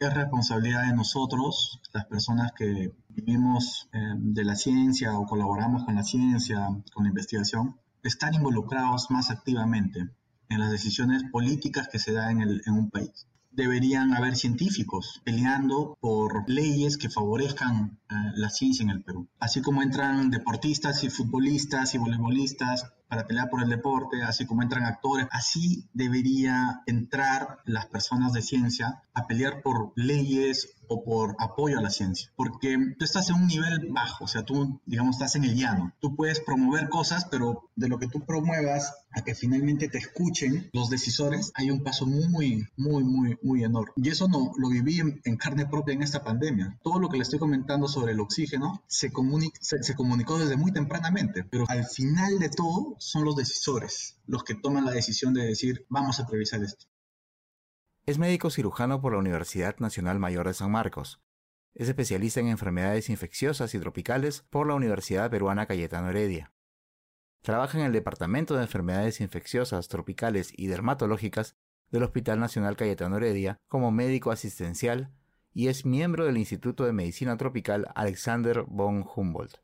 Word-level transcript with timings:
Es 0.00 0.14
responsabilidad 0.14 0.86
de 0.86 0.94
nosotros, 0.94 1.78
las 1.92 2.06
personas 2.06 2.52
que 2.52 2.94
vivimos 3.10 3.90
eh, 3.92 3.98
de 4.16 4.44
la 4.44 4.54
ciencia 4.54 5.18
o 5.18 5.26
colaboramos 5.26 5.84
con 5.84 5.94
la 5.94 6.02
ciencia, 6.02 6.68
con 6.94 7.04
la 7.04 7.10
investigación, 7.10 7.76
estar 8.02 8.34
involucrados 8.34 9.10
más 9.10 9.30
activamente 9.30 10.08
en 10.48 10.58
las 10.58 10.70
decisiones 10.70 11.24
políticas 11.30 11.86
que 11.88 11.98
se 11.98 12.14
dan 12.14 12.40
en, 12.40 12.62
en 12.64 12.72
un 12.72 12.88
país 12.88 13.26
deberían 13.50 14.14
haber 14.14 14.36
científicos 14.36 15.20
peleando 15.24 15.98
por 16.00 16.48
leyes 16.48 16.96
que 16.96 17.10
favorezcan 17.10 17.98
eh, 18.08 18.14
la 18.36 18.48
ciencia 18.48 18.84
en 18.84 18.90
el 18.90 19.02
Perú. 19.02 19.28
Así 19.38 19.60
como 19.60 19.82
entran 19.82 20.30
deportistas 20.30 21.02
y 21.04 21.10
futbolistas 21.10 21.94
y 21.94 21.98
voleibolistas 21.98 22.92
para 23.10 23.26
pelear 23.26 23.50
por 23.50 23.60
el 23.60 23.68
deporte, 23.68 24.22
así 24.22 24.46
como 24.46 24.62
entran 24.62 24.84
actores, 24.84 25.26
así 25.32 25.90
debería 25.92 26.80
entrar 26.86 27.58
las 27.64 27.86
personas 27.86 28.32
de 28.32 28.40
ciencia 28.40 29.02
a 29.12 29.26
pelear 29.26 29.62
por 29.62 29.92
leyes 29.96 30.76
o 30.90 31.04
por 31.04 31.36
apoyo 31.38 31.78
a 31.78 31.82
la 31.82 31.90
ciencia, 31.90 32.32
porque 32.34 32.76
tú 32.98 33.04
estás 33.04 33.30
en 33.30 33.36
un 33.36 33.46
nivel 33.46 33.88
bajo, 33.90 34.24
o 34.24 34.28
sea, 34.28 34.42
tú, 34.42 34.80
digamos, 34.86 35.16
estás 35.16 35.36
en 35.36 35.44
el 35.44 35.54
llano, 35.54 35.92
tú 36.00 36.16
puedes 36.16 36.40
promover 36.40 36.88
cosas, 36.88 37.26
pero 37.30 37.70
de 37.76 37.88
lo 37.88 37.98
que 38.00 38.08
tú 38.08 38.26
promuevas 38.26 38.92
a 39.12 39.22
que 39.22 39.36
finalmente 39.36 39.88
te 39.88 39.98
escuchen 39.98 40.68
los 40.72 40.90
decisores, 40.90 41.52
hay 41.54 41.70
un 41.70 41.84
paso 41.84 42.06
muy, 42.06 42.66
muy, 42.76 43.04
muy, 43.04 43.38
muy 43.40 43.62
enorme. 43.62 43.92
Y 43.96 44.08
eso 44.08 44.26
no 44.26 44.52
lo 44.56 44.68
viví 44.68 44.98
en, 44.98 45.36
carne 45.36 45.66
propia 45.66 45.94
en 45.94 46.02
esta 46.02 46.24
pandemia. 46.24 46.76
Todo 46.82 46.98
lo 46.98 47.08
que 47.08 47.16
le 47.16 47.22
estoy 47.22 47.38
comentando 47.38 47.86
sobre 47.86 48.12
el 48.12 48.20
oxígeno 48.20 48.82
se, 48.88 49.12
se, 49.60 49.82
se 49.82 49.94
comunicó 49.94 50.38
desde 50.38 50.56
muy 50.56 50.72
tempranamente, 50.72 51.44
pero 51.44 51.66
al 51.68 51.84
final 51.84 52.40
de 52.40 52.48
todo 52.48 52.96
son 52.98 53.24
los 53.24 53.36
decisores 53.36 54.16
los 54.30 54.44
que 54.44 54.54
toman 54.54 54.84
la 54.84 54.92
decisión 54.92 55.34
de 55.34 55.44
decir, 55.44 55.84
vamos 55.88 56.20
a 56.20 56.26
previsar 56.26 56.62
esto. 56.62 56.86
Es 58.06 58.18
médico 58.18 58.50
cirujano 58.50 59.00
por 59.00 59.12
la 59.12 59.18
Universidad 59.18 59.76
Nacional 59.78 60.18
Mayor 60.18 60.46
de 60.46 60.54
San 60.54 60.70
Marcos. 60.70 61.20
Es 61.74 61.88
especialista 61.88 62.40
en 62.40 62.48
enfermedades 62.48 63.10
infecciosas 63.10 63.74
y 63.74 63.78
tropicales 63.78 64.42
por 64.50 64.66
la 64.66 64.74
Universidad 64.74 65.30
Peruana 65.30 65.66
Cayetano 65.66 66.08
Heredia. 66.08 66.52
Trabaja 67.42 67.78
en 67.78 67.84
el 67.84 67.92
Departamento 67.92 68.56
de 68.56 68.62
Enfermedades 68.62 69.20
Infecciosas, 69.20 69.88
Tropicales 69.88 70.52
y 70.56 70.66
Dermatológicas 70.66 71.56
del 71.90 72.02
Hospital 72.02 72.40
Nacional 72.40 72.76
Cayetano 72.76 73.18
Heredia 73.18 73.58
como 73.68 73.90
médico 73.90 74.30
asistencial 74.30 75.12
y 75.52 75.68
es 75.68 75.84
miembro 75.84 76.24
del 76.24 76.38
Instituto 76.38 76.84
de 76.84 76.92
Medicina 76.92 77.36
Tropical 77.36 77.86
Alexander 77.94 78.64
von 78.66 79.04
Humboldt. 79.14 79.58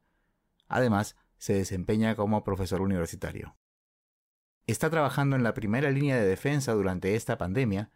Además, 0.69 1.17
se 1.39 1.55
desempeña 1.55 2.17
como 2.17 2.45
profesor 2.45 2.81
universitario. 2.81 3.57
Está 4.67 4.91
trabajando 4.91 5.37
en 5.37 5.43
la 5.43 5.55
primera 5.55 5.91
línea 5.91 6.17
de 6.17 6.27
defensa 6.27 6.73
durante 6.73 7.15
esta 7.15 7.39
pandemia 7.39 7.91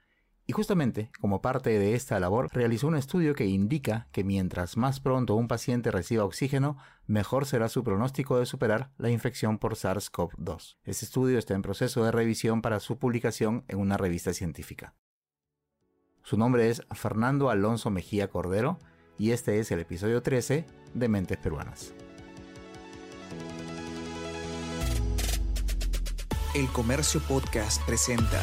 y 0.50 0.52
justamente, 0.52 1.12
como 1.20 1.40
parte 1.40 1.78
de 1.78 1.94
esta 1.94 2.18
labor, 2.18 2.48
realizó 2.52 2.88
un 2.88 2.96
estudio 2.96 3.36
que 3.36 3.46
indica 3.46 4.08
que 4.10 4.24
mientras 4.24 4.76
más 4.76 4.98
pronto 4.98 5.36
un 5.36 5.46
paciente 5.46 5.92
reciba 5.92 6.24
oxígeno, 6.24 6.76
mejor 7.06 7.46
será 7.46 7.68
su 7.68 7.84
pronóstico 7.84 8.36
de 8.36 8.46
superar 8.46 8.90
la 8.98 9.10
infección 9.10 9.58
por 9.58 9.76
SARS-CoV-2. 9.76 10.78
Este 10.82 11.04
estudio 11.04 11.38
está 11.38 11.54
en 11.54 11.62
proceso 11.62 12.02
de 12.02 12.10
revisión 12.10 12.62
para 12.62 12.80
su 12.80 12.98
publicación 12.98 13.62
en 13.68 13.78
una 13.78 13.96
revista 13.96 14.32
científica. 14.32 14.96
Su 16.24 16.36
nombre 16.36 16.68
es 16.68 16.82
Fernando 16.90 17.48
Alonso 17.48 17.90
Mejía 17.90 18.26
Cordero 18.26 18.80
y 19.18 19.30
este 19.30 19.60
es 19.60 19.70
el 19.70 19.78
episodio 19.78 20.20
13 20.20 20.66
de 20.94 21.08
Mentes 21.08 21.38
Peruanas. 21.38 21.94
El 26.56 26.66
Comercio 26.72 27.20
Podcast 27.28 27.80
presenta 27.86 28.42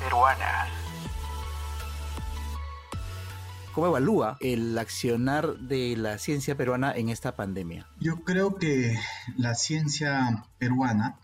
peruanas. 0.00 0.68
¿Cómo 3.74 3.88
evalúa 3.88 4.36
el 4.40 4.78
accionar 4.78 5.58
de 5.58 5.96
la 5.96 6.18
ciencia 6.18 6.56
peruana 6.56 6.92
en 6.94 7.08
esta 7.08 7.34
pandemia? 7.34 7.88
Yo 7.98 8.22
creo 8.22 8.54
que 8.54 8.96
la 9.36 9.54
ciencia 9.54 10.46
peruana 10.58 11.18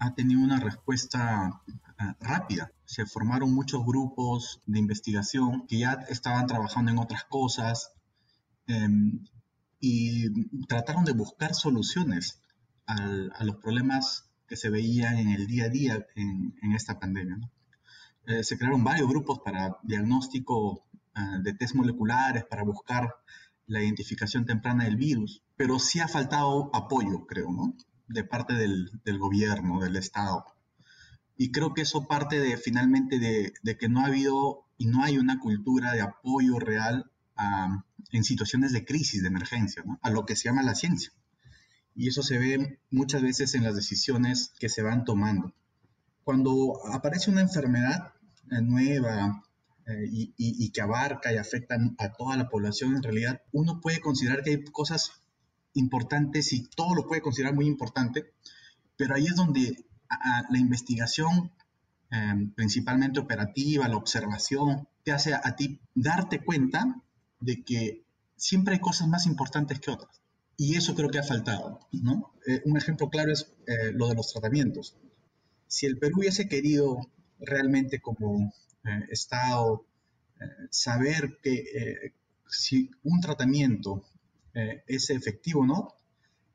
ha 0.00 0.14
tenido 0.14 0.40
una 0.40 0.58
respuesta 0.58 1.62
ah, 1.98 2.16
rápida. 2.20 2.72
Se 2.84 3.06
formaron 3.06 3.54
muchos 3.54 3.86
grupos 3.86 4.60
de 4.66 4.80
investigación 4.80 5.66
que 5.68 5.78
ya 5.78 5.92
estaban 6.08 6.48
trabajando 6.48 6.90
en 6.90 6.98
otras 6.98 7.24
cosas 7.24 7.92
em, 8.66 9.24
y 9.78 10.66
trataron 10.66 11.04
de 11.04 11.12
buscar 11.12 11.54
soluciones 11.54 12.40
a 12.86 13.44
los 13.44 13.56
problemas 13.56 14.23
que 14.46 14.56
se 14.56 14.70
veían 14.70 15.16
en 15.18 15.30
el 15.30 15.46
día 15.46 15.64
a 15.66 15.68
día 15.68 16.06
en, 16.14 16.72
esta 16.74 16.98
pandemia. 16.98 17.38
Eh, 18.26 18.42
se 18.42 18.56
crearon 18.56 18.84
varios 18.84 19.08
grupos 19.08 19.40
para 19.44 19.76
diagnóstico 19.82 20.86
eh, 21.14 21.20
de 21.42 21.54
test 21.54 21.74
moleculares, 21.74 22.44
para 22.44 22.62
buscar 22.62 23.14
la 23.66 23.82
identificación 23.82 24.44
temprana 24.44 24.84
del 24.84 24.96
virus, 24.96 25.42
pero 25.56 25.78
sí 25.78 26.00
ha 26.00 26.08
faltado 26.08 26.70
apoyo, 26.74 27.26
creo, 27.26 27.50
¿no? 27.50 27.74
De 28.08 28.24
parte 28.24 28.54
del, 28.54 28.90
gobierno, 29.18 29.80
del 29.80 29.96
Estado. 29.96 30.44
Y 31.36 31.50
creo 31.50 31.72
que 31.72 31.82
eso 31.82 32.06
parte 32.06 32.38
de 32.38 32.56
finalmente 32.56 33.18
de, 33.18 33.78
que 33.78 33.88
no 33.88 34.00
ha 34.00 34.06
habido 34.06 34.66
y 34.76 34.86
no 34.86 35.02
hay 35.02 35.18
una 35.18 35.38
cultura 35.40 35.92
de 35.92 36.02
apoyo 36.02 36.58
real 36.58 37.10
en 38.10 38.24
situaciones 38.24 38.72
de 38.72 38.84
crisis, 38.84 39.22
de 39.22 39.28
emergencia, 39.28 39.82
¿no? 39.84 39.98
a 40.02 40.10
lo 40.10 40.26
que 40.26 40.36
se 40.36 40.44
llama 40.44 40.62
la 40.62 40.74
ciencia. 40.74 41.10
Y 41.94 42.08
eso 42.08 42.22
se 42.22 42.38
ve 42.38 42.78
muchas 42.90 43.22
veces 43.22 43.54
en 43.54 43.64
las 43.64 43.76
decisiones 43.76 44.52
que 44.58 44.68
se 44.68 44.82
van 44.82 45.04
tomando. 45.04 45.52
Cuando 46.24 46.80
aparece 46.92 47.30
una 47.30 47.42
enfermedad, 47.42 48.14
eh, 48.50 48.60
nueva 48.60 49.42
eh, 49.86 50.08
y, 50.10 50.70
que 50.70 50.80
abarca 50.80 51.32
y 51.32 51.36
afecta 51.36 51.76
a 51.98 52.12
toda 52.12 52.36
la 52.36 52.48
población, 52.48 52.96
en 52.96 53.02
realidad 53.02 53.42
uno 53.52 53.80
puede 53.80 54.00
considerar 54.00 54.42
que 54.42 54.50
hay 54.50 54.64
cosas 54.64 55.12
importantes 55.74 56.52
y 56.52 56.68
todo 56.68 56.94
lo 56.94 57.06
puede 57.06 57.20
considerar 57.20 57.54
muy 57.54 57.66
importante, 57.66 58.32
pero 58.96 59.14
ahí 59.14 59.26
es 59.26 59.36
donde 59.36 59.84
la 60.50 60.58
investigación, 60.58 61.52
em, 62.10 62.52
principalmente 62.52 63.20
operativa, 63.20 63.88
la 63.88 63.96
observación, 63.96 64.88
te 65.02 65.12
hace 65.12 65.34
a, 65.34 65.56
ti 65.56 65.80
darte 65.94 66.42
cuenta 66.44 67.02
de 67.40 67.64
que 67.64 68.04
siempre 68.36 68.74
hay 68.74 68.80
cosas 68.80 69.08
más 69.08 69.26
importantes 69.26 69.80
que 69.80 69.90
otras. 69.90 70.23
Y 70.56 70.76
eso 70.76 70.94
creo 70.94 71.10
que 71.10 71.18
ha 71.18 71.24
faltado, 71.24 71.80
¿no? 71.92 72.32
Eh, 72.46 72.62
un 72.64 72.76
ejemplo 72.76 73.08
claro 73.10 73.32
es 73.32 73.52
lo 73.92 74.08
de 74.08 74.14
los 74.14 74.32
tratamientos. 74.32 74.96
Si 75.66 75.86
el 75.86 75.98
Perú 75.98 76.18
hubiese 76.18 76.48
querido 76.48 77.00
realmente 77.40 78.00
como 78.00 78.52
eh, 78.84 79.06
Estado 79.10 79.86
eh, 80.40 80.44
saber 80.70 81.38
que 81.42 81.54
eh, 81.54 82.14
si 82.48 82.90
un 83.02 83.20
tratamiento 83.20 84.04
es 84.86 85.10
efectivo 85.10 85.62
o 85.62 85.66
no, 85.66 85.94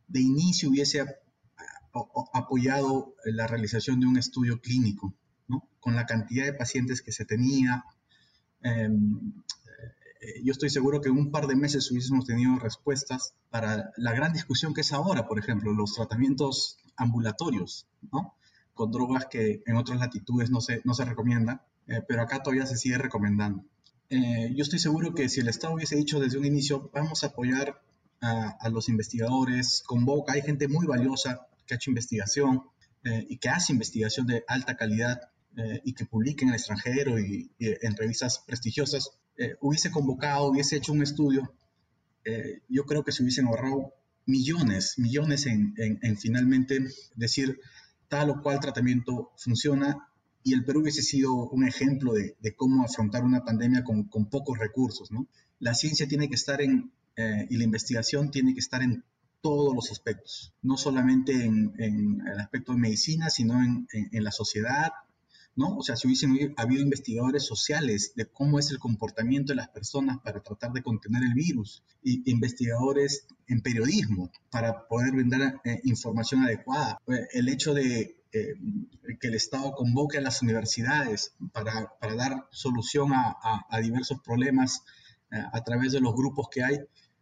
de 0.07 0.21
inicio 0.21 0.69
hubiese 0.69 1.05
apoyado 2.33 3.13
la 3.25 3.45
realización 3.45 3.99
de 3.99 4.07
un 4.07 4.17
estudio 4.17 4.61
clínico, 4.61 5.13
¿no? 5.49 5.67
con 5.81 5.97
la 5.97 6.05
cantidad 6.05 6.45
de 6.45 6.53
pacientes 6.53 7.01
que 7.01 7.11
se 7.11 7.25
tenía. 7.25 7.83
Em, 10.19 10.43
yo 10.43 10.51
estoy 10.51 10.69
seguro 10.69 11.01
que 11.01 11.09
en 11.09 11.17
un 11.17 11.31
par 11.31 11.47
de 11.47 11.55
meses 11.55 11.89
hubiésemos 11.91 12.25
tenido 12.25 12.57
respuestas 12.59 13.33
para 13.49 13.91
la 13.97 14.13
gran 14.13 14.33
discusión 14.33 14.73
que 14.73 14.81
es 14.81 14.93
ahora, 14.93 15.27
por 15.27 15.39
ejemplo, 15.39 15.73
los 15.73 15.93
tratamientos 15.93 16.77
ambulatorios, 16.95 17.87
¿no? 18.11 18.35
con 18.79 18.91
drogas 18.91 19.25
que 19.25 19.61
en 19.65 19.75
otras 19.75 19.99
latitudes 19.99 20.49
no 20.51 20.61
se, 20.61 20.81
no 20.85 20.93
se 20.93 21.03
recomienda, 21.03 21.65
eh, 21.85 22.01
pero 22.07 22.21
acá 22.21 22.41
todavía 22.41 22.65
se 22.65 22.77
sigue 22.77 22.97
recomendando. 22.97 23.65
Eh, 24.09 24.53
yo 24.55 24.63
estoy 24.63 24.79
seguro 24.79 25.13
que 25.13 25.27
si 25.27 25.41
el 25.41 25.49
Estado 25.49 25.73
hubiese 25.73 25.97
dicho 25.97 26.21
desde 26.21 26.37
un 26.37 26.45
inicio, 26.45 26.89
vamos 26.93 27.25
a 27.25 27.27
apoyar 27.27 27.81
a, 28.21 28.69
los 28.69 28.87
investigadores, 28.87 29.83
convoca, 29.85 30.31
hay 30.31 30.41
gente 30.41 30.69
muy 30.69 30.87
valiosa 30.87 31.47
que 31.67 31.73
ha 31.73 31.75
hecho 31.75 31.91
investigación 31.91 32.63
eh, 33.03 33.25
y 33.29 33.37
que 33.37 33.49
hace 33.49 33.73
investigación 33.73 34.27
de 34.27 34.45
alta 34.47 34.77
calidad 34.77 35.19
y 35.83 35.93
que 35.93 36.05
publica 36.05 36.45
en 36.45 36.49
el 36.49 36.55
extranjero 36.55 37.19
y, 37.19 37.51
en 37.59 37.97
revistas 37.97 38.39
prestigiosas, 38.47 39.19
hubiese 39.61 39.91
convocado, 39.91 40.47
hubiese 40.47 40.77
hecho 40.77 40.93
un 40.93 41.01
estudio, 41.01 41.53
yo 42.67 42.85
creo 42.85 43.03
que 43.03 43.11
se 43.11 43.23
hubiesen 43.23 43.47
ahorrado 43.47 43.93
millones, 44.25 44.99
millones 44.99 45.45
en, 45.45 45.73
en, 45.77 45.99
en 46.01 46.17
finalmente 46.17 46.79
decir, 47.15 47.59
tal 48.07 48.29
o 48.31 48.41
cual 48.41 48.59
tratamiento 48.59 49.31
funciona 49.37 50.09
y 50.43 50.53
el 50.53 50.63
Perú 50.65 50.81
hubiese 50.81 51.01
sido 51.01 51.49
un 51.49 51.67
ejemplo 51.67 52.13
de, 52.13 52.35
cómo 52.55 52.83
afrontar 52.83 53.23
una 53.23 53.43
pandemia 53.43 53.83
con, 53.83 54.07
pocos 54.29 54.57
recursos. 54.57 55.11
¿no? 55.11 55.27
La 55.59 55.73
ciencia 55.73 56.07
tiene 56.07 56.29
que 56.29 56.35
estar 56.35 56.61
en, 56.61 56.91
eh, 57.15 57.47
y 57.49 57.57
la 57.57 57.63
investigación 57.63 58.31
tiene 58.31 58.53
que 58.53 58.59
estar 58.59 58.81
en 58.81 59.03
todos 59.41 59.73
los 59.73 59.91
aspectos, 59.91 60.53
no 60.61 60.75
solamente 60.75 61.31
en, 61.45 61.73
el 61.79 62.39
aspecto 62.39 62.73
de 62.73 62.79
medicina, 62.79 63.29
sino 63.29 63.61
en, 63.61 63.87
la 64.23 64.31
sociedad, 64.31 64.91
¿no? 65.55 65.77
O 65.77 65.83
sea, 65.83 65.95
si 65.95 66.07
hubiesen 66.07 66.53
habido 66.57 66.81
investigadores 66.81 67.45
sociales 67.45 68.13
de 68.15 68.25
cómo 68.25 68.59
es 68.59 68.71
el 68.71 68.79
comportamiento 68.79 69.53
de 69.53 69.57
las 69.57 69.69
personas 69.69 70.19
para 70.23 70.41
tratar 70.41 70.71
de 70.71 70.83
contener 70.83 71.23
el 71.23 71.33
virus, 71.33 71.83
y 72.03 72.29
investigadores 72.31 73.27
en 73.47 73.61
periodismo 73.61 74.31
para 74.49 74.87
poder 74.87 75.11
brindar 75.11 75.61
eh, 75.63 75.81
información 75.83 76.43
adecuada. 76.43 76.97
El 77.33 77.49
hecho 77.49 77.73
de 77.73 78.17
eh, 78.31 78.53
que 79.19 79.27
el 79.27 79.35
Estado 79.35 79.71
convoque 79.71 80.17
a 80.17 80.21
las 80.21 80.41
universidades 80.41 81.33
para, 81.51 81.91
para 81.99 82.15
dar 82.15 82.47
solución 82.51 83.11
a, 83.13 83.37
a, 83.69 83.79
diversos 83.79 84.21
problemas 84.21 84.83
eh, 85.31 85.37
a 85.51 85.63
través 85.63 85.91
de 85.91 85.99
los 85.99 86.13
grupos 86.15 86.47
que 86.49 86.63
hay, 86.63 86.77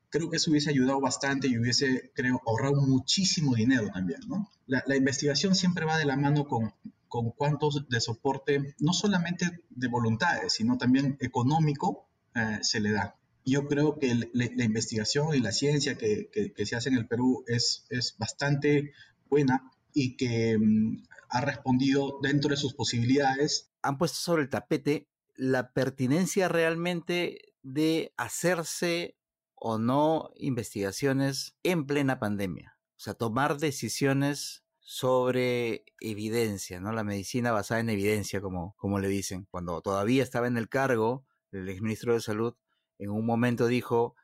creo 0.10 0.30
que 0.30 0.38
eso 0.38 0.52
hubiese 0.52 0.70
ayudado 0.70 1.00
bastante 1.00 1.48
y 1.48 1.58
hubiese, 1.58 2.12
creo, 2.14 2.42
ahorrado 2.46 2.82
muchísimo 2.82 3.56
dinero 3.56 3.90
también, 3.94 4.20
la 4.66 4.96
investigación 4.96 5.56
siempre 5.56 5.86
va 5.86 5.98
de 5.98 6.06
la 6.06 6.18
mano 6.18 6.46
con, 6.46 6.74
con 7.08 7.32
cuántos 7.32 7.88
de 7.90 8.02
soporte, 8.02 8.76
no 8.80 8.94
solamente 8.94 9.64
de 9.70 9.88
voluntades, 9.88 10.54
sino 10.54 10.78
también 10.78 11.18
económico, 11.20 12.08
eh, 12.36 12.60
se 12.62 12.80
le 12.80 12.92
da. 12.92 13.16
Yo 13.46 13.68
creo 13.68 13.98
que 13.98 14.30
la 14.34 14.64
investigación 14.64 15.34
y 15.34 15.40
la 15.40 15.54
ciencia 15.54 15.98
que, 15.98 16.30
que, 16.54 16.66
se 16.66 16.76
hace 16.76 16.90
en 16.90 16.96
el 16.96 17.08
Perú 17.08 17.46
es, 17.48 17.86
es 17.90 18.16
bastante 18.18 18.92
buena 19.30 19.72
y 19.94 20.18
que 20.18 20.58
mm, 20.58 21.04
ha 21.30 21.42
respondido 21.42 22.20
dentro 22.22 22.50
de 22.50 22.58
sus 22.58 22.74
posibilidades. 22.74 23.72
Han 23.82 23.98
puesto 23.98 24.18
sobre 24.18 24.44
el 24.44 24.50
tapete 24.50 25.08
la 25.36 25.72
pertinencia 25.72 26.50
realmente 26.50 27.54
de 27.64 28.14
hacerse 28.18 29.16
o 29.56 29.78
no 29.78 30.32
investigaciones 30.36 31.56
en 31.64 31.86
plena 31.86 32.20
pandemia. 32.20 32.78
O 32.98 33.00
sea, 33.00 33.14
tomar 33.14 33.58
decisiones 33.58 34.64
sobre 34.90 35.84
evidencia, 36.00 36.80
¿no? 36.80 36.94
La 36.94 37.04
medicina 37.04 37.52
basada 37.52 37.82
en 37.82 37.90
evidencia, 37.90 38.40
como, 38.40 38.74
como 38.78 39.00
le 39.00 39.10
dicen. 39.10 39.46
Cuando 39.52 39.82
todavía 39.82 40.24
estaba 40.24 40.48
en 40.48 40.56
el 40.56 40.70
cargo, 40.70 41.26
el 41.52 41.68
exministro 41.68 42.14
de 42.14 42.22
Salud 42.22 42.56
en 42.98 43.10
un 43.10 43.26
momento 43.26 43.68
dijo 43.68 44.16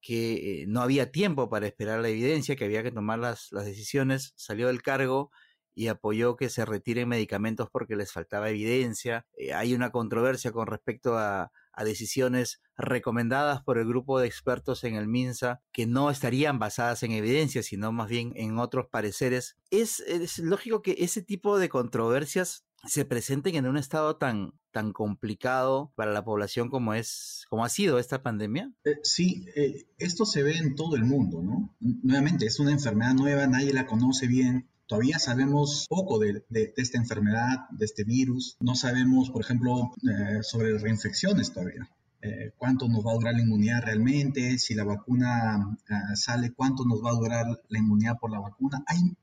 que 0.00 0.62
eh, 0.62 0.66
no 0.68 0.80
había 0.80 1.10
tiempo 1.10 1.50
para 1.50 1.66
esperar 1.66 1.98
la 2.02 2.08
evidencia, 2.08 2.54
que 2.54 2.66
había 2.66 2.84
que 2.84 2.92
tomar 2.92 3.18
las, 3.18 3.48
las 3.50 3.64
decisiones, 3.64 4.32
salió 4.36 4.68
del 4.68 4.80
cargo 4.80 5.32
y 5.74 5.88
apoyó 5.88 6.36
que 6.36 6.50
se 6.50 6.64
retiren 6.64 7.08
medicamentos 7.08 7.68
porque 7.72 7.96
les 7.96 8.12
faltaba 8.12 8.48
evidencia. 8.48 9.26
Eh, 9.36 9.54
hay 9.54 9.74
una 9.74 9.90
controversia 9.90 10.52
con 10.52 10.68
respecto 10.68 11.18
a, 11.18 11.50
a 11.76 11.84
decisiones 11.84 12.60
recomendadas 12.76 13.62
por 13.62 13.78
el 13.78 13.86
grupo 13.86 14.18
de 14.18 14.26
expertos 14.26 14.82
en 14.84 14.94
el 14.94 15.06
MINSA 15.06 15.62
que 15.72 15.86
no 15.86 16.10
estarían 16.10 16.58
basadas 16.58 17.02
en 17.02 17.12
evidencia, 17.12 17.62
sino 17.62 17.92
más 17.92 18.08
bien 18.08 18.32
en 18.34 18.58
otros 18.58 18.86
pareceres. 18.90 19.56
Es, 19.70 20.02
lógico 20.38 20.82
que 20.82 20.96
ese 20.98 21.22
tipo 21.22 21.58
de 21.58 21.68
controversias 21.68 22.64
se 22.84 23.04
presenten 23.04 23.56
en 23.56 23.66
un 23.66 23.76
estado 23.76 24.16
tan, 24.16 24.52
tan 24.70 24.92
complicado 24.92 25.92
para 25.96 26.12
la 26.12 26.24
población 26.24 26.68
como 26.68 26.94
es, 26.94 27.44
como 27.48 27.64
ha 27.64 27.68
sido 27.68 27.98
esta 27.98 28.22
pandemia? 28.22 28.72
Eh, 28.84 28.98
sí, 29.02 29.46
eh, 29.56 29.88
esto 29.98 30.24
se 30.24 30.42
ve 30.42 30.56
en 30.56 30.74
todo 30.74 30.96
el 30.96 31.04
mundo, 31.04 31.42
¿no? 31.42 31.74
Nuevamente, 31.80 32.46
es 32.46 32.60
una 32.60 32.72
enfermedad 32.72 33.14
nueva, 33.14 33.46
nadie 33.46 33.72
la 33.72 33.86
conoce 33.86 34.26
bien. 34.26 34.68
Todavía 34.86 35.18
sabemos 35.18 35.86
poco 35.88 36.18
de, 36.18 36.44
esta 36.76 36.98
enfermedad, 36.98 37.68
de 37.70 37.84
este 37.84 38.04
virus. 38.04 38.56
No 38.60 38.74
sabemos, 38.74 39.30
por 39.30 39.42
ejemplo, 39.42 39.92
eh, 40.02 40.42
sobre 40.42 40.78
reinfecciones 40.78 41.52
todavía. 41.52 41.88
Eh, 42.22 42.52
cuánto 42.56 42.88
nos 42.88 43.04
va 43.04 43.12
a 43.12 43.14
durar 43.14 43.34
la 43.34 43.42
inmunidad 43.42 43.82
realmente, 43.82 44.58
si 44.58 44.74
la 44.74 44.84
vacuna 44.84 45.76
eh, 45.88 46.16
sale, 46.16 46.52
cuánto 46.52 46.84
nos 46.84 47.04
va 47.04 47.10
a 47.10 47.14
durar 47.14 47.46
la 47.68 47.78
inmunidad 47.78 48.18
por 48.18 48.30
la 48.30 48.40
vacuna. 48.40 48.82
Hay 48.86 49.16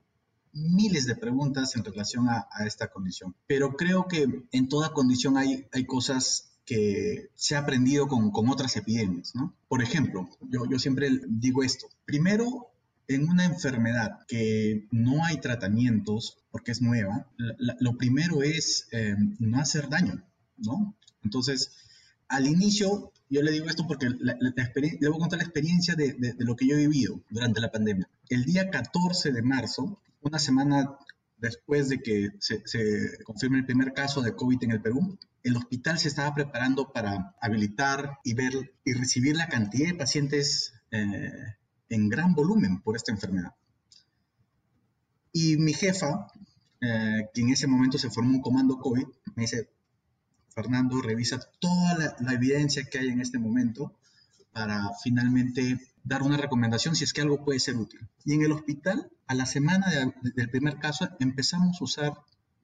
miles 0.52 1.06
de 1.06 1.16
preguntas 1.16 1.74
en 1.76 1.84
relación 1.84 2.28
a, 2.28 2.46
esta 2.64 2.88
condición, 2.88 3.34
pero 3.46 3.74
creo 3.74 4.06
que 4.06 4.44
en 4.52 4.68
toda 4.68 4.92
condición 4.92 5.36
hay, 5.36 5.66
hay 5.72 5.84
cosas 5.84 6.52
que 6.64 7.30
se 7.34 7.56
ha 7.56 7.60
aprendido 7.60 8.06
con, 8.06 8.30
con 8.30 8.48
otras 8.48 8.76
epidemias, 8.76 9.34
¿no? 9.34 9.52
Por 9.68 9.82
ejemplo, 9.82 10.28
yo, 10.48 10.64
yo 10.66 10.78
siempre 10.78 11.10
digo 11.26 11.62
esto, 11.62 11.88
primero 12.06 12.73
en 13.08 13.28
una 13.28 13.44
enfermedad 13.44 14.20
que 14.26 14.86
no 14.90 15.24
hay 15.24 15.38
tratamientos 15.38 16.38
porque 16.50 16.72
es 16.72 16.80
nueva, 16.80 17.28
lo 17.58 17.96
primero 17.96 18.42
es 18.42 18.88
eh, 18.92 19.14
no 19.38 19.58
hacer 19.58 19.88
daño, 19.88 20.22
¿no? 20.56 20.96
Entonces, 21.22 21.72
al 22.28 22.46
inicio, 22.46 23.12
yo 23.28 23.42
le 23.42 23.52
digo 23.52 23.66
esto 23.66 23.86
porque 23.86 24.08
la, 24.20 24.36
debo 25.00 25.18
contar 25.18 25.38
la 25.38 25.44
experiencia 25.44 25.94
de, 25.94 26.34
lo 26.38 26.56
que 26.56 26.66
yo 26.66 26.76
he 26.76 26.86
vivido 26.86 27.20
durante 27.30 27.60
la 27.60 27.70
pandemia. 27.70 28.08
El 28.28 28.44
día 28.44 28.70
14 28.70 29.32
de 29.32 29.42
marzo, 29.42 30.00
una 30.20 30.38
semana 30.38 30.96
después 31.36 31.88
de 31.88 32.00
que 32.00 32.30
se, 32.38 32.62
confirme 33.24 33.58
el 33.58 33.66
primer 33.66 33.92
caso 33.92 34.22
de 34.22 34.34
COVID 34.34 34.62
en 34.62 34.70
el 34.70 34.80
Perú, 34.80 35.18
el 35.42 35.56
hospital 35.56 35.98
se 35.98 36.08
estaba 36.08 36.34
preparando 36.34 36.92
para 36.92 37.34
habilitar 37.40 38.18
y 38.24 38.34
ver 38.34 38.72
y 38.84 38.94
recibir 38.94 39.36
la 39.36 39.48
cantidad 39.48 39.88
de 39.88 39.94
pacientes 39.94 40.72
eh, 40.90 41.56
en 41.88 42.08
gran 42.08 42.34
volumen 42.34 42.80
por 42.80 42.96
esta 42.96 43.12
enfermedad. 43.12 43.54
Y 45.32 45.56
mi 45.56 45.72
jefa, 45.72 46.28
eh, 46.80 47.28
que 47.32 47.40
en 47.40 47.50
ese 47.50 47.66
momento 47.66 47.98
se 47.98 48.10
formó 48.10 48.36
un 48.36 48.42
comando 48.42 48.78
COVID, 48.78 49.06
me 49.34 49.42
dice, 49.42 49.68
Fernando, 50.54 51.02
revisa 51.02 51.40
toda 51.58 52.16
la, 52.20 52.32
evidencia 52.32 52.84
que 52.84 52.98
hay 52.98 53.08
en 53.08 53.20
este 53.20 53.38
momento 53.38 53.96
para 54.52 54.90
finalmente 55.02 55.80
dar 56.04 56.22
una 56.22 56.36
recomendación 56.36 56.94
si 56.94 57.02
es 57.02 57.12
que 57.12 57.22
algo 57.22 57.44
puede 57.44 57.58
ser 57.58 57.76
útil. 57.76 58.00
Y 58.24 58.34
en 58.34 58.42
el 58.42 58.52
hospital, 58.52 59.10
a 59.26 59.34
la 59.34 59.46
semana 59.46 59.86
del 60.22 60.50
primer 60.50 60.78
caso, 60.78 61.08
empezamos 61.18 61.80
a 61.80 61.84
usar 61.84 62.12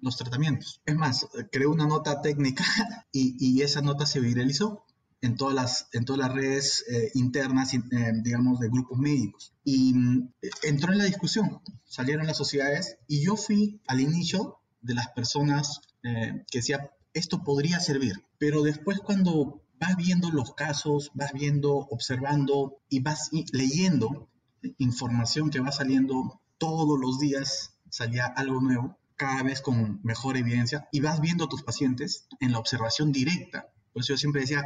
los 0.00 0.16
tratamientos. 0.16 0.80
Es 0.86 0.94
más, 0.94 1.26
creé 1.50 1.66
una 1.66 1.86
nota 1.86 2.22
técnica 2.22 2.64
y, 3.12 3.36
y 3.44 3.62
esa 3.62 3.82
nota 3.82 4.06
se 4.06 4.20
viralizó 4.20 4.84
en 5.22 5.36
todas 5.36 5.54
las, 5.54 5.88
en 5.92 6.04
todas 6.04 6.20
las 6.20 6.34
redes 6.34 6.84
eh, 6.90 7.10
internas, 7.14 7.74
eh, 7.74 7.80
digamos, 8.22 8.58
de 8.60 8.68
grupos 8.68 8.98
médicos. 8.98 9.52
Y 9.64 9.92
mm, 9.94 10.32
entró 10.62 10.92
en 10.92 10.98
la 10.98 11.04
discusión, 11.04 11.60
salieron 11.84 12.26
las 12.26 12.36
sociedades 12.36 12.98
y 13.06 13.24
yo 13.24 13.36
fui 13.36 13.80
al 13.86 14.00
inicio 14.00 14.60
de 14.80 14.94
las 14.94 15.08
personas 15.08 15.80
eh, 16.02 16.44
que 16.50 16.58
decía, 16.58 16.90
esto 17.12 17.42
podría 17.42 17.80
servir, 17.80 18.24
pero 18.38 18.62
después 18.62 19.00
cuando 19.00 19.62
vas 19.78 19.96
viendo 19.96 20.30
los 20.30 20.54
casos, 20.54 21.10
vas 21.14 21.32
viendo, 21.32 21.74
observando 21.74 22.78
y 22.88 23.00
vas 23.00 23.30
leyendo 23.52 24.28
información 24.78 25.50
que 25.50 25.60
va 25.60 25.72
saliendo 25.72 26.40
todos 26.58 26.98
los 27.00 27.18
días, 27.18 27.74
salía 27.88 28.26
algo 28.26 28.60
nuevo, 28.60 28.98
cada 29.16 29.42
vez 29.42 29.60
con 29.60 30.00
mejor 30.02 30.36
evidencia, 30.36 30.88
y 30.92 31.00
vas 31.00 31.20
viendo 31.20 31.44
a 31.44 31.48
tus 31.48 31.62
pacientes 31.62 32.26
en 32.40 32.52
la 32.52 32.58
observación 32.58 33.12
directa. 33.12 33.70
Por 33.92 34.02
eso 34.02 34.12
yo 34.12 34.18
siempre 34.18 34.42
decía, 34.42 34.64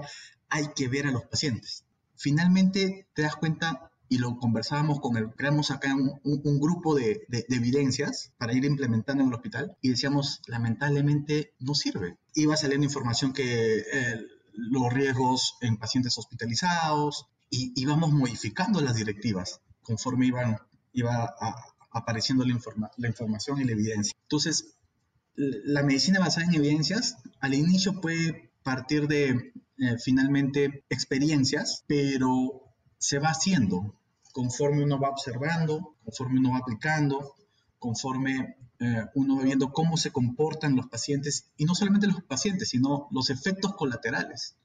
hay 0.48 0.68
que 0.74 0.88
ver 0.88 1.06
a 1.06 1.10
los 1.10 1.24
pacientes. 1.24 1.84
Finalmente 2.16 3.08
te 3.14 3.22
das 3.22 3.36
cuenta, 3.36 3.90
y 4.08 4.18
lo 4.18 4.36
conversábamos 4.36 5.00
con 5.00 5.16
el, 5.16 5.30
creamos 5.30 5.70
acá 5.70 5.94
un, 5.94 6.60
grupo 6.60 6.94
de, 6.94 7.26
evidencias 7.48 8.32
para 8.38 8.52
ir 8.52 8.64
implementando 8.64 9.22
en 9.22 9.28
el 9.28 9.34
hospital 9.34 9.76
y 9.80 9.88
decíamos, 9.88 10.40
lamentablemente 10.46 11.52
no 11.58 11.74
sirve. 11.74 12.16
Iba 12.34 12.56
saliendo 12.56 12.84
información 12.84 13.32
que 13.32 13.78
eh, 13.78 14.20
los 14.52 14.92
riesgos 14.92 15.56
en 15.60 15.78
pacientes 15.78 16.16
hospitalizados 16.18 17.26
y 17.50 17.72
íbamos 17.74 18.12
modificando 18.12 18.80
las 18.80 18.94
directivas 18.94 19.60
conforme 19.82 20.26
iban, 20.26 20.58
iba 20.92 21.34
apareciendo 21.90 22.44
la, 22.44 22.90
la 22.96 23.08
información 23.08 23.60
y 23.60 23.64
la 23.64 23.72
evidencia. 23.72 24.14
Entonces, 24.22 24.76
la 25.34 25.82
medicina 25.82 26.20
basada 26.20 26.46
en 26.46 26.54
evidencias 26.54 27.16
al 27.40 27.54
inicio 27.54 28.00
puede 28.00 28.52
partir 28.62 29.08
de 29.08 29.52
eh, 29.84 29.98
finalmente 29.98 30.84
experiencias, 30.88 31.84
pero 31.86 32.62
se 32.98 33.18
va 33.18 33.28
haciendo 33.28 33.94
conforme 34.32 34.82
uno 34.82 34.98
va 34.98 35.10
observando, 35.10 35.94
conforme 36.04 36.40
uno 36.40 36.52
va 36.52 36.58
aplicando, 36.58 37.34
conforme 37.78 38.56
eh, 38.80 39.04
uno 39.14 39.36
va 39.36 39.42
viendo 39.44 39.72
cómo 39.72 39.96
se 39.96 40.10
comportan 40.10 40.74
los 40.74 40.88
pacientes, 40.88 41.52
y 41.56 41.66
no 41.66 41.74
solamente 41.74 42.06
los 42.06 42.22
pacientes, 42.24 42.70
sino 42.70 43.08
los 43.12 43.30
efectos 43.30 43.74
colaterales. 43.74 44.56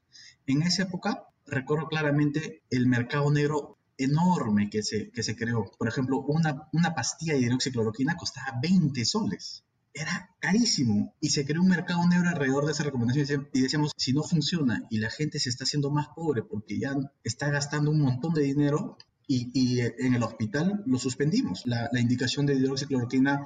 En 0.46 0.62
esa 0.62 0.82
época, 0.82 1.24
recuerdo 1.46 1.86
claramente 1.86 2.62
el 2.70 2.86
mercado 2.86 3.30
negro 3.30 3.78
enorme 3.96 4.70
que 4.70 4.82
se, 4.82 5.10
que 5.10 5.22
se 5.22 5.36
creó. 5.36 5.70
Por 5.78 5.86
ejemplo, 5.86 6.20
una, 6.20 6.68
una 6.72 6.94
pastilla 6.94 7.34
de 7.34 7.40
hidroxicloroquina 7.40 8.16
costaba 8.16 8.58
20 8.60 9.04
soles 9.04 9.64
era 9.92 10.30
carísimo 10.38 11.14
y 11.20 11.30
se 11.30 11.44
creó 11.44 11.62
un 11.62 11.68
mercado 11.68 12.06
negro 12.06 12.28
alrededor 12.28 12.66
de 12.66 12.72
esa 12.72 12.84
recomendación 12.84 13.48
y 13.52 13.62
decíamos, 13.62 13.92
si 13.96 14.12
no 14.12 14.22
funciona 14.22 14.86
y 14.88 14.98
la 14.98 15.10
gente 15.10 15.38
se 15.38 15.48
está 15.48 15.64
haciendo 15.64 15.90
más 15.90 16.08
pobre 16.08 16.42
porque 16.42 16.78
ya 16.78 16.94
está 17.24 17.50
gastando 17.50 17.90
un 17.90 18.00
montón 18.00 18.32
de 18.34 18.42
dinero 18.42 18.96
y, 19.26 19.80
en 19.80 20.14
el 20.14 20.22
hospital 20.24 20.82
lo 20.86 20.98
suspendimos. 20.98 21.62
La, 21.64 21.88
indicación 22.00 22.46
de 22.46 22.54
hidroxicloroquina 22.54 23.44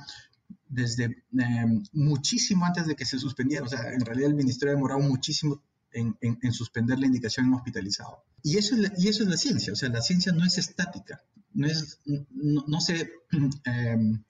desde 0.67 1.25
em, 1.39 1.83
muchísimo 1.93 2.65
antes 2.65 2.87
de 2.87 2.97
que 2.97 3.05
se 3.05 3.19
suspendiera, 3.19 3.67
o 3.67 3.69
sea, 3.69 3.93
en 3.93 4.01
realidad 4.01 4.31
el 4.31 4.35
ministerio 4.35 4.73
ha 4.73 4.77
demorado 4.77 5.01
muchísimo 5.01 5.63
en, 5.93 6.17
suspender 6.53 6.99
la 6.99 7.07
indicación 7.07 7.47
en 7.47 7.55
hospitalizado. 7.55 8.25
Y 8.43 8.57
eso, 8.57 8.75
es 8.75 8.81
la, 8.81 8.93
y 8.97 9.09
eso 9.09 9.25
es 9.25 9.29
la 9.29 9.37
ciencia, 9.37 9.73
o 9.75 9.77
sea, 9.77 9.91
la 9.91 10.01
ciencia 10.01 10.33
no 10.33 10.45
es 10.45 10.57
estática, 10.57 11.23
no, 11.53 11.67
es, 11.67 12.01
no, 12.05 12.81
se 12.81 13.13
em, 13.65 14.23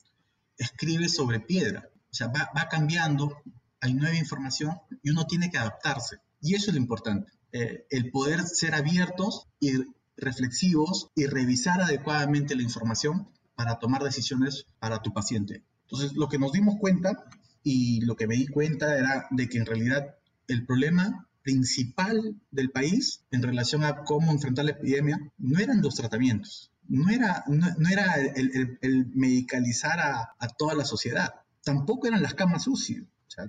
escribe 0.59 1.09
sobre 1.09 1.39
piedra 1.39 1.89
o 2.15 2.17
sea, 2.17 2.29
va, 2.29 2.69
cambiando, 2.69 3.43
hay 3.81 3.93
nueva 3.93 4.15
información 4.15 4.79
y 5.03 5.11
uno 5.11 5.27
tiene 5.27 5.51
que 5.51 5.59
adaptarse. 5.59 6.19
Y 6.41 6.55
eso 6.55 6.71
es 6.71 6.77
lo 6.77 6.81
importante, 6.81 7.33
eh, 7.51 7.87
el 7.91 8.13
poder 8.13 8.43
ser 8.43 8.77
abiertos 8.77 9.49
y 9.59 9.73
reflexivos 10.17 11.11
y 11.17 11.27
revisar 11.27 11.81
adecuadamente 11.83 12.55
la 12.55 12.63
información 12.63 13.29
para 13.57 13.81
tomar 13.81 14.05
decisiones 14.05 14.67
para 14.79 15.03
tu 15.03 15.13
paciente. 15.13 15.65
Entonces, 15.87 16.13
lo 16.13 16.29
que 16.29 16.39
nos 16.39 16.53
dimos 16.53 16.77
cuenta 16.79 17.25
y 17.65 18.01
lo 18.03 18.15
que 18.15 18.29
me 18.29 18.37
di 18.37 18.47
cuenta 18.47 18.97
era 18.97 19.27
de 19.33 19.49
que 19.49 19.59
en 19.59 19.67
realidad 19.67 20.15
el 20.47 20.65
problema 20.67 21.27
principal 21.43 22.41
del 22.53 22.71
país 22.71 23.25
en 23.33 23.43
relación 23.43 23.83
a 23.83 24.05
cómo 24.05 24.31
enfrentar 24.31 24.67
la 24.67 24.71
epidemia 24.71 25.19
no 25.37 25.59
eran 25.59 25.83
los 25.83 25.97
tratamientos, 25.97 26.71
no 26.87 27.11
era, 27.11 27.43
no, 27.49 27.89
era 27.91 28.15
el, 28.15 28.79
el, 28.81 29.07
medicalizar 29.15 29.99
a, 29.99 30.35
a, 30.39 30.49
toda 30.57 30.75
la 30.75 30.85
sociedad, 30.85 31.44
tampoco 31.65 32.07
eran 32.07 32.23
las 32.23 32.35
camas 32.35 32.69
UCI. 32.69 33.09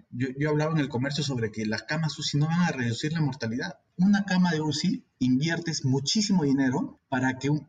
Yo, 0.09 0.49
hablaba 0.49 0.71
en 0.71 0.79
el 0.79 0.89
comercio 0.89 1.23
sobre 1.23 1.51
que 1.51 1.65
las 1.65 1.83
camas 1.83 2.17
UCI 2.17 2.39
no 2.39 2.47
van 2.47 2.61
a 2.61 2.71
reducir 2.71 3.13
la 3.13 3.21
mortalidad. 3.21 3.79
Una 3.97 4.25
cama 4.25 4.51
de 4.51 4.61
UCI 4.61 5.05
inviertes 5.19 5.85
muchísimo 5.85 6.43
dinero 6.43 6.99
para 7.07 7.37
que 7.37 7.51
un, 7.51 7.67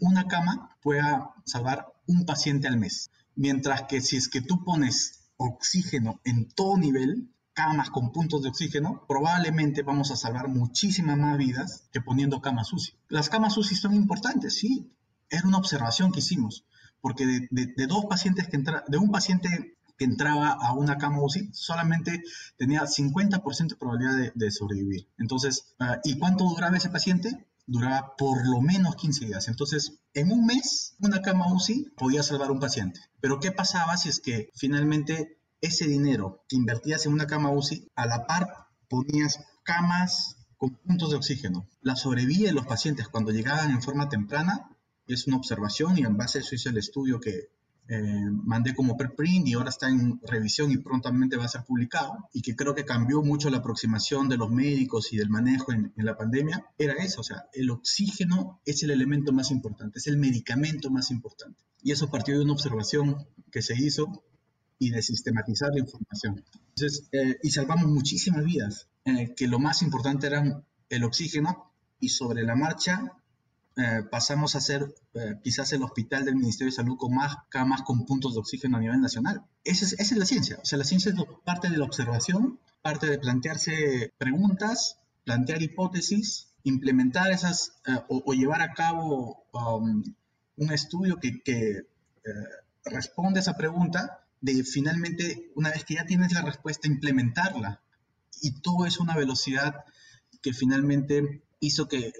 una 0.00 0.28
cama 0.28 0.76
pueda 0.82 1.30
salvar 1.44 1.86
un 2.06 2.24
paciente 2.24 2.68
al 2.68 2.78
mes. 2.78 3.10
Mientras 3.34 3.82
que 3.82 4.00
si 4.00 4.16
es 4.16 4.28
que 4.28 4.40
tú 4.40 4.62
pones 4.62 5.24
oxígeno 5.36 6.20
en 6.24 6.48
todo 6.48 6.76
nivel, 6.76 7.30
camas 7.54 7.90
con 7.90 8.12
puntos 8.12 8.42
de 8.42 8.50
oxígeno, 8.50 9.04
probablemente 9.08 9.82
vamos 9.82 10.10
a 10.10 10.16
salvar 10.16 10.48
muchísimas 10.48 11.18
más 11.18 11.38
vidas 11.38 11.88
que 11.92 12.00
poniendo 12.00 12.40
camas 12.40 12.72
UCI. 12.72 12.92
Las 13.08 13.30
camas 13.30 13.56
UCI 13.56 13.74
son 13.74 13.94
importantes, 13.94 14.54
sí. 14.54 14.92
Era 15.28 15.48
una 15.48 15.58
observación 15.58 16.12
que 16.12 16.20
hicimos, 16.20 16.64
porque 17.04 17.26
de, 17.50 17.86
dos 17.86 18.06
pacientes 18.06 18.48
que 18.48 18.56
entra, 18.56 18.82
de 18.88 18.96
un 18.96 19.10
paciente 19.10 19.76
que 19.98 20.06
entraba 20.06 20.52
a 20.52 20.72
una 20.72 20.96
cama 20.96 21.22
UCI, 21.22 21.50
solamente 21.52 22.22
tenía 22.56 22.84
50% 22.84 23.68
de 23.68 23.76
probabilidad 23.76 24.32
de, 24.34 24.50
sobrevivir. 24.50 25.06
Entonces, 25.18 25.74
ah, 25.78 25.98
¿y 26.02 26.18
cuánto 26.18 26.44
duraba 26.44 26.78
ese 26.78 26.88
paciente? 26.88 27.46
duraba 27.66 28.16
por 28.16 28.46
lo 28.46 28.62
menos 28.62 28.96
15 28.96 29.26
días. 29.26 29.48
Entonces, 29.48 30.00
en 30.14 30.32
un 30.32 30.46
mes, 30.46 30.96
una 30.98 31.20
cama 31.20 31.52
UCI 31.52 31.92
podía 31.94 32.22
salvar 32.22 32.48
a 32.48 32.52
un 32.52 32.60
paciente. 32.60 33.00
Pero 33.20 33.38
¿qué 33.38 33.52
pasaba 33.52 33.98
si 33.98 34.08
es 34.08 34.20
que 34.20 34.50
finalmente 34.54 35.38
ese 35.60 35.86
dinero 35.86 36.42
que 36.48 36.56
invertías 36.56 37.04
en 37.04 37.12
una 37.12 37.26
cama 37.26 37.50
UCI, 37.50 37.90
a 37.96 38.06
la 38.06 38.26
par 38.26 38.68
ponías 38.88 39.40
camas 39.62 40.38
con 40.56 40.76
puntos 40.76 41.10
de 41.10 41.16
oxígeno? 41.16 41.68
La 41.82 41.96
sobrevida 41.96 42.46
de 42.46 42.54
los 42.54 42.66
pacientes 42.66 43.08
cuando 43.08 43.30
llegaban 43.30 43.70
en 43.70 43.82
forma 43.82 44.08
temprana 44.08 44.70
es 45.06 45.26
una 45.26 45.36
observación 45.36 45.98
y 45.98 46.02
en 46.02 46.16
base 46.16 46.38
a 46.38 46.40
eso 46.40 46.54
hice 46.54 46.70
el 46.70 46.78
estudio 46.78 47.20
que, 47.20 47.48
eh, 47.86 48.30
mandé 48.30 48.74
como 48.74 48.96
preprint 48.96 49.46
y 49.46 49.52
ahora 49.52 49.68
está 49.68 49.90
en 49.90 50.18
revisión 50.22 50.70
y 50.70 50.78
prontamente 50.78 51.36
va 51.36 51.44
a 51.44 51.48
ser 51.48 51.64
publicado 51.64 52.30
y 52.32 52.40
que 52.40 52.56
creo 52.56 52.74
que 52.74 52.86
cambió 52.86 53.20
mucho 53.22 53.50
la 53.50 53.58
aproximación 53.58 54.26
de 54.26 54.38
los 54.38 54.50
médicos 54.50 55.12
y 55.12 55.18
del 55.18 55.28
manejo 55.28 55.70
en, 55.72 55.92
la 55.96 56.16
pandemia, 56.16 56.64
era 56.78 56.94
eso, 56.94 57.20
o 57.20 57.24
sea, 57.24 57.44
el 57.52 57.68
oxígeno 57.68 58.60
es 58.64 58.82
el 58.82 58.90
elemento 58.90 59.32
más 59.32 59.50
importante, 59.50 59.98
es 59.98 60.06
el 60.06 60.16
medicamento 60.16 60.90
más 60.90 61.10
importante. 61.10 61.62
Y 61.82 61.92
eso 61.92 62.10
partió 62.10 62.38
de 62.38 62.44
una 62.44 62.54
observación 62.54 63.26
que 63.52 63.60
se 63.60 63.74
hizo 63.76 64.24
y 64.78 64.90
de 64.90 65.02
sistematizar 65.02 65.70
la 65.74 65.80
información. 65.80 66.42
Entonces, 66.70 67.06
eh, 67.12 67.36
y 67.42 67.50
salvamos 67.50 67.90
muchísimas 67.90 68.44
vidas, 68.44 68.88
eh, 69.04 69.34
que 69.36 69.46
lo 69.46 69.58
más 69.58 69.82
importante 69.82 70.26
era 70.28 70.64
el 70.88 71.04
oxígeno 71.04 71.70
y 72.00 72.08
sobre 72.08 72.44
la 72.44 72.56
marcha 72.56 73.12
eh, 73.76 74.04
pasamos 74.08 74.54
a 74.54 74.60
ser 74.60 74.94
eh, 75.14 75.40
quizás 75.42 75.72
el 75.72 75.82
hospital 75.82 76.24
del 76.24 76.36
Ministerio 76.36 76.70
de 76.70 76.76
Salud 76.76 76.96
con 76.96 77.12
más 77.12 77.36
camas 77.48 77.82
con 77.82 78.06
puntos 78.06 78.34
de 78.34 78.40
oxígeno 78.40 78.76
a 78.76 78.80
nivel 78.80 79.00
nacional. 79.00 79.42
Esa 79.64 79.84
es, 79.84 79.94
esa 79.94 80.14
es 80.14 80.16
la 80.18 80.26
ciencia. 80.26 80.58
O 80.62 80.64
sea, 80.64 80.78
la 80.78 80.84
ciencia 80.84 81.10
es 81.10 81.18
parte 81.44 81.68
de 81.68 81.76
la 81.76 81.84
observación, 81.84 82.60
parte 82.82 83.08
de 83.08 83.18
plantearse 83.18 84.12
preguntas, 84.16 84.98
plantear 85.24 85.60
hipótesis, 85.60 86.50
implementar 86.62 87.32
esas 87.32 87.72
eh, 87.86 87.98
o, 88.08 88.32
llevar 88.32 88.62
a 88.62 88.74
cabo 88.74 89.44
um, 89.52 90.04
un 90.56 90.72
estudio 90.72 91.18
que, 91.18 91.42
que 91.42 91.82
responde 92.84 93.40
a 93.40 93.42
esa 93.42 93.56
pregunta 93.56 94.24
de 94.40 94.62
finalmente, 94.62 95.50
una 95.56 95.70
vez 95.70 95.84
que 95.84 95.94
ya 95.94 96.06
tienes 96.06 96.32
la 96.32 96.42
respuesta, 96.42 96.86
implementarla. 96.86 97.82
Y 98.40 98.60
todo 98.60 98.86
es 98.86 99.00
una 99.00 99.16
velocidad 99.16 99.84
que 100.42 100.52
finalmente 100.52 101.42
hizo 101.58 101.88
que 101.88 102.12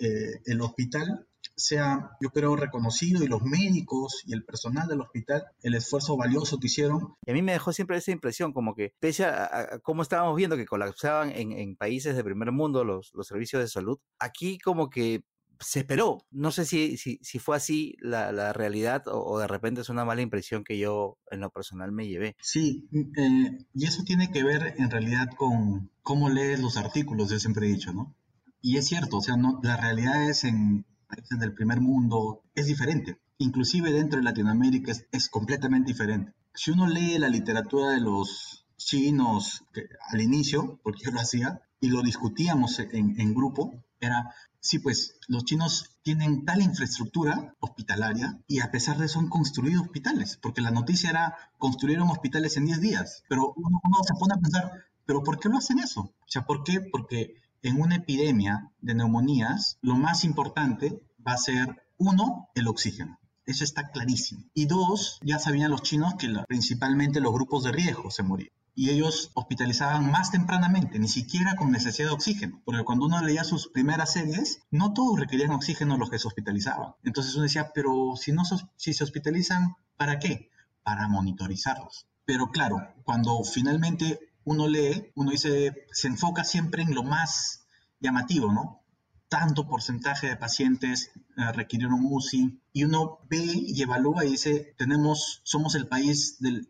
el 0.46 0.60
hospital 0.60 1.28
sea, 1.56 2.10
yo 2.20 2.30
creo, 2.30 2.56
reconocido 2.56 3.22
y 3.22 3.28
los 3.28 3.42
médicos 3.42 4.22
y 4.26 4.32
el 4.32 4.44
personal 4.44 4.88
del 4.88 5.00
hospital, 5.00 5.44
el 5.62 5.74
esfuerzo 5.74 6.16
valioso 6.16 6.58
que 6.58 6.66
hicieron. 6.66 7.14
Y 7.26 7.30
a 7.30 7.34
mí 7.34 7.42
me 7.42 7.52
dejó 7.52 7.72
siempre 7.72 7.96
esa 7.96 8.12
impresión, 8.12 8.52
como 8.52 8.74
que 8.74 8.94
pese 9.00 9.24
a, 9.24 9.78
cómo 9.82 10.02
estábamos 10.02 10.36
viendo 10.36 10.56
que 10.56 10.66
colapsaban 10.66 11.30
en, 11.34 11.76
países 11.76 12.14
de 12.14 12.24
primer 12.24 12.52
mundo 12.52 12.84
los, 12.84 13.10
los 13.14 13.26
servicios 13.26 13.60
de 13.60 13.68
salud, 13.68 13.98
aquí 14.18 14.58
como 14.58 14.90
que 14.90 15.24
se 15.60 15.80
esperó. 15.80 16.24
No 16.30 16.50
sé 16.50 16.64
si, 16.64 16.96
si, 16.96 17.18
si 17.22 17.38
fue 17.38 17.56
así 17.56 17.96
la, 18.00 18.32
la 18.32 18.52
realidad 18.52 19.04
o, 19.06 19.38
de 19.38 19.46
repente 19.46 19.80
es 19.80 19.88
una 19.88 20.04
mala 20.04 20.22
impresión 20.22 20.64
que 20.64 20.78
yo 20.78 21.18
en 21.30 21.40
lo 21.40 21.50
personal 21.50 21.92
me 21.92 22.06
llevé. 22.06 22.36
Sí, 22.40 22.88
eh, 22.92 23.58
y 23.74 23.86
eso 23.86 24.04
tiene 24.04 24.30
que 24.30 24.42
ver 24.42 24.74
en 24.78 24.90
realidad 24.90 25.28
con 25.36 25.90
cómo 26.02 26.28
lees 26.28 26.60
los 26.60 26.76
artículos, 26.76 27.30
yo 27.30 27.38
siempre 27.38 27.66
he 27.66 27.72
dicho, 27.72 27.92
¿no? 27.92 28.14
Y 28.60 28.78
es 28.78 28.86
cierto, 28.86 29.18
o 29.18 29.22
sea, 29.22 29.36
no, 29.36 29.60
la 29.62 29.76
realidad 29.76 30.28
es 30.28 30.44
en, 30.44 30.86
países 31.04 31.38
del 31.38 31.54
primer 31.54 31.80
mundo, 31.80 32.42
es 32.54 32.66
diferente. 32.66 33.18
Inclusive 33.38 33.92
dentro 33.92 34.18
de 34.18 34.24
Latinoamérica 34.24 34.92
es, 35.10 35.28
completamente 35.28 35.92
diferente. 35.92 36.34
Si 36.54 36.70
uno 36.70 36.86
lee 36.86 37.18
la 37.18 37.28
literatura 37.28 37.90
de 37.90 38.00
los 38.00 38.66
chinos 38.76 39.64
al 40.10 40.20
inicio, 40.20 40.78
porque 40.82 41.04
yo 41.04 41.10
lo 41.10 41.20
hacía, 41.20 41.60
y 41.80 41.88
lo 41.88 42.02
discutíamos 42.02 42.78
en, 42.78 43.34
grupo, 43.34 43.74
era, 44.00 44.34
sí, 44.60 44.78
pues 44.78 45.18
los 45.28 45.44
chinos 45.44 45.98
tienen 46.02 46.44
tal 46.44 46.62
infraestructura 46.62 47.54
hospitalaria 47.60 48.40
y 48.46 48.60
a 48.60 48.70
pesar 48.70 48.96
de 48.96 49.06
eso 49.06 49.18
han 49.18 49.28
construido 49.28 49.82
hospitales, 49.82 50.38
porque 50.40 50.62
la 50.62 50.70
noticia 50.70 51.10
era 51.10 51.36
construyeron 51.58 52.08
hospitales 52.08 52.56
en 52.56 52.66
10 52.66 52.80
días, 52.80 53.24
pero 53.28 53.52
uno, 53.56 53.80
uno, 53.84 53.98
se 54.02 54.14
pone 54.14 54.34
a 54.34 54.40
pensar, 54.40 54.84
pero 55.04 55.22
¿por 55.22 55.38
qué 55.38 55.48
lo 55.48 55.58
hacen 55.58 55.78
eso? 55.78 56.00
O 56.00 56.28
sea, 56.28 56.46
¿por 56.46 56.64
qué? 56.64 56.80
Porque 56.80 57.34
en 57.64 57.80
una 57.80 57.96
epidemia 57.96 58.70
de 58.80 58.94
neumonías, 58.94 59.78
lo 59.80 59.96
más 59.96 60.24
importante 60.24 61.00
va 61.26 61.32
a 61.32 61.38
ser, 61.38 61.82
uno, 61.96 62.50
el 62.54 62.68
oxígeno. 62.68 63.18
Eso 63.46 63.64
está 63.64 63.90
clarísimo. 63.90 64.44
Y 64.52 64.66
dos, 64.66 65.18
ya 65.22 65.38
sabían 65.38 65.70
los 65.70 65.82
chinos 65.82 66.14
que 66.18 66.28
principalmente 66.46 67.20
los 67.20 67.32
grupos 67.32 67.64
de 67.64 67.72
riesgo 67.72 68.10
se 68.10 68.22
morían. 68.22 68.52
Y 68.74 68.90
ellos 68.90 69.30
hospitalizaban 69.34 70.10
más 70.10 70.30
tempranamente, 70.30 70.98
ni 70.98 71.08
siquiera 71.08 71.56
con 71.56 71.70
necesidad 71.70 72.08
de 72.08 72.14
oxígeno. 72.14 72.60
Porque 72.66 72.84
cuando 72.84 73.06
uno 73.06 73.22
leía 73.22 73.44
sus 73.44 73.68
primeras 73.68 74.12
series, 74.12 74.60
no 74.70 74.92
todos 74.92 75.18
requerían 75.18 75.52
oxígeno 75.52 75.96
los 75.96 76.10
que 76.10 76.18
se 76.18 76.28
hospitalizaban. 76.28 76.92
Entonces 77.02 77.34
uno 77.34 77.44
decía, 77.44 77.70
pero 77.74 78.14
si, 78.16 78.32
no, 78.32 78.42
si 78.76 78.92
se 78.92 79.04
hospitalizan, 79.04 79.74
¿para 79.96 80.18
qué? 80.18 80.50
Para 80.82 81.08
monitorizarlos. 81.08 82.08
Pero 82.26 82.50
claro, 82.50 82.94
cuando 83.04 83.42
finalmente 83.42 84.18
uno 84.44 84.68
lee, 84.68 85.10
uno 85.14 85.30
dice, 85.30 85.86
se 85.92 86.08
enfoca 86.08 86.44
siempre 86.44 86.82
en 86.82 86.94
lo 86.94 87.02
más 87.02 87.66
llamativo, 88.00 88.52
¿no? 88.52 88.82
Tanto 89.28 89.66
porcentaje 89.66 90.28
de 90.28 90.36
pacientes 90.36 91.10
eh, 91.36 91.52
requirieron 91.52 92.00
UCI 92.04 92.60
y 92.72 92.84
uno 92.84 93.18
ve 93.28 93.42
y 93.42 93.82
evalúa 93.82 94.24
y 94.24 94.32
dice, 94.32 94.74
tenemos, 94.78 95.40
somos 95.44 95.74
el 95.74 95.88
país 95.88 96.36
del, 96.38 96.68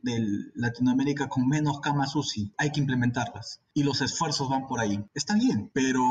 Latinoamérica 0.55 1.29
con 1.29 1.47
menos 1.47 1.81
camas 1.81 2.17
UCI, 2.17 2.55
hay 2.57 2.71
que 2.71 2.81
implementarlas 2.81 3.61
y 3.75 3.83
los 3.83 4.01
esfuerzos 4.01 4.49
van 4.49 4.67
por 4.67 4.81
ahí. 4.81 5.05
Está 5.13 5.35
bien, 5.35 5.71
pero 5.75 6.03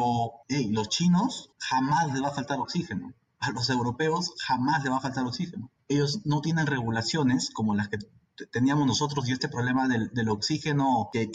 hey, 0.48 0.70
los 0.72 0.90
chinos 0.90 1.52
jamás 1.58 2.12
les 2.14 2.22
va 2.22 2.28
a 2.28 2.36
faltar 2.36 2.60
oxígeno. 2.60 3.14
A 3.40 3.52
los 3.52 3.70
europeos 3.70 4.34
jamás 4.46 4.84
les 4.84 4.92
va 4.92 4.98
a 4.98 5.02
faltar 5.02 5.26
oxígeno. 5.26 5.72
Ellos 5.88 6.22
no 6.26 6.42
tienen 6.42 6.68
regulaciones 6.68 7.50
como 7.50 7.76
las 7.76 7.90
que 7.90 7.98
teníamos 8.52 8.88
nosotros 8.88 9.28
y 9.28 9.32
este 9.32 9.48
problema 9.48 9.88
del, 9.88 10.30
oxígeno 10.30 11.10
que, 11.12 11.30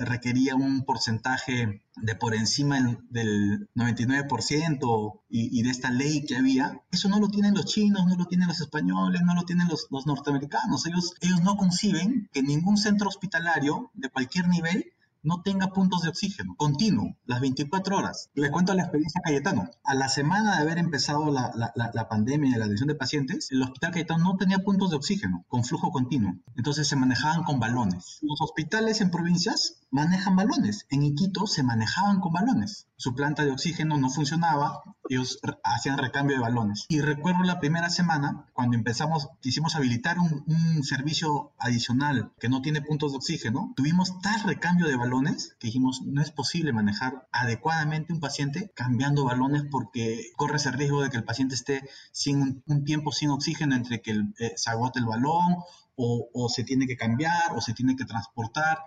requería 0.00 0.54
un 0.54 0.84
porcentaje 0.84 1.82
de 1.96 2.14
por 2.14 2.34
encima 2.34 2.98
del 3.10 3.68
99% 3.74 5.20
y, 5.28 5.62
de 5.62 5.70
esta 5.70 5.90
ley 5.90 6.24
que 6.24 6.36
había, 6.36 6.80
eso 6.90 7.08
no 7.08 7.18
lo 7.18 7.28
tienen 7.28 7.54
los 7.54 7.66
chinos, 7.66 8.06
no 8.06 8.16
lo 8.16 8.26
tienen 8.26 8.48
los 8.48 8.60
españoles, 8.60 9.22
no 9.24 9.34
lo 9.34 9.44
tienen 9.44 9.68
los, 9.68 9.86
los 9.90 10.06
norteamericanos. 10.06 10.86
Ellos, 10.86 11.14
ellos 11.20 11.40
no 11.42 11.56
conciben 11.56 12.28
que 12.32 12.42
ningún 12.42 12.76
centro 12.76 13.08
hospitalario 13.08 13.90
de 13.94 14.08
cualquier 14.08 14.48
nivel 14.48 14.92
no 15.22 15.42
tenga 15.42 15.68
puntos 15.68 16.02
de 16.02 16.08
oxígeno 16.08 16.54
continuo, 16.56 17.16
las 17.26 17.40
24 17.40 17.96
horas. 17.96 18.30
Les 18.34 18.50
cuento 18.50 18.74
la 18.74 18.82
experiencia 18.82 19.20
Cayetano. 19.24 19.70
A 19.84 19.94
la 19.94 20.08
semana 20.08 20.56
de 20.56 20.62
haber 20.62 20.78
empezado 20.78 21.30
la, 21.30 21.52
la, 21.54 22.08
pandemia 22.08 22.56
y 22.56 22.58
la 22.58 22.64
atención 22.64 22.88
de 22.88 22.94
pacientes, 22.94 23.48
el 23.50 23.62
hospital 23.62 23.92
Cayetano 23.92 24.24
no 24.24 24.36
tenía 24.36 24.58
puntos 24.60 24.90
de 24.90 24.96
oxígeno 24.96 25.44
con 25.48 25.64
flujo 25.64 25.90
continuo. 25.90 26.34
Entonces 26.56 26.88
se 26.88 26.96
manejaban 26.96 27.44
con 27.44 27.60
balones. 27.60 28.18
Los 28.22 28.40
hospitales 28.40 29.00
en 29.00 29.10
provincias 29.10 29.80
manejan 29.90 30.36
balones. 30.36 30.86
En 30.90 31.02
Iquito 31.02 31.46
se 31.46 31.62
manejaban 31.62 32.20
con 32.20 32.32
balones. 32.32 32.86
Su 32.96 33.14
planta 33.14 33.44
de 33.44 33.50
oxígeno 33.50 33.96
no 33.96 34.10
funcionaba, 34.10 34.82
ellos 35.08 35.40
hacían 35.64 35.98
recambio 35.98 36.36
de 36.36 36.42
balones. 36.42 36.86
Y 36.88 37.00
recuerdo 37.00 37.42
la 37.44 37.58
primera 37.58 37.88
semana, 37.88 38.46
cuando 38.52 38.76
empezamos, 38.76 39.28
quisimos 39.40 39.74
habilitar 39.74 40.18
un, 40.18 40.44
un 40.46 40.82
servicio 40.84 41.52
adicional 41.58 42.32
que 42.38 42.48
no 42.48 42.60
tiene 42.60 42.82
puntos 42.82 43.12
de 43.12 43.18
oxígeno, 43.18 43.72
tuvimos 43.74 44.20
tal 44.20 44.42
recambio 44.42 44.86
de 44.86 44.96
balones 44.96 45.09
balones 45.10 45.56
que 45.58 45.66
dijimos 45.66 46.02
no 46.06 46.22
es 46.22 46.30
posible 46.30 46.72
manejar 46.72 47.28
adecuadamente 47.32 48.12
un 48.12 48.20
paciente 48.20 48.70
cambiando 48.74 49.24
balones 49.24 49.64
porque 49.70 50.30
corres 50.36 50.66
el 50.66 50.74
riesgo 50.74 51.02
de 51.02 51.10
que 51.10 51.16
el 51.16 51.24
paciente 51.24 51.56
esté 51.56 51.82
sin 52.12 52.62
un, 52.66 52.84
tiempo 52.84 53.10
sin 53.10 53.30
oxígeno 53.30 53.74
entre 53.74 54.00
que 54.00 54.12
eh, 54.12 54.52
se 54.54 54.70
agote 54.70 55.00
el 55.00 55.06
balón 55.06 55.56
o, 55.96 56.28
o 56.32 56.48
se 56.48 56.62
tiene 56.62 56.86
que 56.86 56.96
cambiar 56.96 57.56
o 57.56 57.60
se 57.60 57.74
tiene 57.74 57.96
que 57.96 58.04
transportar. 58.04 58.78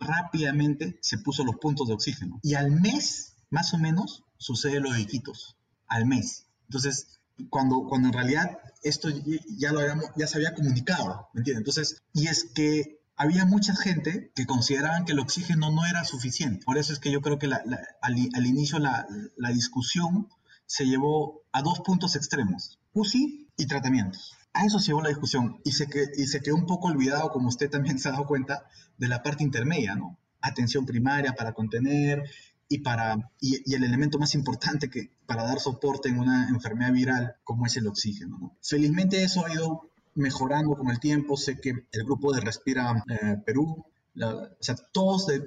Rápidamente 0.00 0.98
se 1.00 1.18
puso 1.18 1.44
los 1.44 1.56
puntos 1.56 1.86
de 1.88 1.94
oxígeno 1.94 2.40
y 2.42 2.54
al 2.54 2.70
mes, 2.72 3.36
más 3.50 3.72
o 3.74 3.78
menos, 3.78 4.24
sucede 4.36 4.80
lo 4.80 4.92
de 4.92 5.00
Iquitos, 5.00 5.56
al 5.86 6.06
mes. 6.06 6.46
Entonces, 6.64 7.18
cuando, 7.50 7.84
cuando 7.88 8.08
en 8.08 8.14
realidad 8.14 8.58
esto 8.82 9.08
ya, 9.56 9.72
lo 9.72 9.80
habíamos, 9.80 10.06
ya 10.16 10.26
se 10.26 10.38
había 10.38 10.54
comunicado, 10.54 11.28
¿me 11.32 11.40
entiendes? 11.40 11.60
Entonces, 11.60 12.02
y 12.12 12.26
es 12.26 12.44
que 12.54 12.97
había 13.18 13.44
mucha 13.44 13.74
gente 13.74 14.30
que 14.34 14.46
consideraban 14.46 15.04
que 15.04 15.12
el 15.12 15.18
oxígeno 15.18 15.72
no 15.72 15.84
era 15.84 16.04
suficiente. 16.04 16.64
Por 16.64 16.78
eso 16.78 16.92
es 16.92 17.00
que 17.00 17.10
yo 17.10 17.20
creo 17.20 17.38
que 17.38 17.48
al, 17.48 18.46
inicio 18.46 18.78
la, 18.78 19.06
discusión 19.52 20.28
se 20.66 20.86
llevó 20.86 21.42
a 21.52 21.62
dos 21.62 21.80
puntos 21.80 22.14
extremos, 22.14 22.78
UCI 22.92 23.48
y 23.56 23.66
tratamientos. 23.66 24.36
A 24.52 24.64
eso 24.64 24.78
se 24.78 24.86
llevó 24.86 25.02
la 25.02 25.08
discusión 25.08 25.60
y 25.64 25.72
se, 25.72 25.88
que, 25.88 26.06
quedó 26.44 26.54
un 26.54 26.66
poco 26.66 26.88
olvidado, 26.88 27.30
como 27.30 27.48
usted 27.48 27.68
también 27.68 27.98
se 27.98 28.08
ha 28.08 28.12
dado 28.12 28.26
cuenta, 28.26 28.66
de 28.96 29.08
la 29.08 29.22
parte 29.22 29.42
intermedia, 29.42 29.96
¿no? 29.96 30.18
Atención 30.40 30.86
primaria 30.86 31.32
para 31.32 31.52
contener, 31.52 32.22
y, 32.68 32.80
para, 32.80 33.32
y, 33.40 33.74
el 33.74 33.82
elemento 33.82 34.18
más 34.18 34.34
importante 34.34 34.90
que 34.90 35.10
para 35.26 35.44
dar 35.44 35.58
soporte 35.58 36.08
en 36.08 36.18
una 36.18 36.48
enfermedad 36.48 36.92
viral 36.92 37.36
como 37.42 37.66
es 37.66 37.76
el 37.76 37.86
oxígeno. 37.86 38.56
Felizmente 38.62 39.24
eso 39.24 39.44
ha 39.44 39.52
ido 39.52 39.87
mejorando 40.18 40.76
con 40.76 40.90
el 40.90 41.00
tiempo. 41.00 41.36
Sé 41.36 41.60
que 41.60 41.70
el 41.90 42.04
grupo 42.04 42.32
de 42.32 42.40
Respira 42.40 43.04
eh, 43.08 43.36
Perú, 43.44 43.86
o 44.20 44.56
sea, 44.60 44.74
todos 44.92 45.28
eh, 45.30 45.40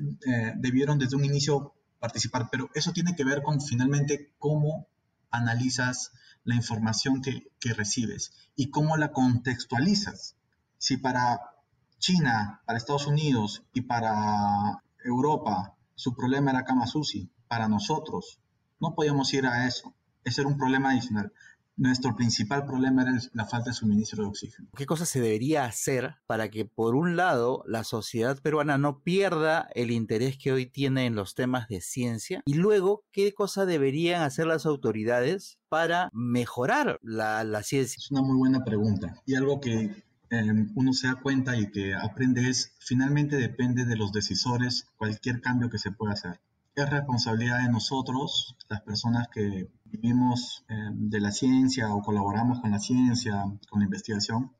debieron 0.57 0.97
desde 0.97 1.15
un 1.15 1.25
inicio 1.25 1.73
participar, 1.99 2.49
pero 2.51 2.69
eso 2.73 2.91
tiene 2.91 3.15
que 3.15 3.23
ver 3.23 3.43
con 3.43 3.61
finalmente 3.61 4.33
cómo 4.39 4.87
analizas 5.29 6.11
la 6.43 6.55
información 6.55 7.21
que, 7.21 7.51
que 7.59 7.73
recibes 7.73 8.33
y 8.55 8.71
cómo 8.71 8.97
la 8.97 9.11
contextualizas. 9.11 10.35
Si 10.77 10.97
para 10.97 11.39
China, 11.99 12.61
para 12.65 12.77
Estados 12.77 13.05
Unidos 13.05 13.63
y 13.73 13.81
para 13.81 14.81
Europa 15.03 15.75
su 15.95 16.15
problema 16.15 16.49
era 16.49 16.65
cama 16.65 16.85
Para 17.47 17.67
nosotros, 17.67 18.39
no 18.79 18.95
podíamos 18.95 19.31
ir 19.35 19.45
a 19.45 19.67
eso. 19.67 19.93
Ese 20.23 20.41
era 20.41 20.49
un 20.49 20.57
problema 20.57 20.89
adicional. 20.89 21.31
Nuestro 21.77 22.15
principal 22.15 22.65
problema 22.65 23.03
era 23.03 23.13
la 23.33 23.45
falta 23.45 23.69
de 23.69 23.75
suministro 23.75 24.23
de 24.23 24.29
oxígeno. 24.29 24.69
¿Qué 24.75 24.85
cosa 24.85 25.05
se 25.05 25.21
debería 25.21 25.65
hacer 25.65 26.15
para 26.27 26.49
que, 26.49 26.65
por 26.65 26.95
un 26.95 27.15
lado, 27.15 27.63
la 27.65 27.83
sociedad 27.83 28.39
peruana 28.41 28.77
no 28.77 29.01
pierda 29.01 29.67
el 29.73 29.91
interés 29.91 30.37
que 30.37 30.51
hoy 30.51 30.65
tiene 30.65 31.05
en 31.05 31.15
los 31.15 31.33
temas 31.35 31.67
de 31.67 31.81
ciencia? 31.81 32.41
Y 32.45 32.55
luego, 32.55 33.03
¿qué 33.11 33.33
cosa 33.33 33.65
deberían 33.65 34.21
hacer 34.21 34.47
las 34.47 34.65
autoridades 34.65 35.57
para 35.69 36.09
mejorar 36.13 36.99
la, 37.01 37.43
la 37.43 37.63
ciencia? 37.63 37.97
Es 37.99 38.11
una 38.11 38.21
muy 38.21 38.37
buena 38.37 38.63
pregunta 38.63 39.15
y 39.25 39.35
algo 39.35 39.59
que 39.59 40.03
Em, 40.31 40.71
uno 40.75 40.93
se 40.93 41.07
da 41.07 41.15
cuenta 41.15 41.57
y 41.57 41.69
que 41.71 41.93
aprende 41.93 42.49
es, 42.49 42.73
finalmente 42.79 43.35
depende 43.35 43.83
de 43.83 43.97
los 43.97 44.13
decisores 44.13 44.87
cualquier 44.95 45.41
cambio 45.41 45.69
que 45.69 45.77
se 45.77 45.91
pueda 45.91 46.13
hacer. 46.13 46.39
Es 46.73 46.89
responsabilidad 46.89 47.63
de 47.63 47.69
nosotros, 47.69 48.55
las 48.69 48.81
personas 48.81 49.27
que 49.27 49.69
vivimos 49.85 50.63
em, 50.69 51.09
de 51.09 51.19
la 51.19 51.31
ciencia 51.31 51.93
o 51.93 52.01
colaboramos 52.01 52.61
con 52.61 52.71
la 52.71 52.79
ciencia, 52.79 53.43
con 53.69 53.79
la 53.79 53.85
investigación, 53.85 54.53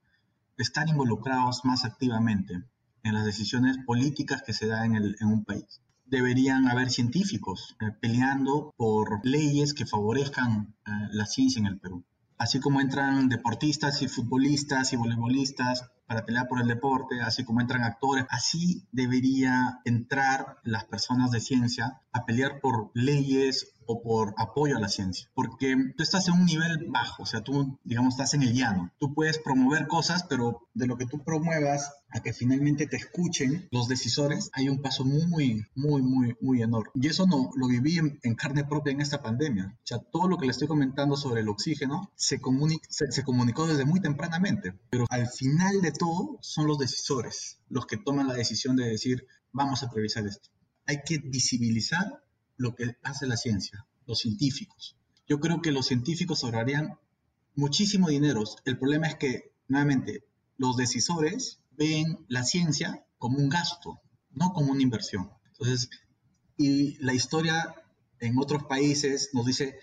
estar 0.57 0.89
involucrados 0.89 1.63
más 1.63 1.85
activamente 1.85 2.63
en 3.03 3.13
las 3.13 3.25
decisiones 3.25 3.77
políticas 3.85 4.41
que 4.41 4.51
se 4.53 4.67
dan 4.67 4.95
en, 4.95 5.15
en 5.19 5.27
un 5.27 5.45
país. 5.45 5.81
Deberían 6.05 6.67
haber 6.67 6.89
científicos 6.89 7.77
eh, 7.79 7.91
peleando 8.01 8.73
por 8.75 9.25
leyes 9.25 9.73
que 9.73 9.85
favorezcan 9.85 10.75
eh, 10.85 10.91
la 11.11 11.25
ciencia 11.25 11.59
en 11.59 11.67
el 11.67 11.79
Perú 11.79 12.03
así 12.41 12.59
como 12.59 12.81
entran 12.81 13.29
deportistas 13.29 14.01
y 14.01 14.07
futbolistas 14.07 14.93
y 14.93 14.95
voleibolistas 14.95 15.91
para 16.11 16.25
pelear 16.25 16.49
por 16.49 16.59
el 16.59 16.67
deporte, 16.67 17.21
así 17.21 17.45
como 17.45 17.61
entran 17.61 17.85
actores, 17.85 18.25
así 18.29 18.85
debería 18.91 19.79
entrar 19.85 20.57
las 20.63 20.83
personas 20.83 21.31
de 21.31 21.39
ciencia 21.39 22.01
a 22.11 22.25
pelear 22.25 22.59
por 22.59 22.91
leyes 22.93 23.75
o 23.85 24.01
por 24.01 24.33
apoyo 24.37 24.75
a 24.75 24.81
la 24.81 24.89
ciencia, 24.89 25.29
porque 25.33 25.73
tú 25.95 26.03
estás 26.03 26.27
en 26.27 26.33
un 26.33 26.45
nivel 26.45 26.87
bajo, 26.89 27.23
o 27.23 27.25
sea, 27.25 27.39
tú, 27.39 27.79
digamos, 27.85 28.15
estás 28.15 28.33
en 28.33 28.43
el 28.43 28.53
llano. 28.53 28.91
Tú 28.99 29.13
puedes 29.13 29.39
promover 29.39 29.87
cosas, 29.87 30.23
pero 30.23 30.67
de 30.73 30.85
lo 30.85 30.97
que 30.97 31.05
tú 31.05 31.23
promuevas 31.23 31.93
a 32.11 32.21
que 32.21 32.33
finalmente 32.33 32.87
te 32.87 32.97
escuchen 32.97 33.67
los 33.71 33.87
decisores, 33.87 34.49
hay 34.53 34.69
un 34.69 34.81
paso 34.81 35.05
muy, 35.05 35.65
muy, 35.75 36.01
muy, 36.01 36.35
muy 36.41 36.61
enorme. 36.61 36.91
Y 36.95 37.07
eso 37.07 37.25
no 37.25 37.51
lo 37.55 37.67
viví 37.67 37.97
en, 37.97 38.35
carne 38.35 38.65
propia 38.65 38.91
en 38.91 39.01
esta 39.01 39.21
pandemia. 39.21 39.77
O 39.77 39.87
sea, 39.87 39.99
todo 39.99 40.27
lo 40.27 40.37
que 40.37 40.45
le 40.45 40.51
estoy 40.51 40.67
comentando 40.67 41.15
sobre 41.15 41.41
el 41.41 41.49
oxígeno 41.49 42.11
se, 42.15 42.39
se, 42.89 43.11
se 43.11 43.23
comunicó 43.23 43.67
desde 43.67 43.85
muy 43.85 44.01
tempranamente, 44.01 44.73
pero 44.89 45.05
al 45.09 45.27
final 45.27 45.81
de 45.81 45.91
todo 45.91 46.37
son 46.41 46.67
los 46.67 46.77
decisores 46.77 47.61
los 47.71 47.85
que 47.85 47.97
toman 47.97 48.27
la 48.27 48.33
decisión 48.33 48.75
de 48.75 48.85
decir, 48.85 49.25
vamos 49.53 49.81
a 49.81 49.89
priorizar 49.89 50.27
esto. 50.27 50.49
Hay 50.85 51.01
que 51.05 51.19
visibilizar 51.19 52.21
lo 52.57 52.75
que 52.75 52.97
hace 53.01 53.25
la 53.25 53.37
ciencia, 53.37 53.87
los 54.05 54.19
científicos. 54.19 54.97
Yo 55.27 55.39
creo 55.39 55.61
que 55.61 55.71
los 55.71 55.87
científicos 55.87 56.43
ahorrarían 56.43 56.99
muchísimo 57.55 58.09
dinero. 58.09 58.43
El 58.65 58.77
problema 58.77 59.07
es 59.07 59.15
que, 59.15 59.53
nuevamente, 59.69 60.25
los 60.57 60.75
decisores 60.75 61.60
ven 61.71 62.25
la 62.27 62.43
ciencia 62.43 63.05
como 63.17 63.37
un 63.37 63.49
gasto, 63.49 64.01
no 64.31 64.53
como 64.53 64.71
una 64.71 64.81
inversión. 64.81 65.31
Entonces, 65.47 65.89
y 66.57 66.97
la 67.03 67.13
historia 67.13 67.75
en 68.19 68.37
otros 68.37 68.63
países 68.63 69.29
nos 69.33 69.45
dice 69.45 69.79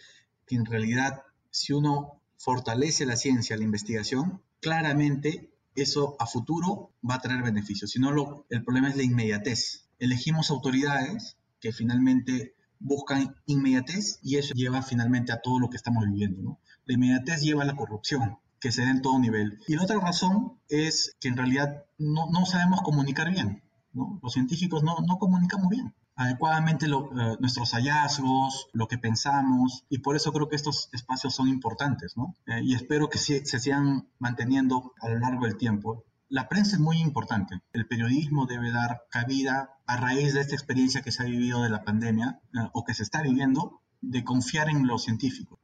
que 0.47 0.57
en 0.57 0.65
realidad 0.65 1.23
si 1.51 1.73
uno 1.73 2.23
fortalece 2.37 3.05
la 3.05 3.17
ciencia, 3.17 3.57
la 3.57 3.65
investigación, 3.65 4.43
claramente 4.61 5.53
eso 5.75 6.17
a 6.19 6.27
futuro 6.27 6.93
va 7.09 7.17
a 7.17 7.21
traer 7.21 7.43
beneficios. 7.43 7.91
Si 7.91 7.99
no, 7.99 8.13
lo, 8.13 8.47
el 8.51 8.65
problema 8.65 8.89
es 8.89 8.97
la 8.97 9.03
inmediatez. 9.03 9.89
Elegimos 9.99 10.51
autoridades 10.51 11.37
que 11.61 11.73
finalmente 11.73 12.55
buscan 12.79 13.35
inmediatez 13.47 14.21
y 14.23 14.37
eso 14.37 14.55
lleva 14.55 14.83
finalmente 14.83 15.33
a 15.33 15.41
todo 15.41 15.59
lo 15.59 15.69
que 15.69 15.77
estamos 15.77 16.05
viviendo. 16.07 16.43
¿no? 16.43 16.61
La 16.85 16.95
inmediatez 16.95 17.43
lleva 17.43 17.63
a 17.63 17.67
la 17.67 17.77
corrupción, 17.77 18.39
que 18.61 18.73
se 18.73 18.83
da 18.83 18.91
en 18.91 19.03
todo 19.03 19.19
nivel. 19.19 19.59
Y 19.69 19.77
la 19.77 19.83
otra 19.83 20.01
razón 20.01 20.61
es 20.69 21.17
que 21.21 21.29
en 21.29 21.37
realidad 21.37 21.85
no, 21.99 22.31
no 22.31 22.47
sabemos 22.47 22.81
comunicar 22.83 23.31
bien. 23.31 23.63
¿no? 23.93 24.21
Los 24.23 24.33
científicos 24.33 24.83
no, 24.83 24.97
no 25.07 25.19
comunicamos 25.19 25.69
bien 25.69 25.95
adecuadamente 26.19 26.87
eh, 26.87 27.37
nuestros 27.39 27.71
hallazgos, 27.73 28.69
lo 28.73 28.89
que 28.89 28.99
pensamos, 28.99 29.85
y 29.89 29.99
por 29.99 30.17
eso 30.17 30.33
creo 30.33 30.49
que 30.49 30.57
estos 30.57 30.91
espacios 30.93 31.35
son 31.35 31.49
importantes, 31.49 32.17
¿no? 32.17 32.35
Eh, 32.47 32.61
y 32.65 32.75
espero 32.75 33.09
que 33.09 33.19
se 33.19 33.45
sigan 33.45 34.09
manteniendo 34.19 34.93
a 35.01 35.09
lo 35.09 35.21
largo 35.21 35.47
del 35.47 35.57
tiempo. 35.57 36.05
La 36.29 36.49
prensa 36.49 36.75
es 36.75 36.81
muy 36.81 36.99
importante. 36.99 37.63
El 37.73 37.87
periodismo 37.87 38.47
debe 38.47 38.73
dar 38.73 39.05
cabida 39.11 39.71
a 39.87 39.97
raíz 39.97 40.35
de 40.35 40.41
esta 40.41 40.57
experiencia 40.57 41.03
que 41.03 41.13
se 41.13 41.23
ha 41.23 41.27
vivido 41.27 41.63
de 41.63 41.71
la 41.71 41.85
pandemia 41.85 42.41
eh, 42.53 42.69
o 42.73 42.85
que 42.85 42.95
se 42.95 43.05
está 43.05 43.23
viviendo, 43.23 43.81
de 44.01 44.25
confiar 44.25 44.69
en 44.69 44.89
los 44.89 45.05
científicos. 45.05 45.61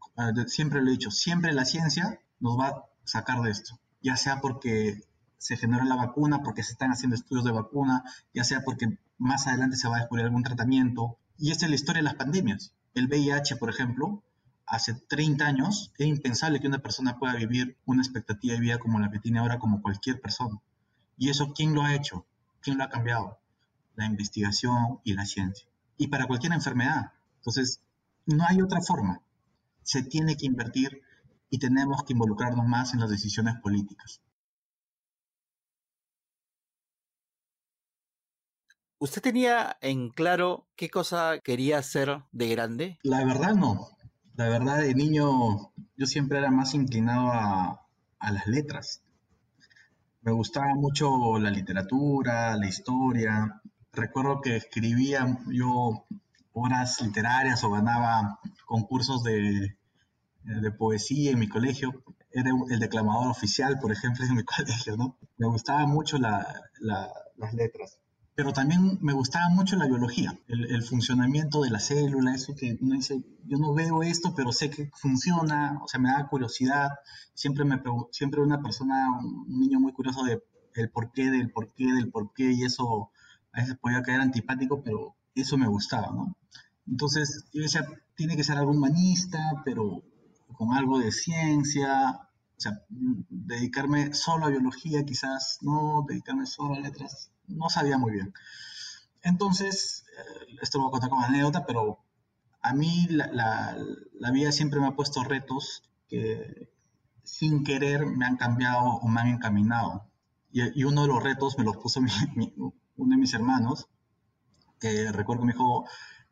siempre 0.47 0.83
lo 0.83 0.89
he 0.89 0.93
dicho, 0.93 1.11
siempre 1.11 1.53
la 1.53 1.65
ciencia 1.65 2.21
nos 2.45 2.59
va 2.59 2.69
a 2.69 2.85
sacar 3.05 3.41
de 3.41 3.51
esto, 3.51 3.81
ya 4.03 4.17
sea 4.17 4.43
porque 4.43 5.03
se 5.39 5.57
generó 5.57 5.83
la 5.85 5.97
vacuna, 5.97 6.43
porque 6.43 6.63
se 6.63 6.73
están 6.73 6.91
haciendo 6.91 7.17
estudios 7.17 7.45
de 7.45 7.53
vacuna, 7.53 8.05
ya 8.35 8.45
sea 8.45 8.61
porque 8.65 8.99
más 9.17 9.47
adelante 9.47 9.79
se 9.79 9.89
va 9.89 9.97
a 9.97 10.01
descubrir 10.01 10.27
algún 10.27 10.43
tratamiento. 10.43 11.17
Y 11.39 11.51
esta 11.51 11.65
es 11.65 11.71
la 11.71 11.77
historia 11.77 12.01
de 12.01 12.05
las 12.05 12.17
pandemias. 12.17 12.75
El 12.93 13.09
VIH, 13.09 13.57
por 13.57 13.71
ejemplo, 13.71 14.23
hace 14.67 14.93
30 14.93 15.47
años 15.47 15.91
era 15.99 16.07
impensable 16.07 16.61
que 16.61 16.67
una 16.67 16.81
persona 16.81 17.19
pueda 17.19 17.35
vivir 17.35 17.79
una 17.87 18.03
expectativa 18.03 18.55
de 18.55 18.61
vida 18.61 18.79
como 18.79 19.01
la 19.01 19.11
que 19.11 19.21
tiene 19.21 19.39
ahora 19.39 19.59
como 19.59 19.81
cualquier 19.81 20.21
persona. 20.21 20.61
¿Y 21.17 21.31
eso 21.31 21.55
quién 21.55 21.75
lo 21.75 21.83
ha 21.83 21.95
hecho? 21.95 22.27
¿Quién 22.61 22.77
lo 22.77 22.85
ha 22.85 22.91
cambiado? 22.91 23.39
La 23.97 24.05
investigación 24.05 25.01
y 25.03 25.15
la 25.15 25.25
ciencia. 25.25 25.67
Y 25.97 26.09
para 26.09 26.27
cualquier 26.27 26.53
enfermedad. 26.53 27.13
Entonces, 27.37 27.81
no 28.27 28.45
hay 28.47 28.61
otra 28.61 28.83
forma. 28.83 29.23
Se 29.83 30.03
tiene 30.03 30.37
que 30.37 30.47
invertir 30.47 31.01
y 31.55 31.59
tenemos 31.59 32.03
que 32.03 32.15
involucrarnos 32.15 32.67
más 32.67 32.95
en 32.95 33.01
las 33.01 33.11
decisiones 33.11 33.55
políticas. 33.63 34.21
¿Usted 38.99 39.23
tenía 39.23 39.77
en 39.81 40.09
claro 40.11 40.67
qué 40.75 40.91
cosa 40.91 41.39
quería 41.45 41.79
hacer 41.79 42.25
de 42.33 42.49
grande? 42.49 42.99
La 43.05 43.25
verdad 43.25 43.55
no. 43.55 43.89
La 44.35 44.49
verdad 44.49 44.79
de 44.79 44.97
niño 44.97 45.29
yo 45.97 46.07
siempre 46.07 46.39
era 46.39 46.51
más 46.51 46.75
inclinado 46.75 47.31
a, 47.31 47.81
las 48.19 48.47
letras. 48.49 49.05
Me 50.23 50.33
gustaba 50.33 50.75
mucho 50.75 51.39
la 51.39 51.51
literatura, 51.51 52.57
la 52.57 52.67
historia. 52.67 53.63
Recuerdo 53.93 54.41
que 54.41 54.57
escribía 54.57 55.39
yo 55.53 56.05
obras 56.53 57.01
literarias 57.01 57.63
o 57.63 57.71
ganaba 57.71 58.41
concursos 58.67 59.23
de, 59.23 59.77
poesía 60.79 61.33
en 61.33 61.39
mi 61.39 61.49
colegio. 61.49 62.05
Era 62.31 62.51
el 62.71 62.79
declamador 62.81 63.31
oficial, 63.31 63.79
por 63.79 63.93
ejemplo, 63.93 64.25
en 64.25 64.35
mi 64.35 64.45
colegio, 64.57 64.97
¿no? 64.97 65.19
Me 65.39 65.47
gustaban 65.47 65.89
mucho 65.89 66.19
las 66.19 67.55
letras 67.55 67.99
pero 68.35 68.53
también 68.53 68.99
me 69.01 69.13
gustaba 69.13 69.49
mucho 69.49 69.77
la 69.77 69.87
biología, 69.87 70.37
el, 70.49 70.83
funcionamiento 70.83 71.63
de 71.63 71.71
la 71.71 71.79
célula, 71.79 72.35
eso 72.35 72.55
que 72.57 72.77
uno 72.81 72.97
dice, 72.97 73.23
yo 73.45 73.59
no 73.59 73.73
veo 73.75 74.03
esto, 74.03 74.35
pero 74.35 74.51
sé 74.51 74.71
que 74.71 74.91
funciona, 74.93 75.81
o 75.83 75.87
sea, 75.87 76.01
me 76.01 76.11
da 76.11 76.27
curiosidad. 76.27 76.91
Siempre 77.33 77.65
me 77.65 77.81
siempre 78.11 78.41
una 78.41 78.61
persona, 78.61 79.07
un 79.21 79.61
niño 79.61 79.79
muy 79.79 79.93
curioso 79.93 80.25
de 80.25 80.43
el 80.75 80.91
porqué, 80.91 81.31
del 81.31 81.53
porqué, 81.53 81.87
del 81.93 82.11
porqué, 82.11 82.51
y 82.53 82.65
eso 82.65 83.11
a 83.53 83.61
veces 83.61 83.77
podía 83.77 84.03
caer 84.03 84.21
antipático, 84.21 84.83
pero 84.83 85.15
eso 85.37 85.57
me 85.57 85.69
gustaba, 85.69 86.11
¿no? 86.11 86.37
Entonces, 86.89 87.45
yo 87.53 87.63
decía, 87.63 87.87
tiene 88.17 88.37
que 88.37 88.43
ser 88.43 88.59
algo 88.59 88.73
humanista, 88.73 89.63
pero 89.65 90.03
con 90.55 90.73
algo 90.73 90.99
de 90.99 91.13
ciencia, 91.13 92.21
o 92.57 92.61
sea, 92.61 92.73
dedicarme 92.89 94.15
solo 94.15 94.47
a 94.47 94.51
biología, 94.51 95.05
quizás 95.05 95.59
no, 95.63 96.05
dedicarme 96.09 96.47
solo 96.47 96.75
a 96.75 96.81
letras, 96.81 97.31
no 97.47 97.69
sabía 97.69 97.99
muy 97.99 98.13
bien. 98.13 98.33
Entonces, 99.23 100.05
eh, 100.19 100.57
esto 100.63 100.79
lo 100.79 100.85
voy 100.85 100.91
a 100.91 100.93
contar 100.93 101.11
como 101.11 101.23
anécdota, 101.23 101.67
pero 101.67 101.99
a 102.61 102.73
mí 102.73 103.07
la, 103.11 103.77
vida 104.33 104.53
siempre 104.53 104.81
me 104.81 104.87
ha 104.87 104.97
puesto 104.97 105.23
retos 105.25 105.83
que 106.09 106.71
sin 107.23 107.65
querer 107.65 108.07
me 108.07 108.27
han 108.27 108.37
cambiado 108.37 108.85
o 108.85 109.09
me 109.09 109.21
han 109.21 109.29
encaminado. 109.29 110.09
Y, 110.53 110.85
uno 110.85 111.03
de 111.03 111.09
los 111.09 111.23
retos 111.23 111.59
me 111.59 111.65
los 111.65 111.77
puso 111.77 112.01
uno 112.01 113.11
de 113.11 113.17
mis 113.17 113.35
hermanos, 113.35 113.89
que 114.79 115.11
recuerdo 115.11 115.43
que 115.43 115.47
me 115.47 115.53
dijo, 115.53 115.87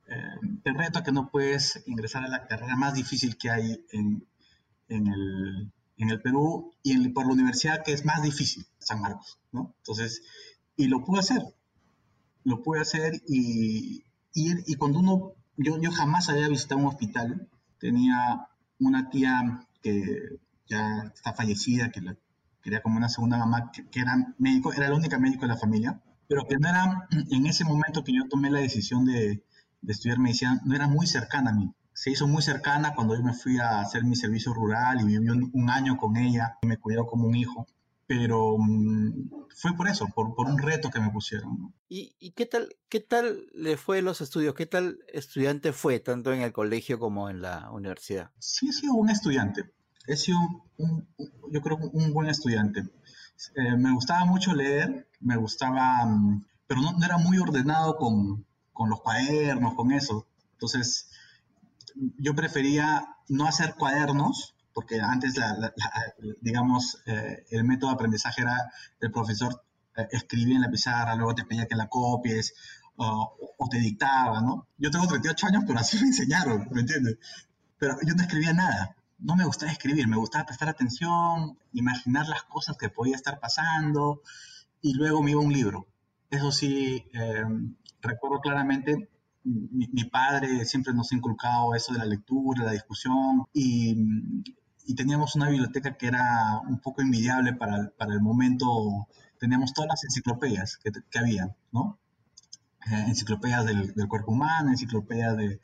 eh, 0.09 1.03
que 1.05 1.13
no 1.13 1.31
puedes 1.31 1.83
ingresar 1.87 2.25
a 2.25 2.29
la 2.29 2.47
carrera 2.47 2.77
más 2.77 2.95
difícil 2.95 3.37
que 3.37 3.51
hay 3.51 3.85
en, 3.91 4.27
el, 4.89 5.73
Perú 6.23 6.75
y 6.83 7.09
por 7.09 7.27
la 7.27 7.33
universidad 7.33 7.83
que 7.85 7.93
es 7.93 8.05
más 8.05 8.23
difícil, 8.23 8.67
San 8.79 9.01
Marcos, 9.01 9.39
¿no? 9.53 9.75
Entonces, 9.79 10.23
y 10.77 10.87
lo 10.87 11.05
pude 11.05 11.21
hacer. 11.21 11.43
Lo 12.45 12.63
pude 12.63 12.81
hacer 12.81 13.23
y, 13.29 14.05
y, 14.35 14.75
cuando 14.75 14.99
uno, 14.99 15.33
yo, 15.57 15.81
yo 15.81 15.91
jamás 15.93 16.29
había 16.29 16.49
visitado 16.49 16.81
un 16.81 16.89
hospital, 16.89 17.49
tenía 17.79 18.49
una 18.81 19.11
tía 19.11 19.67
que 19.81 20.41
ya 20.69 21.13
está 21.15 21.33
fallecida, 21.35 21.91
que 21.91 22.01
la 22.01 22.17
quería 22.63 22.83
como 22.83 22.97
una 22.97 23.09
segunda 23.09 23.39
mamá, 23.39 23.71
que, 23.73 24.01
era 24.01 24.35
médico, 24.39 24.73
era 24.73 24.89
la 24.89 24.97
única 24.97 25.19
médico 25.19 25.43
de 25.43 25.49
la 25.49 25.57
familia, 25.57 26.01
pero 26.29 26.47
que 26.47 26.57
no 26.59 26.69
era, 26.69 27.09
en 27.31 27.47
ese 27.47 27.65
momento 27.65 28.05
que 28.05 28.15
yo 28.15 28.29
tomé 28.29 28.51
la 28.51 28.61
decisión 28.61 29.05
de, 29.05 29.45
de 29.83 29.93
estudiar 29.93 30.19
medicina, 30.19 30.61
no 30.65 30.75
era 30.75 30.89
muy 30.89 31.07
cercana 31.07 31.51
a 31.51 31.55
mí. 31.55 31.73
Se 31.93 32.11
hizo 32.11 32.27
muy 32.27 32.43
cercana 32.43 32.95
cuando 32.95 33.15
yo 33.15 33.23
me 33.23 33.35
fui 33.35 33.59
a 33.59 33.81
hacer 33.81 34.05
mi 34.05 34.17
servicio 34.17 34.55
rural 34.55 35.01
y 35.01 35.05
viví 35.05 35.29
un, 35.29 35.51
un 35.53 35.71
año 35.71 35.97
con 35.97 36.17
ella, 36.17 36.59
y 36.63 36.67
me 36.67 36.79
cuidó 36.79 37.07
como 37.07 37.27
un 37.27 37.37
hijo 37.37 37.67
pero 38.13 38.59
mm, 38.59 39.31
fue 39.57 39.75
por 39.75 39.89
eso, 39.89 40.07
por, 40.15 40.35
por, 40.35 40.47
un 40.47 40.59
reto 40.59 40.91
que 40.91 41.01
me 41.01 41.11
pusieron. 41.11 41.73
¿Y, 41.89 42.15
¿Y, 42.19 42.33
qué, 42.33 42.45
tal, 42.45 42.69
qué 42.91 43.01
tal 43.01 43.47
le 43.55 43.79
fue 43.79 44.03
los 44.03 44.21
estudios? 44.21 44.55
¿Qué 44.55 44.67
tal 44.67 44.99
estudiante 45.09 45.73
fue, 45.73 45.99
tanto 45.99 46.33
en 46.33 46.43
el 46.43 46.53
colegio 46.53 46.99
como 46.99 47.31
en 47.31 47.41
la 47.41 47.71
universidad? 47.71 48.31
Sí, 48.39 48.69
he 48.69 48.73
sido 48.73 48.95
un 48.95 49.09
estudiante. 49.09 49.73
He 50.07 50.17
sido, 50.17 50.39
un, 50.77 51.09
yo 51.51 51.63
creo, 51.63 51.79
un 51.79 52.13
buen 52.13 52.29
estudiante. 52.29 52.81
Eh, 53.57 53.77
me 53.79 53.93
gustaba 53.95 54.27
mucho 54.27 54.53
leer, 54.55 55.09
me 55.21 55.37
gustaba, 55.37 56.05
mm, 56.05 56.45
pero 56.67 56.83
no, 56.83 56.93
no 56.93 57.05
era 57.07 57.17
muy 57.17 57.39
ordenado 57.39 57.97
con, 57.97 58.45
con 58.73 58.91
los 58.91 59.01
cuadernos, 59.01 59.75
con 59.75 59.93
eso. 59.93 60.27
Entonces, 60.53 61.11
yo 62.19 62.35
prefería 62.35 63.17
no 63.29 63.47
hacer 63.47 63.75
cuadernos, 63.75 64.55
porque 64.73 65.01
antes, 65.01 65.35
digamos, 66.41 67.03
eh, 67.07 67.45
el 67.51 67.65
método 67.65 67.91
de 67.91 67.95
aprendizaje 67.95 68.43
era 68.43 68.73
el 69.01 69.11
profesor 69.11 69.63
eh, 69.97 70.09
escribía 70.13 70.57
en 70.57 70.63
la 70.63 70.71
pizarra, 70.71 71.15
luego 71.15 71.35
te 71.35 71.45
pedía 71.45 71.67
que 71.67 71.77
la 71.77 71.89
copies 71.89 72.55
o, 72.97 73.69
te 73.71 73.79
dictaba, 73.79 74.41
¿no? 74.41 74.69
Yo 74.79 74.91
tengo 74.91 75.07
38 75.07 75.47
años, 75.47 75.65
pero 75.67 75.79
así 75.79 75.99
me 75.99 76.09
enseñaron, 76.09 76.69
¿me 76.71 76.81
entiendes? 76.81 77.17
Pero 77.79 77.97
yo 78.03 78.15
no 78.15 78.23
escribía 78.23 78.53
nada. 78.53 78.97
No 79.19 79.37
me 79.37 79.45
gustaba 79.45 79.71
escribir, 79.71 80.09
me 80.09 80.17
gustaba 80.17 80.47
prestar 80.47 80.69
atención, 80.69 81.59
imaginar 81.73 82.27
las 82.27 82.43
cosas 82.45 82.77
que 82.77 82.89
podía 82.89 83.15
estar 83.17 83.39
pasando 83.39 84.21
y 84.81 84.95
luego 84.95 85.23
me 85.23 85.31
iba 85.33 85.41
un 85.41 85.53
libro. 85.53 85.87
Eso 86.33 86.51
sí, 86.51 87.05
eh, 87.13 87.45
recuerdo 88.01 88.41
claramente 88.41 89.11
mi, 89.45 90.05
padre 90.05 90.65
siempre 90.65 90.95
nos 90.95 91.13
ha 91.13 91.17
inculcado 91.17 91.75
eso 91.75 91.93
de 91.93 91.99
la 91.99 92.07
lectura, 92.07 92.65
la 92.65 92.73
discusión, 92.73 93.45
y, 93.53 93.95
teníamos 94.97 95.37
una 95.37 95.49
biblioteca 95.51 95.97
que 95.97 96.07
era 96.07 96.59
un 96.67 96.79
poco 96.81 97.03
envidiable 97.03 97.55
para, 97.55 97.91
para 97.99 98.15
el 98.15 98.21
momento. 98.21 99.09
Teníamos 99.39 99.75
todas 99.75 99.89
las 99.89 100.05
enciclopedias 100.05 100.79
que, 100.79 100.91
que 101.11 101.19
había, 101.19 101.55
¿no? 101.71 101.99
Eh, 102.91 103.05
enciclopedias 103.09 103.67
del, 103.67 104.09
cuerpo 104.09 104.33
humano, 104.33 104.71
enciclopedias 104.71 105.37
eh, 105.39 105.59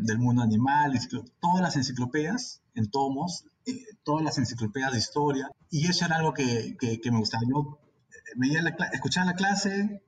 del 0.00 0.18
mundo 0.18 0.42
animal, 0.42 0.98
todas 1.40 1.60
las 1.60 1.76
enciclopedias 1.76 2.62
en 2.74 2.90
tomos, 2.90 3.44
todas 4.02 4.24
las 4.24 4.38
enciclopedias 4.38 4.92
de 4.92 4.98
historia, 4.98 5.50
y 5.70 5.86
eso 5.88 6.06
era 6.06 6.16
algo 6.16 6.32
que, 6.32 6.76
me 7.04 7.18
gustaba. 7.18 7.44
La, 8.36 8.76
escuchaba 8.92 9.26
la 9.26 9.34
clase, 9.34 10.02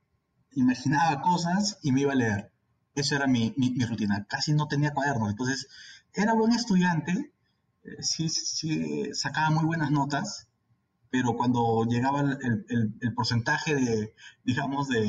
imaginaba 0.53 1.23
cosas 1.23 1.79
y 1.83 1.93
me 1.93 2.03
iba 2.03 2.13
a 2.13 2.17
leer. 2.17 2.53
Eso 2.95 3.15
era 3.15 3.27
mi, 3.27 3.55
mi, 3.57 3.85
rutina. 3.85 4.25
Casi 4.27 4.55
no 4.55 4.69
tenía 4.69 4.93
cuadernos, 4.93 5.31
entonces 5.31 5.69
era 6.15 6.33
buen 6.33 6.53
estudiante, 6.53 7.33
eh, 7.85 8.03
sí, 8.03 8.29
sí 8.31 9.13
sacaba 9.13 9.51
muy 9.51 9.65
buenas 9.65 9.91
notas, 9.91 10.49
pero 11.11 11.37
cuando 11.37 11.85
llegaba 11.85 12.21
el, 12.21 12.97
el, 13.01 13.15
porcentaje 13.15 13.75
de, 13.75 14.15
digamos, 14.45 14.89
de, 14.89 15.05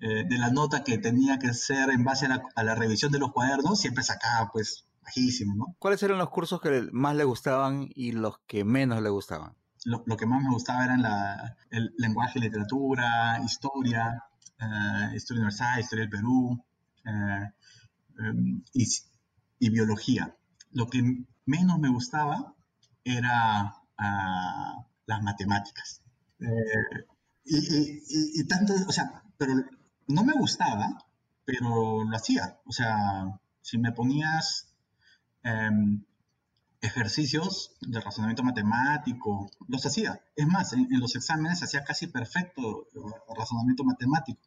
eh, 0.00 0.24
de, 0.26 0.38
la 0.38 0.50
nota 0.50 0.82
que 0.82 0.98
tenía 0.98 1.38
que 1.38 1.52
ser 1.52 1.90
en 1.90 2.04
base 2.04 2.26
a 2.26 2.30
la, 2.30 2.42
a 2.54 2.64
la, 2.64 2.74
revisión 2.74 3.12
de 3.12 3.18
los 3.18 3.32
cuadernos, 3.32 3.80
siempre 3.80 4.02
sacaba, 4.02 4.50
pues, 4.50 4.86
bajísimo, 5.02 5.54
¿no? 5.54 5.76
¿Cuáles 5.78 6.02
eran 6.02 6.18
los 6.18 6.30
cursos 6.30 6.60
que 6.60 6.88
más 6.92 7.14
le 7.16 7.24
gustaban 7.24 7.88
y 7.94 8.12
los 8.12 8.38
que 8.46 8.64
menos 8.64 9.02
le 9.02 9.10
gustaban? 9.10 9.56
Lo, 9.84 10.02
lo 10.06 10.16
que 10.16 10.26
más 10.26 10.42
me 10.42 10.50
gustaba 10.50 10.84
eran 10.84 11.02
la, 11.02 11.56
el 11.70 11.94
lenguaje, 11.98 12.40
literatura, 12.40 13.40
historia, 13.44 14.24
uh, 14.60 15.14
historia 15.14 15.40
universal, 15.40 15.80
historia 15.80 16.04
del 16.04 16.10
Perú 16.10 16.64
uh, 17.06 18.22
um, 18.22 18.62
y, 18.72 18.84
y 19.58 19.70
biología. 19.70 20.34
Lo 20.72 20.88
que 20.88 21.02
menos 21.46 21.78
me 21.78 21.90
gustaba 21.90 22.54
era 23.04 23.74
uh, 23.98 24.84
las 25.06 25.22
matemáticas. 25.22 26.02
Eh, 26.40 27.04
y, 27.44 27.56
y, 27.56 28.40
y, 28.40 28.46
tanto, 28.46 28.72
o 28.88 28.92
sea, 28.92 29.22
pero 29.36 29.54
no 30.08 30.24
me 30.24 30.32
gustaba, 30.32 30.98
pero 31.44 32.04
lo 32.04 32.16
hacía. 32.16 32.58
O 32.64 32.72
sea, 32.72 33.38
si 33.60 33.78
me 33.78 33.92
ponías 33.92 34.74
eh, 35.42 35.70
ejercicios 36.84 37.76
de 37.80 38.00
razonamiento 38.00 38.42
matemático, 38.42 39.50
los 39.68 39.84
hacía. 39.86 40.20
Es 40.36 40.46
más, 40.46 40.72
en, 40.72 40.92
en 40.92 41.00
los 41.00 41.16
exámenes 41.16 41.62
hacía 41.62 41.84
casi 41.84 42.06
perfecto 42.06 42.88
razonamiento 43.36 43.84
matemático, 43.84 44.40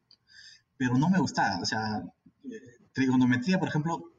pero 0.77 0.97
no 0.97 1.09
me 1.09 1.19
gustaba. 1.19 1.59
O 1.59 1.65
sea, 1.65 2.03
eh, 2.45 2.89
trigonometría, 2.93 3.59
por 3.59 3.69
ejemplo, 3.69 4.11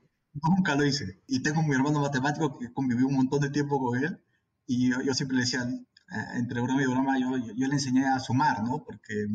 Nunca 0.43 0.75
lo 0.75 0.85
hice. 0.85 1.21
Y 1.27 1.43
tengo 1.43 1.63
mi 1.63 1.75
hermano 1.75 2.01
matemático 2.01 2.59
que 2.59 2.73
convivió 2.73 3.07
un 3.07 3.17
montón 3.17 3.41
de 3.41 3.51
tiempo 3.51 3.79
con 3.79 3.99
él. 4.03 4.21
Y 4.67 4.91
yo, 4.91 5.15
siempre 5.15 5.37
le 5.37 5.45
decía, 5.45 5.63
eh, 5.63 6.25
entre 6.35 6.61
broma 6.61 6.83
y 6.83 6.87
broma, 6.87 7.19
yo, 7.19 7.37
yo, 7.37 7.67
le 7.67 7.75
enseñé 7.75 8.07
a 8.07 8.19
sumar, 8.21 8.63
¿no? 8.63 8.85
Porque, 8.85 9.27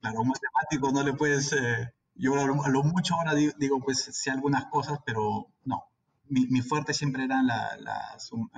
claro, 0.00 0.20
un 0.20 0.28
matemático 0.28 0.90
no 0.92 1.02
le 1.02 1.12
puedes... 1.14 1.52
Eh, 1.52 1.92
yo 2.14 2.38
a 2.38 2.46
lo, 2.46 2.82
mucho 2.82 3.14
ahora 3.14 3.34
digo, 3.34 3.80
pues 3.80 3.98
sé 3.98 4.30
algunas 4.30 4.66
cosas, 4.66 4.98
pero 5.04 5.48
no. 5.64 5.84
Mi, 6.32 6.46
mi 6.46 6.62
fuerte 6.62 6.94
siempre 6.94 7.24
eran 7.24 7.46
las 7.46 8.32
uh, 8.32 8.48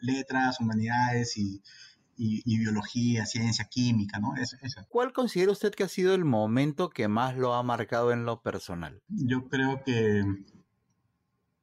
letras, 0.00 0.60
humanidades 0.60 1.36
y, 1.36 1.62
y, 2.16 2.58
biología, 2.58 3.26
ciencia, 3.26 3.64
química, 3.64 4.18
¿no? 4.18 4.34
Eso, 4.36 4.56
eso. 4.62 4.84
¿Cuál 4.88 5.12
considera 5.12 5.52
usted 5.52 5.72
que 5.72 5.84
ha 5.84 5.88
sido 5.88 6.14
el 6.14 6.24
momento 6.24 6.90
que 6.90 7.08
más 7.08 7.36
lo 7.36 7.54
ha 7.54 7.62
marcado 7.62 8.12
en 8.12 8.24
lo 8.24 8.42
personal? 8.42 9.00
Yo 9.08 9.48
creo 9.48 9.82
que 9.84 10.24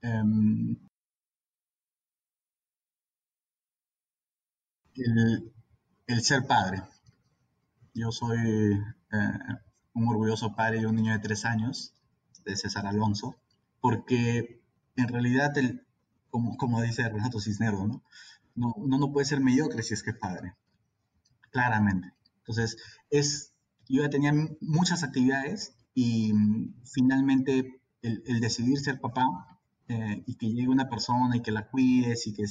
Em, 0.01 0.77
el, 6.07 6.21
ser 6.21 6.45
padre. 6.47 6.81
Yo 7.93 8.11
soy 8.11 8.37
eh, 8.37 9.55
un 9.93 10.07
orgulloso 10.07 10.55
padre 10.55 10.79
de 10.79 10.87
un 10.87 10.95
niño 10.95 11.13
de 11.13 11.19
tres 11.19 11.45
años, 11.45 11.93
de 12.45 12.55
César 12.55 12.85
Alonso, 12.85 13.35
porque 13.81 14.58
en 14.99 15.07
realidad, 15.07 15.57
el, 15.57 15.85
como, 16.29 16.57
como 16.57 16.81
dice 16.81 17.07
Renato 17.07 17.39
Cisneros, 17.39 17.87
¿no? 17.87 18.03
No, 18.55 18.73
uno 18.75 18.97
no 18.97 19.11
puede 19.11 19.25
ser 19.25 19.39
mediocre 19.39 19.83
si 19.83 19.93
es 19.93 20.03
que 20.03 20.11
es 20.11 20.17
padre, 20.17 20.55
claramente. 21.51 22.13
Entonces, 22.39 22.77
es, 23.09 23.53
yo 23.87 24.03
ya 24.03 24.09
tenía 24.09 24.33
muchas 24.59 25.03
actividades 25.03 25.75
y 25.93 26.33
mm, 26.33 26.73
finalmente 26.85 27.81
el, 28.01 28.39
decidir 28.39 28.79
ser 28.79 28.99
papá 28.99 29.59
eh, 29.87 30.23
y 30.25 30.35
que 30.35 30.47
llegue 30.47 30.67
una 30.67 30.89
persona 30.89 31.35
y 31.35 31.41
que 31.41 31.51
la 31.51 31.67
cuides 31.67 32.27
y 32.27 32.33
que, 32.33 32.45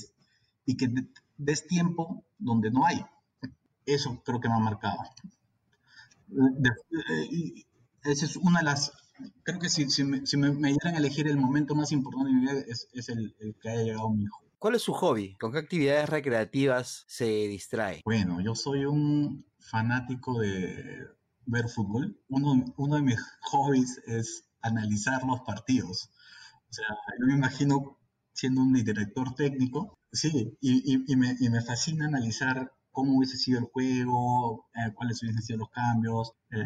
y 0.67 0.77
que 0.77 0.89
des 1.37 1.67
tiempo 1.67 2.25
donde 2.39 2.71
no 2.71 2.87
hay. 2.87 3.05
Eso 3.87 4.23
creo 4.25 4.41
que 4.41 4.49
me 4.49 4.55
ha 4.55 4.59
marcado. 4.59 4.99
esa 8.05 8.25
es 8.25 8.37
una 8.37 8.59
de 8.59 8.65
las 8.65 8.93
creo 9.43 9.59
que 9.59 9.69
si, 9.69 9.89
si, 9.91 10.05
me, 10.05 10.27
si 10.27 10.37
me, 10.37 10.51
dieran 10.51 10.95
a 10.95 10.99
elegir 10.99 11.29
el 11.29 11.37
momento 11.37 11.75
más 11.75 11.93
importante 11.93 12.31
de 12.31 12.35
mi 12.35 12.41
vida 12.43 12.53
es, 12.67 12.89
es 12.93 13.09
el, 13.09 13.35
el, 13.41 13.55
que 13.61 13.69
haya 13.69 13.83
llegado 13.83 14.11
mi 14.11 14.25
hijo. 14.25 14.43
¿Cuál 14.59 14.75
es 14.75 14.83
su 14.83 14.93
hobby? 14.93 15.37
¿Con 15.37 15.53
qué 15.53 15.59
actividades 15.59 16.09
recreativas 16.09 17.05
se 17.07 17.27
distrae? 17.27 18.03
Bueno, 18.05 18.41
yo 18.41 18.55
soy 18.55 18.85
un 18.85 19.47
fanático 19.59 20.41
de 20.41 21.07
ver 21.47 21.69
fútbol. 21.69 22.21
Uno, 22.29 22.65
uno 22.77 22.97
de 22.97 23.03
mis 23.03 23.21
hobbies 23.43 24.01
es 24.07 24.45
analizar 24.61 25.23
los 25.25 25.41
partidos. 25.41 26.11
O 26.69 26.73
sea, 26.73 26.87
yo 27.21 27.27
me 27.27 27.35
imagino 27.35 27.99
siendo 28.33 28.61
un 28.61 28.73
director 28.73 29.35
técnico, 29.35 29.99
sí, 30.13 30.57
y, 30.61 30.95
y, 30.95 31.05
y, 31.07 31.17
me, 31.17 31.37
y 31.41 31.49
me 31.49 31.63
fascina 31.63 32.07
analizar 32.07 32.73
cómo 32.99 33.17
hubiese 33.17 33.37
sido 33.37 33.61
el 33.61 33.67
juego, 33.67 34.69
eh, 34.75 34.93
cuáles 34.93 35.23
hubiesen 35.23 35.41
sido 35.41 35.61
los 35.61 35.71
cambios. 35.71 36.33
Eh, 36.51 36.65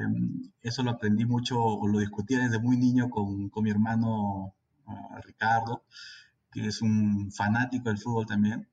eso 0.63 0.83
lo 0.83 0.93
aprendí 0.93 1.27
mucho 1.27 1.63
o 1.63 1.87
lo 1.87 1.99
discutía 1.99 2.39
desde 2.39 2.59
muy 2.59 2.79
niño 2.79 3.11
con, 3.11 3.51
con 3.51 3.65
mi 3.65 3.71
hermano 3.71 4.55
uh, 4.87 5.21
Ricardo, 5.21 5.85
que 6.51 6.69
es 6.69 6.81
un 6.81 7.31
fanático 7.33 7.91
del 7.91 7.99
fútbol 7.99 8.25
también. 8.25 8.67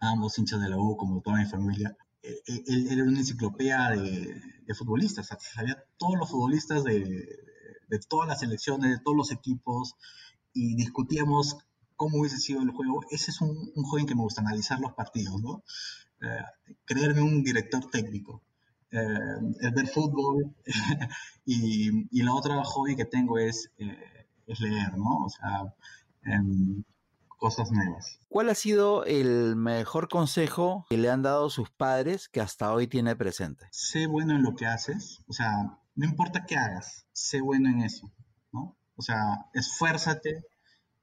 Ambos 0.00 0.36
hinchas 0.36 0.60
de 0.60 0.68
la 0.68 0.76
U, 0.76 0.96
como 0.96 1.20
toda 1.20 1.36
mi 1.36 1.44
familia. 1.44 1.96
Eh, 2.24 2.42
él, 2.46 2.64
él, 2.66 2.88
era 2.90 3.04
una 3.04 3.20
enciclopedia 3.20 3.90
de, 3.90 4.42
de 4.66 4.74
futbolistas, 4.74 5.28
sabía 5.28 5.76
todos 5.96 6.18
los 6.18 6.28
futbolistas 6.28 6.82
de, 6.82 6.98
de 7.86 7.98
todas 8.08 8.26
las 8.26 8.40
selecciones, 8.40 8.90
de 8.90 9.04
todos 9.04 9.16
los 9.16 9.30
equipos, 9.30 9.94
y 10.52 10.74
discutíamos 10.74 11.56
cómo 11.94 12.18
hubiese 12.18 12.38
sido 12.38 12.62
el 12.62 12.70
juego. 12.70 13.02
Ese 13.10 13.30
es 13.30 13.40
un, 13.40 13.70
un 13.76 13.84
joven 13.84 14.06
que 14.06 14.16
me 14.16 14.22
gusta 14.22 14.40
analizar 14.40 14.80
los 14.80 14.94
partidos, 14.94 15.40
¿no? 15.40 15.62
Eh, 16.24 16.74
creerme 16.84 17.20
un 17.20 17.42
director 17.42 17.90
técnico, 17.90 18.42
eh, 18.90 18.98
el 19.60 19.70
ver 19.72 19.86
fútbol 19.88 20.54
y, 21.44 22.06
y, 22.10 22.22
la 22.22 22.34
otra 22.34 22.62
hobby 22.64 22.96
que 22.96 23.04
tengo 23.04 23.38
es, 23.38 23.70
eh, 23.78 24.26
es 24.46 24.60
leer, 24.60 24.96
¿no? 24.96 25.24
O 25.24 25.28
sea, 25.28 25.74
em, 26.22 26.82
cosas 27.36 27.70
nuevas. 27.70 28.20
¿Cuál 28.28 28.48
ha 28.48 28.54
sido 28.54 29.04
el 29.04 29.54
mejor 29.56 30.08
consejo 30.08 30.86
que 30.88 30.96
le 30.96 31.10
han 31.10 31.22
dado 31.22 31.50
sus 31.50 31.70
padres 31.70 32.28
que 32.28 32.40
hasta 32.40 32.72
hoy 32.72 32.86
tiene 32.86 33.16
presente? 33.16 33.66
Sé 33.70 34.06
bueno 34.06 34.34
en 34.34 34.42
lo 34.42 34.54
que 34.54 34.66
haces, 34.66 35.22
o 35.26 35.32
sea, 35.34 35.78
no 35.94 36.06
importa 36.06 36.46
qué 36.46 36.56
hagas, 36.56 37.06
sé 37.12 37.42
bueno 37.42 37.68
en 37.68 37.82
eso, 37.82 38.10
¿no? 38.52 38.76
O 38.96 39.02
sea, 39.02 39.46
esfuérzate, 39.52 40.44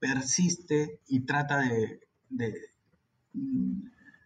persiste 0.00 1.00
y 1.06 1.20
trata 1.20 1.58
de, 1.58 2.00
de, 2.28 2.54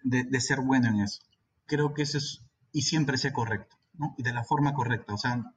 de, 0.06 0.40
ser 0.40 0.60
bueno 0.60 0.88
en 0.88 1.00
eso. 1.00 1.22
Creo 1.66 1.92
que 1.94 2.02
eso 2.02 2.18
es, 2.18 2.44
y 2.72 2.82
siempre 2.82 3.18
sea 3.18 3.32
correcto, 3.32 3.76
¿no? 3.94 4.14
Y 4.16 4.22
de 4.22 4.32
la 4.32 4.44
forma 4.44 4.72
correcta, 4.74 5.14
o 5.14 5.18
sea, 5.18 5.52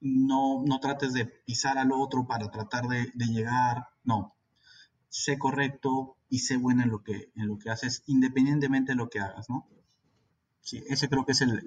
no, 0.00 0.62
no 0.64 0.80
trates 0.80 1.12
de 1.12 1.26
pisar 1.26 1.76
al 1.78 1.92
otro 1.92 2.26
para 2.26 2.50
tratar 2.50 2.88
de, 2.88 3.12
llegar, 3.14 3.88
no. 4.04 4.34
Sé 5.08 5.38
correcto 5.38 6.16
y 6.28 6.40
sé 6.40 6.56
bueno 6.56 6.82
en 6.82 6.90
lo 6.90 7.02
que, 7.02 7.30
en 7.34 7.46
lo 7.46 7.58
que 7.58 7.70
haces, 7.70 8.02
independientemente 8.06 8.92
de 8.92 8.96
lo 8.96 9.08
que 9.08 9.20
hagas, 9.20 9.48
¿no? 9.50 9.66
Sí, 10.60 10.82
ese 10.88 11.08
creo 11.08 11.24
que 11.24 11.32
es 11.32 11.40
el, 11.40 11.62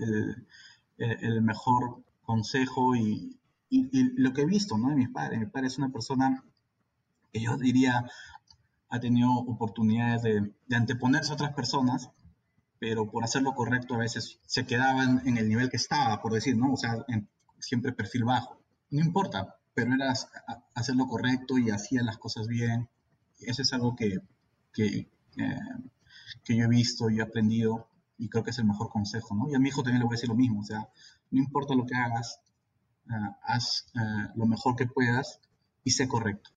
el, 0.97 1.17
el 1.21 1.41
mejor 1.41 2.03
consejo 2.23 2.95
y, 2.95 3.39
y, 3.69 3.89
y, 3.91 4.03
lo 4.15 4.33
que 4.33 4.41
he 4.41 4.45
visto, 4.45 4.77
¿no? 4.77 4.89
De 4.89 4.95
mis 4.95 5.09
padres. 5.09 5.39
Mi 5.39 5.47
padre 5.47 5.67
es 5.67 5.77
una 5.77 5.89
persona 5.89 6.43
que 7.31 7.41
yo 7.41 7.57
diría 7.57 8.05
ha 8.91 8.99
tenido 8.99 9.31
oportunidades 9.31 10.21
de, 10.21 10.53
de, 10.67 10.75
anteponerse 10.75 11.31
a 11.31 11.35
otras 11.35 11.53
personas, 11.53 12.11
pero 12.77 13.09
por 13.09 13.23
hacer 13.23 13.41
lo 13.41 13.53
correcto 13.53 13.95
a 13.95 13.99
veces 13.99 14.39
se 14.45 14.65
quedaban 14.65 15.21
en 15.25 15.37
el 15.37 15.47
nivel 15.47 15.69
que 15.69 15.77
estaba, 15.77 16.21
por 16.21 16.33
decir, 16.33 16.57
¿no? 16.57 16.73
O 16.73 16.77
sea, 16.77 17.03
en, 17.07 17.29
siempre 17.59 17.93
perfil 17.93 18.25
bajo. 18.25 18.61
No 18.89 19.01
importa, 19.01 19.55
pero 19.73 19.93
era 19.93 20.13
hacer 20.75 20.95
lo 20.95 21.07
correcto 21.07 21.57
y 21.57 21.69
hacía 21.69 22.03
las 22.03 22.17
cosas 22.17 22.47
bien. 22.47 22.89
Eso 23.39 23.61
es 23.61 23.71
algo 23.73 23.95
que, 23.95 24.19
que, 24.73 24.85
eh, 25.37 25.59
que 26.43 26.55
yo 26.55 26.65
he 26.65 26.67
visto 26.67 27.09
y 27.09 27.19
he 27.19 27.21
aprendido 27.21 27.87
y 28.17 28.29
creo 28.29 28.43
que 28.43 28.51
es 28.51 28.59
el 28.59 28.65
mejor 28.65 28.89
consejo, 28.89 29.35
¿no? 29.35 29.49
Y 29.49 29.55
a 29.55 29.59
mi 29.59 29.69
hijo 29.69 29.83
también 29.83 29.99
le 29.99 30.05
voy 30.05 30.13
a 30.13 30.17
decir 30.17 30.29
lo 30.29 30.35
mismo, 30.35 30.61
o 30.61 30.63
sea, 30.63 30.89
no 31.31 31.41
importa 31.41 31.73
lo 31.73 31.85
que 31.85 31.95
hagas, 31.95 32.39
uh, 33.09 33.33
haz 33.43 33.87
uh, 33.95 34.37
lo 34.37 34.45
mejor 34.45 34.75
que 34.75 34.85
puedas 34.85 35.39
y 35.83 35.91
sé 35.91 36.07
correcto. 36.07 36.51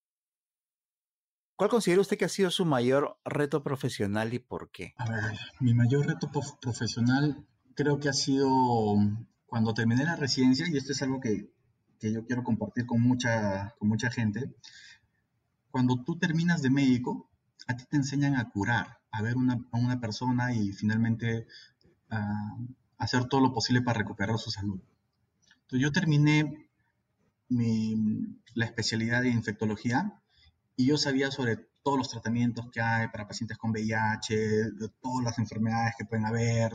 ¿Cuál 1.56 1.70
considera 1.70 2.00
usted 2.00 2.18
que 2.18 2.24
ha 2.24 2.28
sido 2.28 2.50
su 2.50 2.64
mayor 2.64 3.16
reto 3.24 3.62
profesional 3.62 4.34
y 4.34 4.40
por 4.40 4.70
qué? 4.70 4.94
A 4.96 5.08
ver, 5.08 5.38
mi 5.60 5.72
mayor 5.72 6.06
reto 6.06 6.30
profesional 6.60 7.46
creo 7.74 8.00
que 8.00 8.08
ha 8.08 8.12
sido 8.12 8.48
cuando 9.46 9.72
terminé 9.72 10.04
la 10.04 10.16
residencia, 10.16 10.66
y 10.68 10.76
esto 10.76 10.90
es 10.90 11.02
algo 11.02 11.20
que, 11.20 11.52
que 12.00 12.12
yo 12.12 12.26
quiero 12.26 12.42
compartir 12.42 12.86
con 12.86 13.00
mucha, 13.00 13.72
con 13.78 13.88
mucha 13.88 14.10
gente. 14.10 14.52
Cuando 15.70 16.02
tú 16.02 16.18
terminas 16.18 16.60
de 16.60 16.70
médico, 16.70 17.30
a 17.68 17.76
ti 17.76 17.84
te 17.88 17.96
enseñan 17.96 18.34
a 18.34 18.50
curar, 18.50 18.98
a 19.12 19.22
ver 19.22 19.36
una, 19.36 19.64
a 19.70 19.78
una 19.78 20.00
persona 20.00 20.52
y 20.54 20.72
finalmente 20.72 21.46
uh, 22.10 22.66
hacer 22.98 23.26
todo 23.26 23.40
lo 23.40 23.52
posible 23.52 23.80
para 23.80 24.00
recuperar 24.00 24.38
su 24.38 24.50
salud. 24.50 24.80
Entonces 25.62 25.80
yo 25.80 25.92
terminé 25.92 26.68
mi, 27.48 27.94
la 28.54 28.64
especialidad 28.64 29.22
de 29.22 29.28
infectología 29.28 30.20
y 30.76 30.86
yo 30.86 30.98
sabía 30.98 31.30
sobre 31.30 31.56
todos 31.82 31.98
los 31.98 32.08
tratamientos 32.08 32.70
que 32.70 32.80
hay 32.80 33.08
para 33.08 33.28
pacientes 33.28 33.58
con 33.58 33.70
VIH, 33.70 34.36
de 34.72 34.88
todas 35.00 35.24
las 35.24 35.38
enfermedades 35.38 35.94
que 35.96 36.04
pueden 36.04 36.26
haber 36.26 36.72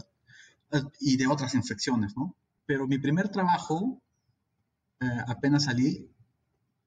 eh, 0.72 0.82
y 1.00 1.18
de 1.18 1.28
otras 1.28 1.56
infecciones, 1.56 2.16
¿no? 2.16 2.36
Pero 2.66 2.88
mi 2.88 3.00
primer 3.00 3.30
trabajo, 3.30 4.02
eh, 5.02 5.24
apenas 5.28 5.66
salí, 5.66 6.10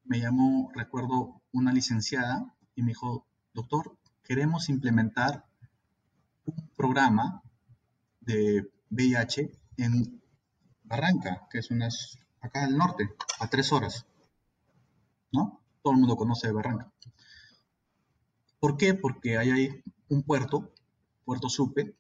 me 0.04 0.20
llamó, 0.20 0.70
recuerdo, 0.74 1.42
una 1.52 1.72
licenciada 1.72 2.54
y 2.74 2.82
me 2.82 2.88
dijo, 2.88 3.26
doctor, 3.52 3.96
queremos 4.22 4.68
implementar 4.68 5.44
un 6.44 6.70
programa 6.76 7.42
de 8.20 8.70
VIH 8.90 9.50
en 9.78 10.22
Barranca, 10.84 11.46
que 11.50 11.58
es 11.58 11.70
unas, 11.70 12.18
acá 12.40 12.64
al 12.64 12.76
norte, 12.76 13.10
a 13.40 13.48
tres 13.48 13.72
horas, 13.72 14.06
¿no? 15.32 15.60
Todo 15.82 15.94
el 15.94 16.00
mundo 16.00 16.16
conoce 16.16 16.52
Barranca. 16.52 16.92
¿Por 18.62 18.76
qué? 18.76 18.94
Porque 18.94 19.36
hay 19.38 19.82
un 20.08 20.22
puerto, 20.22 20.72
Puerto 21.24 21.48
Supe, 21.48 21.96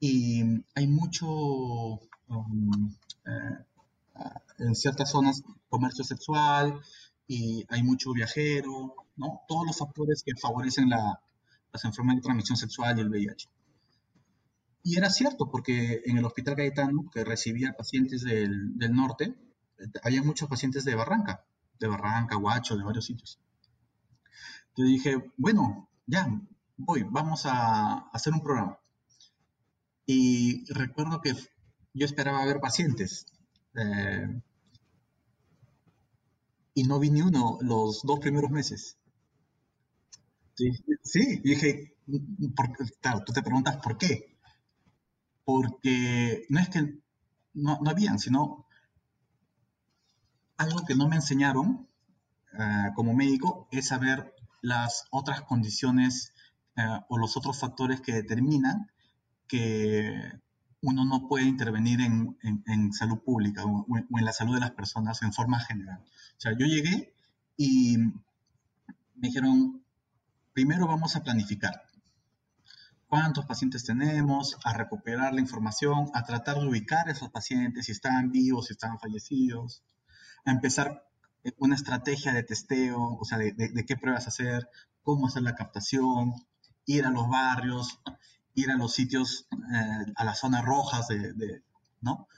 y 0.00 0.42
hay 0.74 0.88
mucho, 0.88 1.28
um, 1.28 2.92
eh, 3.24 3.58
en 4.58 4.74
ciertas 4.74 5.12
zonas, 5.12 5.44
comercio 5.68 6.02
sexual, 6.02 6.80
y 7.28 7.64
hay 7.68 7.84
mucho 7.84 8.12
viajero, 8.12 8.96
¿no? 9.14 9.42
Todos 9.46 9.68
los 9.68 9.78
factores 9.78 10.24
que 10.24 10.32
favorecen 10.34 10.88
la, 10.88 11.20
las 11.72 11.84
enfermedades 11.84 12.22
de 12.22 12.26
transmisión 12.26 12.56
sexual 12.56 12.98
y 12.98 13.02
el 13.02 13.10
VIH. 13.10 13.48
Y 14.82 14.98
era 14.98 15.10
cierto, 15.10 15.48
porque 15.48 16.02
en 16.06 16.18
el 16.18 16.24
Hospital 16.24 16.56
Cayetano, 16.56 17.08
que 17.08 17.22
recibía 17.22 17.76
pacientes 17.76 18.24
del, 18.24 18.76
del 18.76 18.92
norte, 18.94 19.32
había 20.02 20.24
muchos 20.24 20.48
pacientes 20.48 20.84
de 20.84 20.96
Barranca, 20.96 21.44
de 21.78 21.86
Barranca, 21.86 22.36
Huacho, 22.36 22.76
de 22.76 22.82
varios 22.82 23.06
sitios. 23.06 23.38
Entonces 24.76 25.04
dije, 25.04 25.32
bueno, 25.36 25.88
ya, 26.04 26.28
voy, 26.76 27.04
vamos 27.04 27.46
a 27.46 28.08
hacer 28.12 28.32
un 28.32 28.40
programa. 28.40 28.80
Y 30.04 30.64
recuerdo 30.72 31.20
que 31.20 31.32
yo 31.92 32.04
esperaba 32.04 32.44
ver 32.44 32.58
pacientes. 32.60 33.26
Eh, 33.76 34.42
y 36.74 36.82
no 36.82 36.98
vi 36.98 37.10
ni 37.10 37.22
uno 37.22 37.58
los 37.60 38.02
dos 38.02 38.18
primeros 38.18 38.50
meses. 38.50 38.98
Sí, 40.56 40.70
sí 41.04 41.36
dije, 41.44 41.94
porque, 42.56 42.84
claro, 43.00 43.22
tú 43.24 43.32
te 43.32 43.42
preguntas 43.42 43.76
por 43.76 43.96
qué. 43.96 44.36
Porque 45.44 46.46
no 46.48 46.58
es 46.58 46.68
que 46.68 46.98
no, 47.54 47.78
no 47.80 47.90
habían, 47.90 48.18
sino 48.18 48.66
algo 50.56 50.84
que 50.84 50.96
no 50.96 51.08
me 51.08 51.16
enseñaron 51.16 51.88
uh, 52.54 52.94
como 52.94 53.14
médico 53.14 53.68
es 53.70 53.88
saber 53.88 54.33
las 54.64 55.06
otras 55.10 55.42
condiciones 55.42 56.32
uh, 56.76 57.04
o 57.08 57.18
los 57.18 57.36
otros 57.36 57.60
factores 57.60 58.00
que 58.00 58.14
determinan 58.14 58.90
que 59.46 60.32
uno 60.80 61.04
no 61.04 61.28
puede 61.28 61.44
intervenir 61.44 62.00
en, 62.00 62.38
en, 62.42 62.64
en 62.66 62.92
salud 62.92 63.18
pública 63.22 63.64
o, 63.64 63.86
o, 63.88 64.18
en 64.18 64.24
la 64.24 64.32
salud 64.32 64.54
de 64.54 64.60
las 64.60 64.70
personas 64.70 65.22
en 65.22 65.32
forma 65.32 65.60
general. 65.60 66.00
O 66.00 66.40
sea, 66.40 66.52
yo 66.58 66.66
llegué 66.66 67.14
y 67.56 67.98
me 67.98 69.28
dijeron, 69.28 69.84
primero 70.54 70.86
vamos 70.86 71.14
a 71.14 71.22
planificar 71.22 71.82
cuántos 73.06 73.44
pacientes 73.44 73.84
tenemos, 73.84 74.56
a 74.64 74.72
recuperar 74.72 75.34
la 75.34 75.40
información, 75.40 76.10
a 76.14 76.24
tratar 76.24 76.58
de 76.58 76.66
ubicar 76.66 77.08
a 77.08 77.12
esos 77.12 77.30
pacientes, 77.30 77.86
si 77.86 77.92
estaban 77.92 78.30
vivos, 78.30 78.66
si 78.66 78.72
estaban 78.72 78.98
fallecidos, 78.98 79.84
a 80.46 80.50
empezar 80.52 81.06
una 81.58 81.74
estrategia 81.74 82.32
de 82.32 82.42
testeo, 82.42 83.18
o 83.20 83.24
sea, 83.24 83.38
de, 83.38 83.84
qué 83.86 83.96
pruebas 83.96 84.26
hacer, 84.26 84.68
cómo 85.02 85.26
hacer 85.26 85.42
la 85.42 85.54
captación, 85.54 86.34
ir 86.86 87.04
a 87.06 87.10
los 87.10 87.28
barrios, 87.28 88.00
ir 88.54 88.70
a 88.70 88.76
los 88.76 88.92
sitios, 88.92 89.46
eh, 89.52 90.12
a 90.16 90.24
las 90.24 90.38
zonas 90.40 90.64
rojas, 90.64 91.08
¿no? 92.00 92.28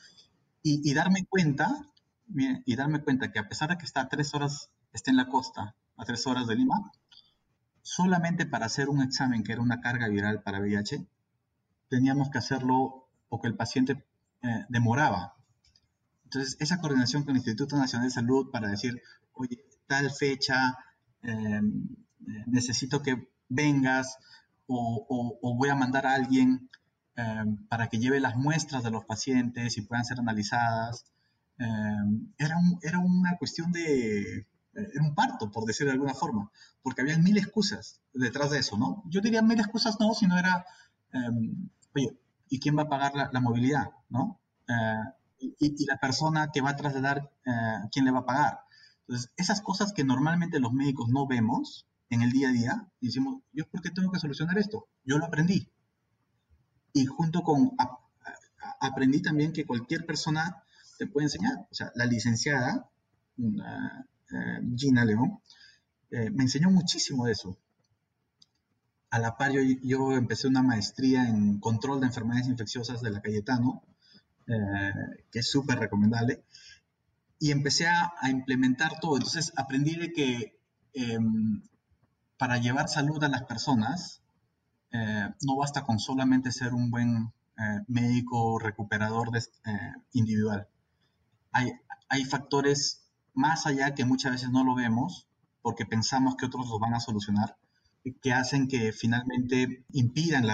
y, 0.69 0.95
darme 0.95 1.27
cuenta, 1.27 1.87
y 2.35 2.75
darme 2.75 3.01
cuenta 3.01 3.31
que 3.31 3.39
a 3.39 3.49
pesar 3.49 3.71
de 3.71 3.79
que 3.79 3.85
está 3.85 4.01
a 4.01 4.09
tres 4.09 4.35
horas, 4.35 4.71
esté 4.93 5.11
en 5.11 5.17
la 5.17 5.29
costa, 5.29 5.77
a 5.97 6.05
tres 6.05 6.27
horas 6.27 6.49
de 6.49 6.57
Lima, 6.57 6.91
solamente 7.83 8.47
para 8.47 8.67
hacer 8.67 8.89
un 8.89 9.01
examen 9.01 9.45
que 9.45 9.53
era 9.53 9.63
una 9.63 9.81
carga 9.81 10.09
viral 10.09 10.43
para 10.43 10.59
VIH, 10.59 11.07
teníamos 11.89 12.31
que 12.31 12.39
hacerlo 12.39 13.09
porque 13.29 13.47
el 13.47 13.55
paciente 13.55 14.05
eh, 14.43 14.67
demoraba. 14.69 15.36
Entonces, 16.27 16.57
esa 16.59 16.81
coordinación 16.81 17.23
con 17.23 17.31
el 17.33 17.37
Instituto 17.37 17.77
Nacional 17.77 18.09
de 18.09 18.15
Salud 18.15 18.51
para 18.51 18.69
decir, 18.69 19.01
oye, 19.33 19.65
tal 19.87 20.11
fecha, 20.11 20.77
em, 21.23 21.87
eh, 22.27 22.45
necesito 22.47 23.01
que 23.01 23.29
vengas 23.49 24.19
o, 24.67 25.55
voy 25.57 25.69
a 25.69 25.77
mandar 25.77 26.05
a 26.07 26.15
alguien 26.15 26.69
em, 27.15 27.57
para 27.69 27.89
que 27.89 27.99
lleve 27.99 28.21
las 28.21 28.37
muestras 28.37 28.83
de 28.83 28.91
los 28.91 29.05
pacientes 29.05 29.79
y 29.79 29.83
puedan 29.83 30.05
ser 30.05 30.19
analizadas. 30.19 31.07
Em, 31.59 32.33
era, 32.39 32.57
era 32.83 32.99
una 32.99 33.37
cuestión 33.39 33.71
de, 33.73 34.47
era 34.75 35.03
un 35.03 35.15
parto, 35.15 35.51
por 35.53 35.65
decir 35.65 35.87
de 35.87 35.93
alguna 35.93 36.15
forma, 36.15 36.51
porque 36.83 37.03
había 37.03 37.19
mil 37.19 37.39
excusas 37.39 38.01
detrás 38.13 38.51
de 38.51 38.59
eso, 38.59 38.77
¿no? 38.77 39.05
Yo 39.07 39.21
diría 39.21 39.43
mil 39.43 39.61
excusas 39.61 39.99
no, 40.01 40.13
sino 40.13 40.37
era, 40.39 40.67
oye, 41.95 42.19
¿y 42.49 42.59
quién 42.61 42.77
va 42.77 42.83
a 42.83 42.89
pagar 42.89 43.13
la, 43.33 43.41
movilidad, 43.41 43.91
no? 44.11 44.41
Eh, 44.69 45.16
y, 45.39 45.87
la 45.87 45.99
persona 45.99 46.51
que 46.53 46.61
va 46.61 46.71
a 46.71 46.77
trasladar, 46.77 47.31
eh, 47.45 47.89
¿quién 47.93 48.05
le 48.05 48.11
va 48.11 48.21
a 48.21 48.27
pagar? 48.27 48.61
Entonces, 49.01 49.31
esas 49.37 49.61
cosas 49.61 49.93
que 49.93 50.05
normalmente 50.05 50.61
los 50.61 50.73
médicos 50.73 51.09
no 51.09 51.27
vemos 51.27 51.87
en 52.11 52.23
el 52.23 52.31
día 52.31 52.49
a 52.49 52.53
día, 52.53 52.89
decimos, 53.01 53.43
¿yo 53.53 53.69
por 53.69 53.83
qué 53.83 53.91
tengo 53.91 54.11
que 54.11 54.19
solucionar 54.19 54.59
esto? 54.59 54.89
Yo 55.05 55.19
lo 55.19 55.27
aprendí. 55.27 55.69
Y 56.93 57.07
junto 57.07 57.43
con, 57.43 57.73
aprendí 58.81 59.21
también 59.23 59.53
que 59.53 59.67
cualquier 59.67 60.07
persona 60.07 60.63
te 60.99 61.07
puede 61.07 61.27
enseñar. 61.27 61.67
O 61.71 61.75
sea, 61.75 61.93
la 61.95 62.07
licenciada, 62.07 62.89
eh, 63.39 64.61
Gina 64.77 65.05
León, 65.05 65.41
me 66.11 66.45
enseñó 66.45 66.71
muchísimo 66.71 67.27
de 67.27 67.33
eso 67.33 67.59
a 69.11 69.19
la 69.19 69.37
par 69.37 69.53
yo, 69.53 70.13
empecé 70.13 70.47
una 70.49 70.63
maestría 70.63 71.29
en 71.29 71.59
control 71.59 72.01
de 72.01 72.07
enfermedades 72.07 72.49
infecciosas 72.49 73.01
de 73.01 73.11
la 73.11 73.23
Cayetano, 73.23 73.83
eh, 74.47 75.25
que 75.31 75.41
es 75.41 75.51
súper 75.51 75.79
recomendable, 75.79 76.45
y 77.39 77.51
empecé 77.51 77.87
a, 77.87 78.13
implementar 78.31 79.01
todo. 79.01 79.17
Entonces 79.17 79.53
aprendí 79.57 79.97
de 79.97 80.13
que 80.13 80.59
em, 80.95 81.63
para 82.39 82.59
llevar 82.59 82.89
salud 82.89 83.23
a 83.25 83.29
las 83.29 83.45
personas, 83.45 84.23
eh, 84.93 85.29
no 85.43 85.57
basta 85.57 85.85
con 85.85 85.99
solamente 85.99 86.53
ser 86.53 86.75
un 86.75 86.91
buen 86.91 87.33
eh, 87.59 87.81
médico 87.89 88.59
recuperador 88.59 89.31
individual. 90.13 90.69
Hay, 91.53 91.73
hay 92.09 92.25
factores 92.25 93.03
más 93.35 93.67
allá 93.67 93.95
que 93.95 94.05
muchas 94.05 94.33
veces 94.33 94.51
no 94.51 94.65
lo 94.65 94.75
vemos 94.75 95.29
porque 95.63 95.87
pensamos 95.87 96.37
que 96.37 96.47
otros 96.47 96.69
los 96.69 96.81
van 96.81 96.95
a 96.95 97.01
solucionar 97.01 97.57
que 98.13 98.33
hacen 98.33 98.69
que 98.69 98.93
finalmente 98.93 99.85
impidan 99.93 100.45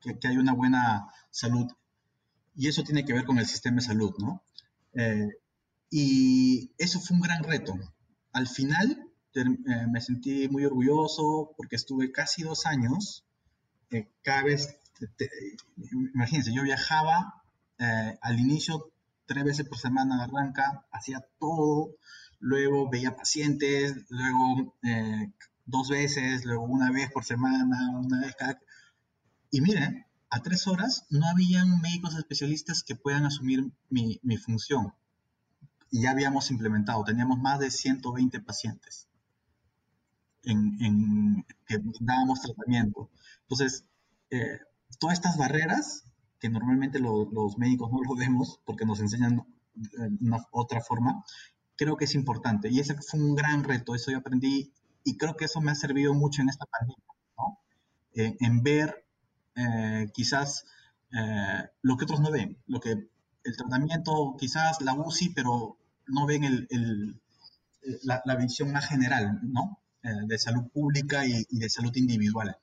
que, 0.00 0.18
que, 0.18 0.28
haya 0.28 0.40
una 0.40 0.54
buena 0.54 1.06
salud. 1.30 1.70
Y 2.54 2.68
eso 2.68 2.82
tiene 2.82 3.04
que 3.04 3.12
ver 3.12 3.24
con 3.24 3.38
el 3.38 3.46
sistema 3.46 3.76
de 3.76 3.82
salud, 3.82 4.14
¿no? 4.18 4.42
Eh, 4.94 5.28
y 5.90 6.72
eso 6.78 7.00
fue 7.00 7.16
un 7.16 7.22
gran 7.22 7.42
reto. 7.42 7.78
Al 8.32 8.46
final 8.48 9.10
eh, 9.34 9.44
me 9.90 10.00
sentí 10.00 10.48
muy 10.48 10.64
orgulloso 10.64 11.52
porque 11.56 11.76
estuve 11.76 12.12
casi 12.12 12.42
dos 12.42 12.66
años, 12.66 13.24
eh, 13.90 14.08
cada 14.22 14.44
vez, 14.44 14.76
imagínense, 16.14 16.52
yo 16.52 16.62
viajaba 16.62 17.34
al 18.20 18.38
inicio 18.38 18.92
tres 19.24 19.42
veces 19.42 19.66
por 19.66 19.78
semana 19.78 20.20
a 20.20 20.24
Arranca, 20.24 20.84
hacía 20.92 21.24
todo, 21.38 21.94
luego 22.38 22.90
veía 22.90 23.16
pacientes, 23.16 24.04
luego 24.10 24.76
dos 25.64 25.88
veces, 25.88 26.44
luego 26.44 26.64
una 26.64 26.90
vez 26.92 27.10
por 27.10 27.24
semana, 27.24 27.98
una 27.98 28.20
vez 28.20 28.34
cada... 28.36 28.60
Y 29.50 29.62
miren, 29.62 30.04
a 30.30 30.40
tres 30.40 30.66
horas 30.66 31.06
no 31.10 31.26
habían 31.26 31.80
médicos 31.80 32.16
especialistas 32.16 32.82
que 32.82 32.96
puedan 32.96 33.26
asumir 33.26 33.70
mi, 33.88 34.20
mi 34.22 34.36
función. 34.36 34.94
Y 35.90 36.02
ya 36.02 36.12
habíamos 36.12 36.50
implementado, 36.50 37.02
teníamos 37.04 37.38
más 37.38 37.58
de 37.58 37.70
120 37.70 38.40
pacientes 38.40 39.08
en, 40.44 40.76
en 40.80 41.46
que 41.66 41.78
dábamos 42.00 42.40
tratamiento. 42.40 43.10
Entonces, 43.42 43.84
eh, 44.30 44.60
todas 44.98 45.14
estas 45.14 45.36
barreras, 45.36 46.04
que 46.38 46.48
normalmente 46.48 46.98
los 46.98 47.58
médicos 47.58 47.90
no 47.92 48.00
lo 48.02 48.14
vemos 48.16 48.60
porque 48.64 48.86
nos 48.86 49.00
enseñan 49.00 49.44
una, 50.20 50.46
otra 50.52 50.80
forma, 50.80 51.24
creo 51.76 51.96
que 51.96 52.06
es 52.06 52.14
importante. 52.14 52.70
Y 52.70 52.80
ese 52.80 52.94
fue 52.94 53.20
un 53.20 53.34
gran 53.34 53.64
reto, 53.64 53.94
eso 53.94 54.10
yo 54.10 54.18
aprendí 54.18 54.72
y 55.04 55.16
creo 55.16 55.36
que 55.36 55.46
eso 55.46 55.60
me 55.60 55.70
ha 55.70 55.74
servido 55.74 56.14
mucho 56.14 56.42
en 56.42 56.48
esta 56.48 56.66
pandemia, 56.66 57.04
¿no? 57.36 57.58
Eh, 58.14 58.36
en 58.40 58.62
ver 58.62 59.06
eh, 59.56 60.10
quizás 60.12 60.64
eh, 61.12 61.68
lo 61.82 61.96
que 61.96 62.04
otros 62.04 62.20
no 62.20 62.30
ven, 62.30 62.58
lo 62.66 62.80
que 62.80 62.90
el 62.92 63.56
tratamiento, 63.56 64.36
quizás 64.38 64.80
la 64.80 64.94
UCI, 64.94 65.30
pero 65.30 65.78
no 66.06 66.26
ven 66.26 66.44
el, 66.44 66.66
el, 66.70 67.20
la, 68.02 68.22
la, 68.24 68.36
visión 68.36 68.72
más 68.72 68.86
general, 68.86 69.40
¿no? 69.42 69.78
de 70.02 70.38
salud 70.38 70.70
pública 70.72 71.26
y, 71.26 71.46
y, 71.50 71.58
de 71.58 71.68
salud 71.68 71.94
individual. 71.94 72.56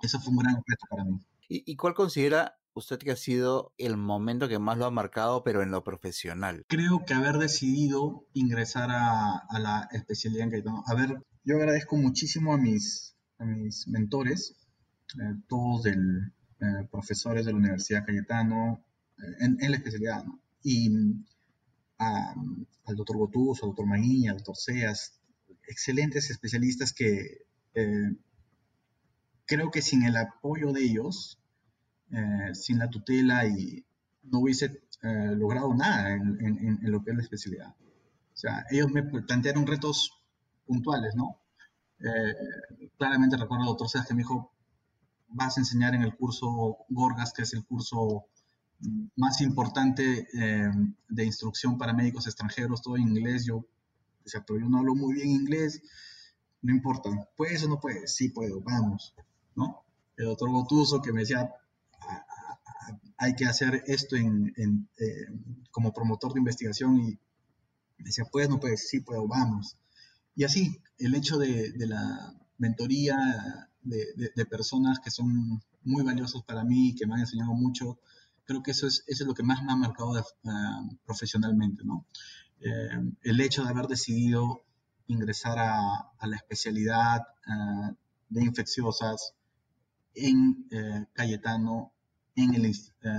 Eso 0.00 0.18
fue 0.20 0.32
un 0.32 0.38
gran 0.38 0.56
reto 0.56 0.86
para 0.88 1.04
mí. 1.04 1.20
¿Y, 1.48 1.70
y 1.70 1.76
cuál 1.76 1.94
considera 1.94 2.58
usted 2.72 2.98
que 2.98 3.10
ha 3.10 3.16
sido 3.16 3.72
el 3.76 3.96
momento 3.96 4.48
que 4.48 4.58
más 4.58 4.78
lo 4.78 4.86
ha 4.86 4.90
marcado, 4.90 5.44
pero 5.44 5.62
en 5.62 5.70
lo 5.70 5.84
profesional? 5.84 6.64
Creo 6.68 7.04
que 7.04 7.14
haber 7.14 7.36
decidido 7.36 8.24
ingresar 8.32 8.90
a, 8.90 9.36
a 9.36 9.58
la 9.58 9.88
especialidad 9.92 10.44
en 10.44 10.50
Cayetano, 10.50 10.84
haber 10.86 11.22
yo 11.44 11.56
agradezco 11.56 11.96
muchísimo 11.96 12.52
a 12.52 12.58
mis, 12.58 13.16
a 13.38 13.44
mis 13.44 13.88
mentores, 13.88 14.54
eh, 14.54 14.59
todos 15.48 15.82
del, 15.84 16.32
eh, 16.60 16.86
profesores 16.90 17.46
de 17.46 17.52
la 17.52 17.58
Universidad 17.58 18.04
Cayetano, 18.04 18.84
eh, 19.18 19.22
en, 19.40 19.56
en, 19.60 19.70
la 19.70 19.76
especialidad, 19.76 20.24
¿no? 20.24 20.40
Y 20.62 20.90
al 21.98 22.96
doctor 22.96 23.16
Gotuz, 23.16 23.62
al 23.62 23.70
doctor 23.70 23.86
Maíña, 23.86 24.32
al 24.32 24.38
doctor 24.38 24.56
Seas, 24.56 25.20
excelentes 25.68 26.30
especialistas 26.30 26.92
que 26.92 27.46
creo 29.46 29.70
que 29.70 29.82
sin 29.82 30.02
el 30.02 30.16
apoyo 30.16 30.72
de 30.72 30.82
ellos, 30.82 31.38
sin 32.54 32.78
la 32.78 32.88
tutela, 32.88 33.46
y 33.46 33.84
no 34.22 34.40
hubiese 34.40 34.82
logrado 35.02 35.74
nada 35.74 36.14
en, 36.14 36.38
en, 36.40 36.78
en, 36.82 36.90
lo 36.90 37.04
que 37.04 37.10
es 37.10 37.16
la 37.16 37.22
especialidad. 37.22 37.68
O 37.68 38.36
sea, 38.36 38.64
ellos 38.70 38.90
me 38.90 39.02
plantearon 39.02 39.66
retos 39.66 40.10
puntuales, 40.66 41.14
¿no? 41.14 41.40
Eh, 42.00 42.90
claramente 42.96 43.36
recuerdo 43.36 43.64
al 43.64 43.68
doctor 43.68 43.88
Seas 43.88 44.06
que 44.06 44.14
me 44.14 44.20
dijo, 44.20 44.52
vas 45.30 45.56
a 45.56 45.60
enseñar 45.60 45.94
en 45.94 46.02
el 46.02 46.16
curso 46.16 46.78
Gorgas, 46.88 47.32
que 47.32 47.42
es 47.42 47.52
el 47.54 47.64
curso 47.64 48.26
más 49.16 49.40
importante 49.40 50.26
eh, 50.32 50.70
de 51.08 51.24
instrucción 51.24 51.76
para 51.76 51.92
médicos 51.92 52.26
extranjeros, 52.26 52.82
todo 52.82 52.96
en 52.96 53.08
inglés. 53.08 53.44
Yo 53.44 53.64
decía, 54.24 54.44
pero 54.46 54.60
yo 54.60 54.68
no 54.68 54.78
hablo 54.78 54.94
muy 54.94 55.14
bien 55.14 55.30
inglés, 55.30 55.82
no 56.62 56.72
importa, 56.72 57.10
¿puedes 57.36 57.64
o 57.64 57.68
no 57.68 57.80
puedes? 57.80 58.14
Sí 58.14 58.30
puedo, 58.30 58.60
vamos, 58.60 59.14
¿no? 59.54 59.84
El 60.16 60.26
doctor 60.26 60.50
Gotuso 60.50 61.00
que 61.00 61.12
me 61.12 61.20
decía, 61.20 61.50
hay 63.16 63.34
que 63.34 63.46
hacer 63.46 63.82
esto 63.86 64.16
en, 64.16 64.52
eh, 64.98 65.26
como 65.70 65.92
promotor 65.92 66.32
de 66.32 66.40
investigación 66.40 66.96
y 66.96 67.18
me 67.98 68.06
decía, 68.06 68.24
¿puedes 68.24 68.48
o 68.48 68.52
no 68.52 68.60
puedes? 68.60 68.88
Sí 68.88 69.00
puedo, 69.00 69.26
vamos. 69.28 69.76
Y 70.34 70.44
así, 70.44 70.80
el 70.98 71.14
hecho 71.14 71.38
de, 71.38 71.72
la 71.76 72.34
mentoría 72.58 73.69
de, 73.82 74.46
personas 74.46 74.98
que 75.00 75.10
son 75.10 75.62
muy 75.84 76.02
valiosos 76.04 76.44
para 76.44 76.64
mí, 76.64 76.94
que 76.94 77.06
me 77.06 77.14
han 77.14 77.20
enseñado 77.20 77.52
mucho, 77.52 77.98
creo 78.44 78.62
que 78.62 78.72
eso 78.72 78.86
es, 78.86 79.04
eso 79.06 79.24
es 79.24 79.28
lo 79.28 79.34
que 79.34 79.42
más 79.42 79.62
me 79.62 79.72
ha 79.72 79.76
marcado 79.76 80.12
ah, 80.46 80.82
profesionalmente, 81.04 81.84
¿no? 81.84 82.06
Eh, 82.60 83.12
el 83.22 83.40
hecho 83.40 83.64
de 83.64 83.70
haber 83.70 83.86
decidido 83.86 84.64
ingresar 85.06 85.58
a, 85.58 86.26
la 86.26 86.36
especialidad 86.36 87.22
ah, 87.46 87.92
de 88.28 88.44
infecciosas 88.44 89.34
en 90.14 90.66
eh, 90.70 91.06
Cayetano, 91.12 91.92
en 92.36 92.54
el, 92.54 92.66
eh, 92.66 92.74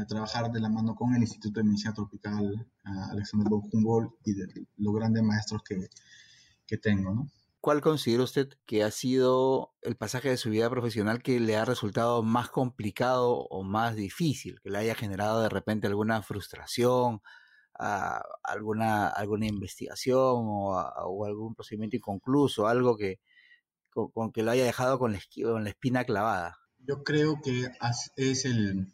trabajar 0.08 0.52
de 0.52 0.60
la 0.60 0.70
mano 0.70 0.96
con 0.96 1.16
el 1.16 1.22
Instituto 1.22 1.60
de 1.60 1.66
Medicina 1.66 1.94
Tropical 1.94 2.68
ah, 2.84 3.10
Alexander 3.12 3.50
von 3.50 3.64
Humboldt 3.72 4.14
y 4.26 4.34
de 4.34 4.68
los 4.78 4.94
grandes 4.94 5.24
maestros 5.24 5.64
que, 5.64 5.90
que 6.68 6.78
tengo, 6.78 7.14
¿no? 7.14 7.30
¿Cuál 7.62 7.80
considera 7.82 8.24
usted 8.24 8.50
que 8.66 8.84
ha 8.84 8.90
sido 8.90 9.76
el 9.84 9.96
pasaje 9.96 10.30
de 10.30 10.38
su 10.38 10.50
vida 10.50 10.68
profesional 10.72 11.22
que 11.22 11.40
le 11.40 11.56
ha 11.58 11.64
resultado 11.64 12.24
más 12.24 12.50
complicado 12.50 13.34
o 13.36 13.64
más 13.64 13.96
difícil, 13.96 14.60
que 14.62 14.72
le 14.72 14.80
haya 14.80 14.96
generado 14.96 15.44
de 15.44 15.50
repente 15.50 15.86
alguna 15.86 16.24
frustración, 16.24 17.22
ah, 17.78 18.24
alguna, 18.44 19.08
alguna 19.10 19.46
investigación 19.46 20.18
o, 20.18 21.24
algún 21.24 21.54
procedimiento 21.54 21.96
inconcluso, 21.96 22.68
algo 22.68 22.98
que 22.98 23.20
con, 23.92 24.32
que 24.32 24.42
lo 24.42 24.50
haya 24.50 24.66
dejado 24.66 24.98
con 24.98 25.14
la, 25.14 25.20
con 25.44 25.64
la, 25.64 25.70
espina 25.70 26.04
clavada? 26.04 26.58
Yo 26.80 27.04
creo 27.04 27.42
que 27.44 27.68
es 28.16 28.46
el, 28.46 28.92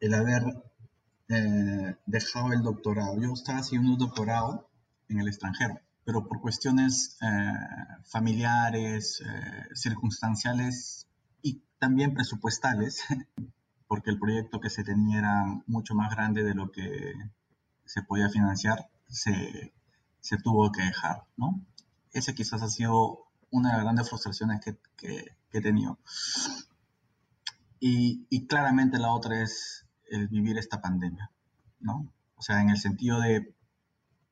el 0.00 0.14
haber 0.14 0.42
eh, 1.28 1.94
dejado 2.06 2.52
el 2.52 2.62
doctorado. 2.62 3.20
Yo 3.20 3.32
estaba 3.32 3.58
haciendo 3.58 3.92
un 3.92 3.98
doctorado 3.98 4.68
en 5.08 5.20
el 5.20 5.28
extranjero, 5.28 5.78
pero 6.04 6.26
por 6.26 6.40
cuestiones 6.40 7.18
eh, 7.22 7.52
familiares, 8.04 9.22
eh, 9.24 9.74
circunstanciales 9.74 11.06
y 11.42 11.62
también 11.78 12.14
presupuestales, 12.14 13.02
porque 13.88 14.10
el 14.10 14.18
proyecto 14.18 14.60
que 14.60 14.70
se 14.70 14.84
tenía 14.84 15.18
era 15.18 15.44
mucho 15.66 15.94
más 15.94 16.10
grande 16.14 16.42
de 16.42 16.54
lo 16.54 16.70
que 16.70 17.14
se 17.84 18.02
podía 18.02 18.28
financiar, 18.28 18.88
se, 19.08 19.74
se 20.20 20.36
tuvo 20.38 20.70
que 20.70 20.82
dejar, 20.82 21.24
¿no? 21.36 21.60
Ese 22.12 22.34
quizás 22.34 22.62
ha 22.62 22.68
sido 22.68 23.26
una 23.50 23.70
de 23.70 23.74
las 23.74 23.84
grandes 23.84 24.08
frustraciones 24.08 24.60
que, 24.60 24.78
que, 24.96 25.36
he 25.52 25.60
tenido. 25.60 25.98
Y, 27.80 28.26
y, 28.30 28.46
claramente 28.46 28.98
la 28.98 29.12
otra 29.12 29.42
es 29.42 29.86
el 30.08 30.28
vivir 30.28 30.56
esta 30.58 30.80
pandemia, 30.80 31.32
¿no? 31.80 32.12
O 32.36 32.42
sea, 32.42 32.60
en 32.60 32.70
el 32.70 32.78
sentido 32.78 33.20
de 33.20 33.54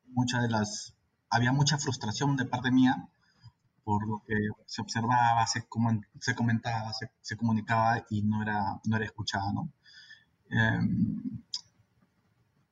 muchas 0.06 0.42
de 0.42 0.48
las... 0.48 0.94
Había 1.30 1.52
mucha 1.52 1.78
frustración 1.78 2.36
de 2.36 2.44
parte 2.44 2.70
mía 2.70 3.08
por 3.88 4.06
lo 4.06 4.22
que 4.26 4.34
se 4.66 4.82
observaba, 4.82 5.46
se, 5.46 5.66
se 6.20 6.34
comentaba, 6.34 6.92
se, 6.92 7.10
se, 7.22 7.38
comunicaba 7.38 8.04
y 8.10 8.20
no 8.20 8.42
era, 8.42 8.78
no 8.84 8.96
era 8.96 9.06
escuchada, 9.06 9.50
¿no? 9.50 9.72
Eh, 10.50 10.80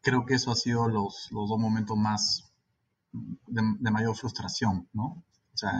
creo 0.02 0.26
que 0.26 0.34
eso 0.34 0.50
ha 0.50 0.54
sido 0.54 0.88
los, 0.88 1.28
los 1.30 1.48
dos 1.48 1.58
momentos 1.58 1.96
más 1.96 2.52
de, 3.12 3.62
de, 3.78 3.90
mayor 3.90 4.14
frustración, 4.14 4.90
¿no? 4.92 5.24
O 5.54 5.56
sea, 5.56 5.72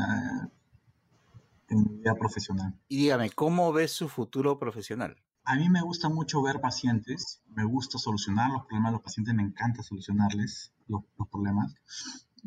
en 1.68 1.82
mi 1.82 1.98
vida 1.98 2.14
profesional. 2.14 2.74
Y 2.88 2.96
dígame, 2.96 3.28
¿cómo 3.28 3.74
ves 3.74 3.92
su 3.92 4.08
futuro 4.08 4.58
profesional? 4.58 5.22
A 5.44 5.56
mí 5.56 5.68
me 5.68 5.82
gusta 5.82 6.08
mucho 6.08 6.40
ver 6.40 6.62
pacientes, 6.62 7.42
me 7.54 7.64
gusta 7.64 7.98
solucionar 7.98 8.50
los 8.50 8.64
problemas 8.64 8.92
de 8.92 8.94
los 8.94 9.02
pacientes, 9.02 9.34
me 9.34 9.42
encanta 9.42 9.82
solucionarles 9.82 10.72
los, 10.88 11.02
los 11.18 11.28
problemas. 11.28 11.74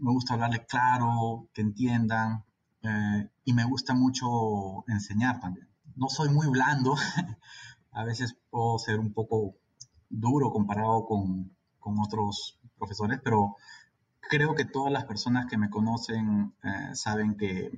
Me 0.01 0.11
gusta 0.11 0.33
hablarles 0.33 0.65
claro, 0.67 1.49
que 1.53 1.61
entiendan, 1.61 2.43
eh, 2.81 3.29
y 3.43 3.53
me 3.53 3.65
gusta 3.65 3.93
mucho 3.93 4.87
enseñar 4.87 5.39
también. 5.39 5.67
No 5.95 6.07
soy 6.07 6.29
muy 6.29 6.47
blando, 6.47 6.95
a 7.91 8.03
veces 8.03 8.35
puedo 8.49 8.77
ser 8.79 8.99
un 8.99 9.13
poco 9.13 9.55
duro 10.09 10.51
comparado 10.51 11.05
con, 11.05 11.55
con 11.79 11.99
otros 11.99 12.59
profesores, 12.77 13.19
pero 13.23 13.55
creo 14.29 14.55
que 14.55 14.65
todas 14.65 14.91
las 14.91 15.05
personas 15.05 15.47
que 15.47 15.57
me 15.57 15.69
conocen 15.69 16.53
eh, 16.63 16.95
saben 16.95 17.35
que 17.35 17.71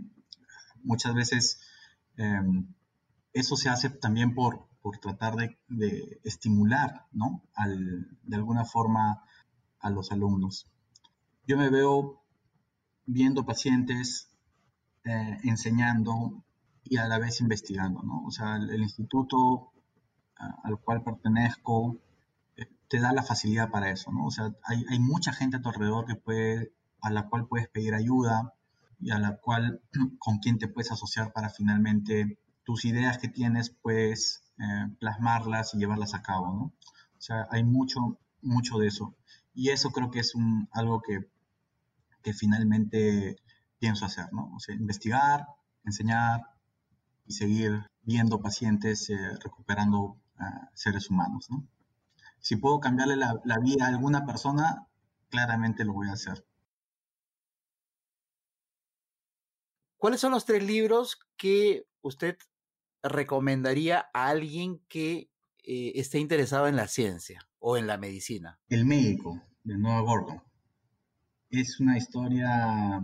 muchas 0.83 1.13
veces 1.13 1.61
eh, 2.17 2.41
eso 3.33 3.55
se 3.55 3.69
hace 3.69 3.89
también 3.89 4.35
por, 4.35 4.67
por 4.81 4.99
tratar 4.99 5.35
de, 5.35 5.57
de 5.67 6.19
estimular, 6.23 7.07
¿no? 7.11 7.43
Al, 7.53 8.17
de 8.23 8.35
alguna 8.35 8.65
forma 8.65 9.23
a 9.79 9.89
los 9.89 10.11
alumnos. 10.11 10.70
Yo 11.47 11.57
me 11.57 11.69
veo 11.69 12.21
viendo 13.05 13.45
pacientes, 13.45 14.29
eh, 15.03 15.37
enseñando 15.43 16.43
y 16.83 16.97
a 16.97 17.07
la 17.07 17.19
vez 17.19 17.41
investigando, 17.41 18.01
¿no? 18.03 18.23
O 18.25 18.31
sea, 18.31 18.57
el, 18.57 18.81
instituto 18.81 19.71
al 20.63 20.79
cual 20.79 21.03
pertenezco 21.03 21.99
te 22.91 22.99
da 22.99 23.13
la 23.13 23.23
facilidad 23.23 23.69
para 23.71 23.89
eso, 23.89 24.11
¿no? 24.11 24.25
O 24.25 24.31
sea, 24.31 24.53
hay, 24.65 24.83
hay, 24.89 24.99
mucha 24.99 25.31
gente 25.31 25.57
a 25.57 25.61
tu 25.61 25.69
alrededor 25.69 26.05
que 26.05 26.15
puede, 26.15 26.73
a 27.01 27.09
la 27.09 27.29
cual 27.29 27.47
puedes 27.47 27.69
pedir 27.69 27.93
ayuda 27.93 28.53
y 28.99 29.11
a 29.11 29.17
la 29.19 29.37
cual, 29.37 29.81
con 30.19 30.39
quien 30.39 30.57
te 30.57 30.67
puedes 30.67 30.91
asociar 30.91 31.31
para 31.31 31.49
finalmente 31.49 32.37
tus 32.63 32.83
ideas 32.85 33.17
que 33.17 33.29
tienes, 33.29 33.69
puedes 33.69 34.43
eh, 34.59 34.93
plasmarlas 34.99 35.73
y 35.73 35.77
llevarlas 35.77 36.13
a 36.13 36.21
cabo, 36.21 36.53
¿no? 36.53 36.63
O 36.63 37.21
sea, 37.21 37.47
hay 37.49 37.63
mucho, 37.63 38.19
mucho 38.41 38.77
de 38.77 38.87
eso. 38.87 39.15
Y 39.53 39.69
eso 39.69 39.91
creo 39.91 40.11
que 40.11 40.19
es 40.19 40.35
un, 40.35 40.67
algo 40.71 41.01
que, 41.01 41.19
finalmente 42.33 43.37
pienso 43.79 44.05
hacer, 44.05 44.31
¿no? 44.31 44.53
O 44.55 44.59
sea, 44.59 44.75
investigar, 44.75 45.47
enseñar 45.83 46.41
y 47.25 47.33
seguir 47.33 47.87
viendo 48.03 48.41
pacientes 48.41 49.09
eh, 49.09 49.17
recuperando 49.43 50.17
seres 50.73 51.09
humanos, 51.09 51.47
¿no? 51.51 51.67
si 52.39 52.55
puedo 52.55 52.79
cambiarle 52.79 53.15
la, 53.15 53.39
la, 53.45 53.59
vida 53.59 53.85
a 53.85 53.89
alguna 53.89 54.25
persona, 54.25 54.87
claramente 55.29 55.85
lo 55.85 55.93
voy 55.93 56.09
a 56.09 56.13
hacer. 56.13 56.43
¿Cuáles 59.97 60.19
son 60.19 60.31
los 60.31 60.45
tres 60.45 60.63
libros 60.63 61.19
que 61.37 61.85
usted 62.01 62.37
recomendaría 63.03 64.09
a 64.13 64.29
alguien 64.29 64.79
que 64.87 65.29
eh, 65.63 65.91
esté 65.95 66.17
interesado 66.17 66.67
en 66.67 66.75
la 66.75 66.87
ciencia 66.87 67.47
o 67.61 67.77
en 67.77 67.87
la 67.87 67.97
medicina? 67.97 68.59
El 68.67 68.85
médico, 68.85 69.41
de 69.63 69.77
Noah 69.77 70.01
Gordon. 70.01 70.43
Es 71.49 71.79
una 71.79 71.97
historia 71.97 73.01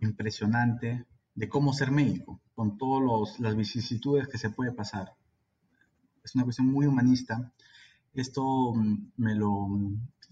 impresionante 0.00 1.04
de 1.34 1.48
cómo 1.48 1.72
ser 1.72 1.90
médico, 1.90 2.40
con 2.54 2.78
todas 2.78 3.38
las 3.38 3.54
vicisitudes 3.54 4.26
que 4.28 4.38
se 4.38 4.50
puede 4.50 4.72
pasar. 4.72 5.14
Es 6.24 6.34
una 6.34 6.44
cuestión 6.44 6.68
muy 6.68 6.86
humanista 6.86 7.52
esto 8.14 8.74
mm, 8.74 9.12
me 9.18 9.34
lo 9.34 9.68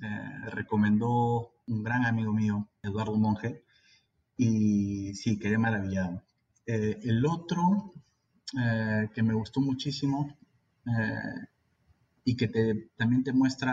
eh, 0.02 0.50
recomendó 0.50 1.52
un 1.68 1.82
gran 1.82 2.04
amigo 2.04 2.32
mío, 2.32 2.68
Eduardo 2.82 3.16
Monge, 3.16 3.64
y 4.36 5.14
sí, 5.14 5.38
quedé 5.38 5.58
maravillado. 5.58 6.22
Eh, 6.66 6.98
el 7.02 7.24
otro 7.26 7.94
eh, 8.60 9.08
que 9.14 9.22
me 9.22 9.34
gustó 9.34 9.60
muchísimo 9.60 10.36
eh, 10.86 11.46
y 12.26 12.36
que 12.36 12.48
te, 12.48 12.90
también 12.96 13.22
te 13.22 13.32
muestra 13.32 13.72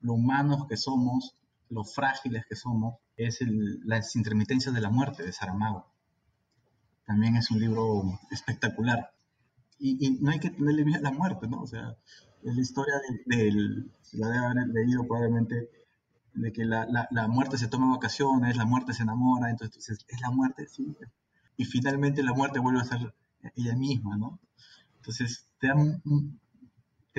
lo 0.00 0.14
humanos 0.14 0.66
que 0.66 0.78
somos, 0.78 1.36
lo 1.68 1.84
frágiles 1.84 2.46
que 2.48 2.56
somos, 2.56 2.94
es 3.18 3.42
el, 3.42 3.80
Las 3.84 4.16
intermitencias 4.16 4.74
de 4.74 4.80
la 4.80 4.88
muerte 4.88 5.22
de 5.22 5.30
Saramago. 5.30 5.84
También 7.04 7.36
es 7.36 7.50
un 7.50 7.60
libro 7.60 8.18
espectacular. 8.30 9.12
Y, 9.78 10.06
y 10.06 10.10
no 10.22 10.30
hay 10.30 10.38
que 10.38 10.48
tenerle 10.48 10.86
miedo 10.86 11.00
a 11.00 11.10
la 11.10 11.16
muerte, 11.16 11.48
¿no? 11.48 11.60
O 11.60 11.66
sea, 11.66 11.98
es 12.42 12.54
la 12.54 12.62
historia 12.62 12.94
del, 13.26 13.92
la 14.14 14.28
debe 14.28 14.46
haber 14.46 14.68
leído 14.68 15.06
probablemente, 15.06 15.68
de 16.32 16.52
que 16.52 16.64
la, 16.64 16.86
la, 16.86 17.08
la, 17.10 17.28
muerte 17.28 17.58
se 17.58 17.68
toma 17.68 17.94
vacaciones, 17.94 18.56
la 18.56 18.64
muerte 18.64 18.94
se 18.94 19.02
enamora, 19.02 19.50
entonces 19.50 20.06
es 20.08 20.20
la 20.22 20.30
muerte, 20.30 20.66
sí. 20.66 20.96
Y 21.58 21.66
finalmente 21.66 22.22
la 22.22 22.32
muerte 22.32 22.58
vuelve 22.58 22.80
a 22.80 22.84
ser 22.84 23.14
ella 23.54 23.76
misma, 23.76 24.16
¿no? 24.16 24.40
Entonces 24.96 25.44
te, 25.58 25.68
da 25.68 25.74
un, 25.74 26.40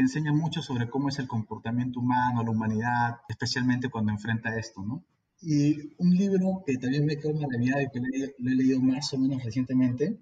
te 0.02 0.06
enseña 0.06 0.34
mucho 0.34 0.64
sobre 0.64 0.90
cómo 0.90 1.10
es 1.10 1.20
el 1.20 1.28
comportamiento 1.28 2.00
humano, 2.00 2.42
la 2.42 2.50
humanidad, 2.50 3.18
especialmente 3.30 3.88
cuando 3.88 4.12
enfrenta 4.12 4.58
esto, 4.58 4.82
¿no? 4.82 5.06
Y 5.44 5.94
un 6.00 6.16
libro 6.16 6.64
que 6.66 6.78
también 6.78 7.06
me 7.06 7.18
quedó 7.18 7.36
maravillado 7.36 7.82
y 7.82 7.90
que 7.92 8.00
lo 8.40 8.52
he 8.52 8.56
leído 8.56 8.82
más 8.82 9.14
o 9.14 9.20
menos 9.20 9.44
recientemente, 9.44 10.18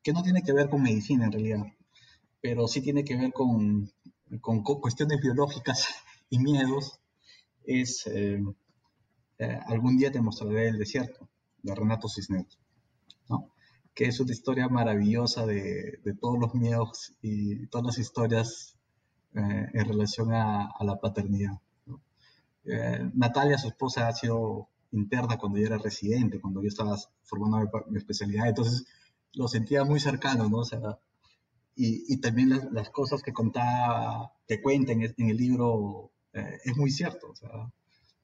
que 0.00 0.12
no 0.12 0.22
tiene 0.22 0.44
que 0.44 0.52
ver 0.52 0.68
con 0.68 0.80
medicina 0.80 1.24
en 1.24 1.32
realidad, 1.32 1.64
pero 2.40 2.68
sí 2.68 2.82
tiene 2.82 3.04
que 3.04 3.16
ver 3.16 3.32
con, 3.32 3.90
con 4.40 4.62
cuestiones 4.62 5.20
biológicas 5.20 5.88
y 6.30 6.38
miedos, 6.38 7.00
es 7.64 8.06
eh, 8.06 8.44
eh, 9.38 9.60
Algún 9.66 9.96
día 9.96 10.12
te 10.12 10.20
mostraré 10.20 10.68
el 10.68 10.78
desierto, 10.78 11.28
de 11.64 11.74
Renato 11.74 12.08
Cisneros, 12.08 12.60
¿no? 13.28 13.50
que 13.92 14.04
es 14.04 14.20
una 14.20 14.30
historia 14.30 14.68
maravillosa 14.68 15.46
de, 15.46 15.98
de, 16.04 16.14
todos 16.14 16.38
los 16.38 16.54
miedos 16.54 17.16
y 17.22 17.66
todas 17.66 17.86
las 17.86 17.98
historias 17.98 18.73
eh, 19.34 19.68
en 19.72 19.84
relación 19.84 20.32
a, 20.32 20.70
a 20.70 20.84
la 20.84 20.98
paternidad. 21.00 21.60
¿no? 21.86 22.00
Eh, 22.64 23.10
Natalia, 23.14 23.58
su 23.58 23.68
esposa, 23.68 24.08
ha 24.08 24.12
sido 24.12 24.68
interna 24.92 25.36
cuando 25.38 25.58
yo 25.58 25.66
era 25.66 25.78
residente, 25.78 26.40
cuando 26.40 26.62
yo 26.62 26.68
estaba 26.68 26.96
formando 27.24 27.58
mi, 27.58 27.66
mi 27.90 27.98
especialidad, 27.98 28.48
entonces 28.48 28.86
lo 29.34 29.48
sentía 29.48 29.84
muy 29.84 30.00
cercano, 30.00 30.48
¿no? 30.48 30.58
O 30.58 30.64
sea, 30.64 30.98
y, 31.76 32.12
y 32.12 32.20
también 32.20 32.50
las, 32.50 32.70
las, 32.70 32.90
cosas 32.90 33.22
que 33.22 33.32
contaba, 33.32 34.32
que 34.46 34.62
cuenta 34.62 34.92
en 34.92 35.02
en 35.02 35.28
el 35.28 35.36
libro, 35.36 36.12
eh, 36.32 36.58
es 36.64 36.76
muy 36.76 36.90
cierto. 36.90 37.30
O 37.30 37.36
sea, 37.36 37.50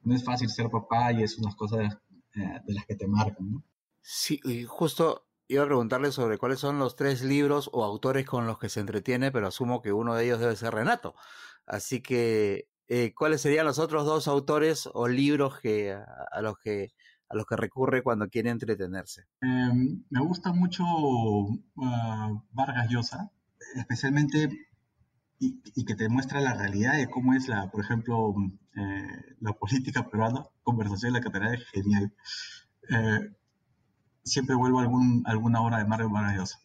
no 0.02 0.14
es 0.14 0.24
fácil 0.24 0.48
ser 0.48 0.70
papá 0.70 1.12
y 1.12 1.22
es 1.22 1.38
unas 1.38 1.56
cosas 1.56 1.98
eh, 2.34 2.60
de 2.64 2.74
las 2.74 2.86
que 2.86 2.94
te 2.94 3.06
marcan, 3.06 3.50
¿no? 3.50 3.64
Sí, 4.02 4.40
justo 4.66 5.26
iba 5.50 5.64
a 5.64 5.66
preguntarle 5.66 6.12
sobre 6.12 6.38
cuáles 6.38 6.60
son 6.60 6.78
los 6.78 6.96
tres 6.96 7.22
libros 7.22 7.68
o 7.72 7.84
autores 7.84 8.24
con 8.24 8.46
los 8.46 8.58
que 8.58 8.68
se 8.68 8.80
entretiene, 8.80 9.32
pero 9.32 9.48
asumo 9.48 9.82
que 9.82 9.92
uno 9.92 10.14
de 10.14 10.24
ellos 10.24 10.40
debe 10.40 10.56
ser 10.56 10.72
Renato. 10.72 11.14
Así 11.66 12.00
que, 12.00 12.68
eh, 12.88 13.12
¿cuáles 13.14 13.40
serían 13.40 13.66
los 13.66 13.78
otros 13.78 14.06
dos 14.06 14.28
autores 14.28 14.88
o 14.92 15.08
libros 15.08 15.58
que, 15.60 15.92
a, 15.92 16.40
los 16.40 16.56
que 16.62 17.56
recurre 17.56 18.02
cuando 18.02 18.28
quiere 18.28 18.50
entretenerse? 18.50 19.22
Eh, 19.42 19.98
me 20.08 20.20
gusta 20.20 20.52
mucho 20.52 20.84
uh, 20.84 22.42
Vargas 22.52 22.88
Llosa, 22.88 23.30
especialmente 23.74 24.48
y, 25.40 25.60
y, 25.74 25.84
que 25.84 25.96
te 25.96 26.08
muestra 26.08 26.40
la 26.40 26.54
realidad 26.54 26.96
de 26.96 27.08
cómo 27.08 27.34
es 27.34 27.48
la, 27.48 27.70
por 27.70 27.82
ejemplo, 27.82 28.34
eh, 28.76 29.36
la 29.40 29.52
política 29.54 30.08
peruana, 30.08 30.46
conversación 30.62 31.08
en 31.08 31.14
la 31.14 31.20
catedral 31.20 31.54
es 31.54 31.66
genial. 31.70 32.12
Eh, 32.90 33.30
siempre 34.24 34.54
vuelvo 34.54 34.80
a 34.80 35.30
alguna 35.30 35.60
obra 35.60 35.78
de 35.78 35.84
Mario 35.84 36.10
Vargas. 36.10 36.58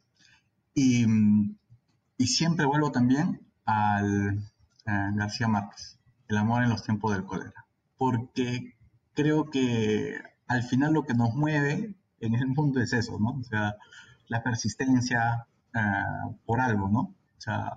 Y, 0.73 1.05
y, 2.17 2.27
siempre 2.27 2.65
vuelvo 2.65 2.91
también 2.91 3.41
al 3.65 4.43
García 4.85 5.47
Márquez. 5.47 5.99
El 6.27 6.37
amor 6.37 6.63
en 6.63 6.69
los 6.69 6.83
tiempos 6.83 7.13
del 7.13 7.25
cólera. 7.25 7.65
Porque 7.97 8.75
creo 9.13 9.49
que 9.49 10.19
al 10.47 10.63
final 10.63 10.93
lo 10.93 11.03
que 11.03 11.13
nos 11.13 11.33
mueve 11.33 11.95
en 12.19 12.35
el 12.35 12.47
mundo 12.47 12.81
es 12.81 12.93
eso, 12.93 13.17
¿no? 13.19 13.31
O 13.39 13.43
sea, 13.43 13.75
la 14.27 14.43
persistencia 14.43 15.47
uh, 15.73 16.35
por 16.45 16.59
algo, 16.59 16.89
¿no? 16.89 16.99
O 16.99 17.41
sea, 17.41 17.71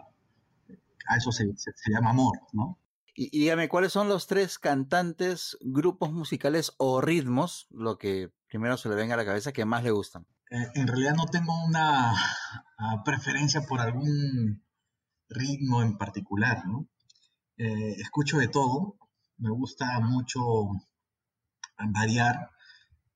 a 1.09 1.17
eso 1.17 1.33
se, 1.33 1.57
se 1.57 1.91
llama 1.91 2.11
amor, 2.11 2.41
¿no? 2.53 2.79
Y, 3.21 3.37
dígame, 3.37 3.69
¿cuáles 3.69 3.91
son 3.91 4.09
los 4.09 4.29
tres 4.29 4.61
cantantes, 4.61 5.59
grupos 5.61 6.13
musicales 6.13 6.75
o 6.79 7.01
ritmos, 7.01 7.67
lo 7.71 7.99
que 7.99 8.33
primero 8.47 8.77
se 8.77 8.89
le 8.89 8.95
venga 8.95 9.15
a 9.15 9.17
la 9.17 9.25
cabeza, 9.25 9.51
que 9.51 9.65
más 9.65 9.83
le 9.83 9.91
gustan? 9.91 10.25
Eh, 10.53 10.69
en 10.77 10.87
realidad 10.87 11.15
no 11.17 11.27
tengo 11.27 11.53
una 11.65 12.13
uh, 12.13 13.03
preferencia 13.05 13.63
por 13.63 13.81
algún 13.81 14.65
ritmo 15.29 15.83
en 15.83 15.99
particular, 15.99 16.65
¿no? 16.69 16.89
Eh, 17.57 17.97
escucho 17.99 18.39
de 18.39 18.47
todo, 18.47 18.95
me 19.39 19.51
gusta 19.51 19.99
mucho 19.99 20.41
variar, 21.93 22.51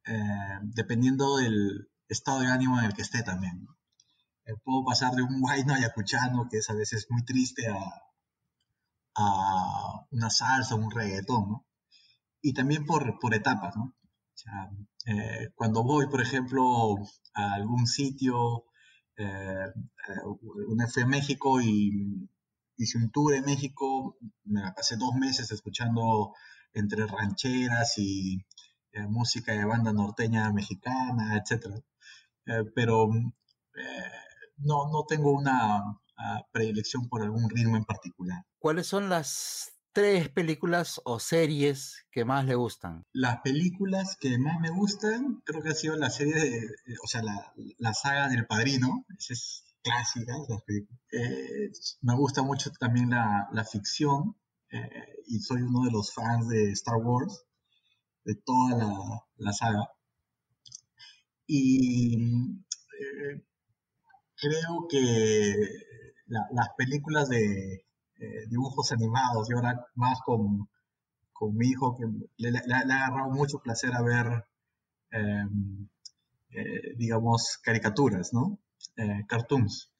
eh, 0.04 0.58
dependiendo 0.62 1.36
del 1.36 1.92
estado 2.08 2.40
de 2.40 2.48
ánimo 2.48 2.80
en 2.80 2.86
el 2.86 2.94
que 2.94 3.02
esté 3.02 3.22
también. 3.22 3.68
Puedo 4.64 4.84
pasar 4.84 5.12
de 5.12 5.22
un 5.22 5.40
guayno 5.42 5.74
ayacuchano, 5.74 6.48
que 6.50 6.58
es 6.58 6.68
a 6.70 6.74
veces 6.74 7.06
muy 7.08 7.24
triste, 7.24 7.68
a, 7.68 7.78
a 9.16 10.06
una 10.10 10.30
salsa, 10.30 10.74
un 10.74 10.90
reggaetón, 10.90 11.48
¿no? 11.48 11.66
Y 12.42 12.54
también 12.54 12.86
por, 12.86 13.18
por 13.20 13.34
etapas, 13.34 13.76
¿no? 13.76 13.84
O 13.84 14.36
sea, 14.36 14.70
eh, 15.06 15.50
cuando 15.54 15.84
voy, 15.84 16.08
por 16.08 16.20
ejemplo, 16.22 16.96
a 17.34 17.54
algún 17.54 17.86
sitio, 17.86 18.64
eh, 19.16 19.66
una 20.68 20.88
fui 20.88 21.02
a 21.02 21.06
México 21.06 21.60
y 21.60 22.28
hice 22.76 22.98
un 22.98 23.10
tour 23.10 23.34
en 23.34 23.44
México, 23.44 24.16
me 24.44 24.60
la 24.62 24.74
pasé 24.74 24.96
dos 24.96 25.14
meses 25.14 25.50
escuchando 25.52 26.34
entre 26.74 27.06
rancheras 27.06 27.98
y 27.98 28.44
eh, 28.92 29.06
música 29.06 29.52
de 29.52 29.64
banda 29.64 29.92
norteña 29.92 30.52
mexicana, 30.52 31.36
etc. 31.36 31.66
Eh, 32.46 32.64
pero 32.74 33.08
eh, 33.74 34.10
no, 34.58 34.90
no 34.90 35.04
tengo 35.08 35.32
una 35.32 35.82
uh, 36.22 36.42
predilección 36.52 37.08
por 37.08 37.22
algún 37.22 37.48
ritmo 37.50 37.76
en 37.76 37.84
particular. 37.84 38.44
¿Cuáles 38.58 38.86
son 38.86 39.08
las 39.08 39.72
tres 39.92 40.28
películas 40.28 41.00
o 41.04 41.18
series 41.18 42.06
que 42.10 42.24
más 42.24 42.44
le 42.46 42.54
gustan? 42.54 43.04
Las 43.12 43.40
películas 43.42 44.16
que 44.18 44.38
más 44.38 44.58
me 44.60 44.70
gustan, 44.70 45.42
creo 45.44 45.62
que 45.62 45.70
ha 45.70 45.74
sido 45.74 45.96
la 45.96 46.10
serie 46.10 46.34
de, 46.34 46.60
o 47.02 47.06
sea, 47.06 47.22
la, 47.22 47.52
la 47.78 47.92
saga 47.92 48.28
del 48.28 48.46
Padrino, 48.46 49.04
esa 49.18 49.34
es 49.34 49.64
clásica, 49.82 50.34
las 50.48 50.62
películas. 50.62 51.00
Eh, 51.12 51.70
me 52.00 52.14
gusta 52.14 52.42
mucho 52.42 52.70
también 52.78 53.10
la, 53.10 53.48
la 53.52 53.64
ficción 53.64 54.36
eh, 54.70 54.88
y 55.26 55.40
soy 55.40 55.62
uno 55.62 55.84
de 55.84 55.90
los 55.90 56.14
fans 56.14 56.48
de 56.48 56.70
Star 56.72 56.96
Wars, 56.96 57.44
de 58.24 58.36
toda 58.36 58.78
la, 58.78 58.94
la 59.36 59.52
saga. 59.52 59.90
Y 61.46 62.16
eh, 62.98 63.44
creo 64.36 64.86
que 64.88 65.52
la, 66.32 66.48
las 66.52 66.68
películas 66.76 67.28
de 67.28 67.84
eh, 68.18 68.46
dibujos 68.48 68.90
animados 68.92 69.48
y 69.50 69.52
ahora 69.52 69.86
más 69.94 70.18
con, 70.24 70.68
con 71.32 71.54
mi 71.56 71.68
hijo 71.68 71.94
que 71.96 72.06
le, 72.38 72.58
ha 72.58 72.78
agarrado 72.78 73.30
mucho 73.30 73.58
placer 73.58 73.94
a 73.94 74.02
ver, 74.02 74.44
em, 75.10 75.88
eh, 76.50 76.94
digamos, 76.96 77.58
caricaturas, 77.62 78.32
¿no? 78.32 78.58
Eh, 78.96 79.24
cartoons. 79.28 79.90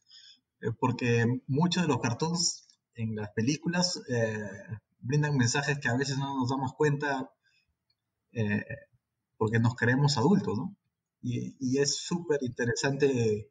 porque 0.79 1.27
muchos 1.49 1.83
de 1.83 1.89
los 1.89 2.01
cartoons 2.01 2.67
en 2.95 3.17
las 3.17 3.31
películas 3.31 4.01
brindan 5.01 5.37
mensajes 5.37 5.79
que 5.81 5.89
a 5.89 5.97
veces 5.97 6.19
no 6.19 6.39
nos 6.39 6.51
damos 6.51 6.75
cuenta 6.75 7.31
porque 9.37 9.59
nos 9.59 9.75
creemos 9.75 10.17
adultos, 10.19 10.57
¿no? 10.59 10.77
Y, 11.23 11.57
y 11.59 11.79
es 11.79 11.97
súper 11.97 12.39
interesante 12.43 13.51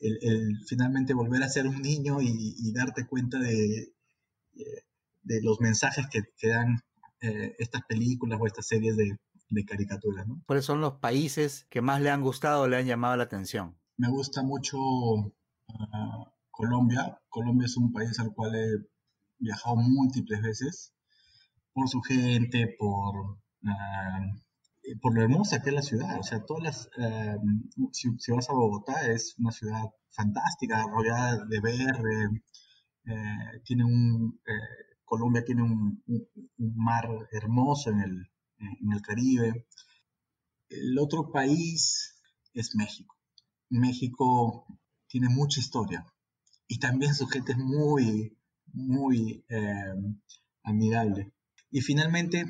el, 0.00 0.18
el, 0.22 0.58
finalmente 0.66 1.14
volver 1.14 1.42
a 1.42 1.48
ser 1.48 1.66
un 1.66 1.80
niño 1.80 2.20
y, 2.20 2.54
y 2.58 2.72
darte 2.72 3.06
cuenta 3.06 3.38
de, 3.38 3.92
de, 5.22 5.42
los 5.42 5.60
mensajes 5.60 6.06
que, 6.10 6.22
que 6.36 6.48
dan 6.48 6.80
eh, 7.20 7.54
estas 7.58 7.82
películas 7.86 8.38
o 8.40 8.46
estas 8.46 8.66
series 8.66 8.96
de, 8.96 9.18
de 9.50 9.64
caricaturas, 9.64 10.26
¿no? 10.26 10.42
¿Cuáles 10.46 10.64
son 10.64 10.80
los 10.80 10.94
países 10.94 11.66
que 11.70 11.80
más 11.80 12.00
le 12.00 12.10
han 12.10 12.22
gustado 12.22 12.62
o 12.62 12.68
le 12.68 12.76
han 12.76 12.86
llamado 12.86 13.16
la 13.16 13.24
atención? 13.24 13.76
Me 13.96 14.08
gusta 14.08 14.42
mucho 14.42 14.78
uh, 14.78 16.26
Colombia. 16.50 17.20
Colombia 17.28 17.66
es 17.66 17.76
un 17.76 17.92
país 17.92 18.18
al 18.18 18.32
cual 18.34 18.54
he 18.54 18.68
viajado 19.38 19.76
múltiples 19.76 20.42
veces 20.42 20.92
por 21.72 21.88
su 21.88 22.00
gente, 22.02 22.74
por, 22.78 23.38
uh, 23.62 24.45
por 25.00 25.14
lo 25.14 25.22
hermosa 25.22 25.62
que 25.62 25.70
es 25.70 25.74
la 25.74 25.82
ciudad. 25.82 26.18
O 26.18 26.22
sea, 26.22 26.44
todas 26.44 26.62
las, 26.62 26.90
uh, 27.76 27.90
si, 27.92 28.32
vas 28.32 28.50
a 28.50 28.54
Bogotá, 28.54 29.06
es 29.12 29.34
una 29.38 29.52
ciudad 29.52 29.84
fantástica, 30.10 30.84
rodeada 30.86 31.44
de 31.46 31.60
verde, 31.60 32.42
eh, 33.04 33.60
tiene 33.64 33.84
un, 33.84 34.40
eh, 34.46 34.96
Colombia 35.04 35.44
tiene 35.44 35.62
un, 35.62 36.02
mar 36.58 37.08
hermoso 37.32 37.90
en 37.90 38.00
el, 38.00 38.30
en 38.58 38.92
el 38.92 39.02
Caribe. 39.02 39.66
El 40.68 40.98
otro 40.98 41.30
país 41.30 42.20
es 42.54 42.74
México. 42.74 43.16
México 43.70 44.66
tiene 45.08 45.28
mucha 45.28 45.60
historia 45.60 46.04
y 46.68 46.78
también 46.78 47.14
su 47.14 47.26
gente 47.26 47.52
es 47.52 47.58
muy, 47.58 48.36
muy 48.72 49.44
eh, 49.48 49.94
amigable. 50.62 51.32
Y 51.70 51.80
finalmente, 51.80 52.44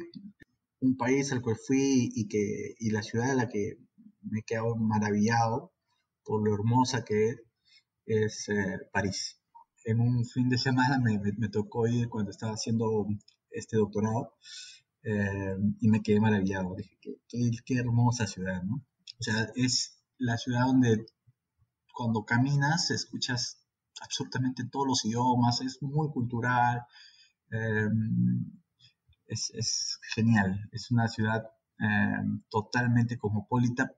un 0.81 0.97
país 0.97 1.33
al 1.33 1.43
cual 1.43 1.57
fui 1.57 2.11
y, 2.15 2.29
que, 2.29 2.75
y 2.79 2.91
la 2.91 3.03
ciudad 3.03 3.31
a 3.31 3.35
la 3.35 3.49
que 3.49 3.79
me 4.23 4.41
he 4.41 4.43
quedado 4.43 4.77
maravillado 4.77 5.73
por 6.25 6.45
lo 6.45 6.55
hermosa 6.55 7.05
que 7.05 7.31
es, 7.31 7.37
es 8.07 8.49
eh, 8.49 8.79
París. 8.93 9.41
En 9.85 10.01
un 10.01 10.25
fin 10.25 10.49
de 10.49 10.59
semana 10.59 10.99
me, 10.99 11.19
me, 11.39 11.49
tocó 11.49 11.87
ir 11.87 12.09
cuando 12.09 12.31
estaba 12.31 12.53
haciendo 12.53 13.07
este 13.51 13.77
doctorado 13.77 14.35
eh, 15.05 15.57
y 15.81 15.89
me 15.89 16.03
quedé 16.03 16.21
maravillado. 16.21 16.75
Dije, 16.77 16.99
qué, 17.01 17.21
qué, 17.29 17.51
qué, 17.65 17.79
hermosa 17.79 18.27
ciudad, 18.27 18.63
¿no? 18.65 18.85
O 19.19 19.23
sea, 19.23 19.49
es 19.55 20.03
la 20.19 20.37
ciudad 20.37 20.67
donde 20.67 21.07
cuando 21.95 22.25
caminas 22.25 22.91
escuchas 22.91 23.65
absolutamente 24.03 24.65
todos 24.71 24.87
los 24.87 25.05
idiomas, 25.05 25.61
es 25.61 25.81
muy 25.83 26.11
cultural. 26.11 26.83
Eh, 27.53 27.89
es, 29.27 29.51
es 29.55 29.99
genial. 30.15 30.69
Es 30.73 30.91
una 30.91 31.09
ciudad 31.09 31.45
eh, 31.79 32.41
totalmente 32.49 33.19
cosmopolita 33.19 33.93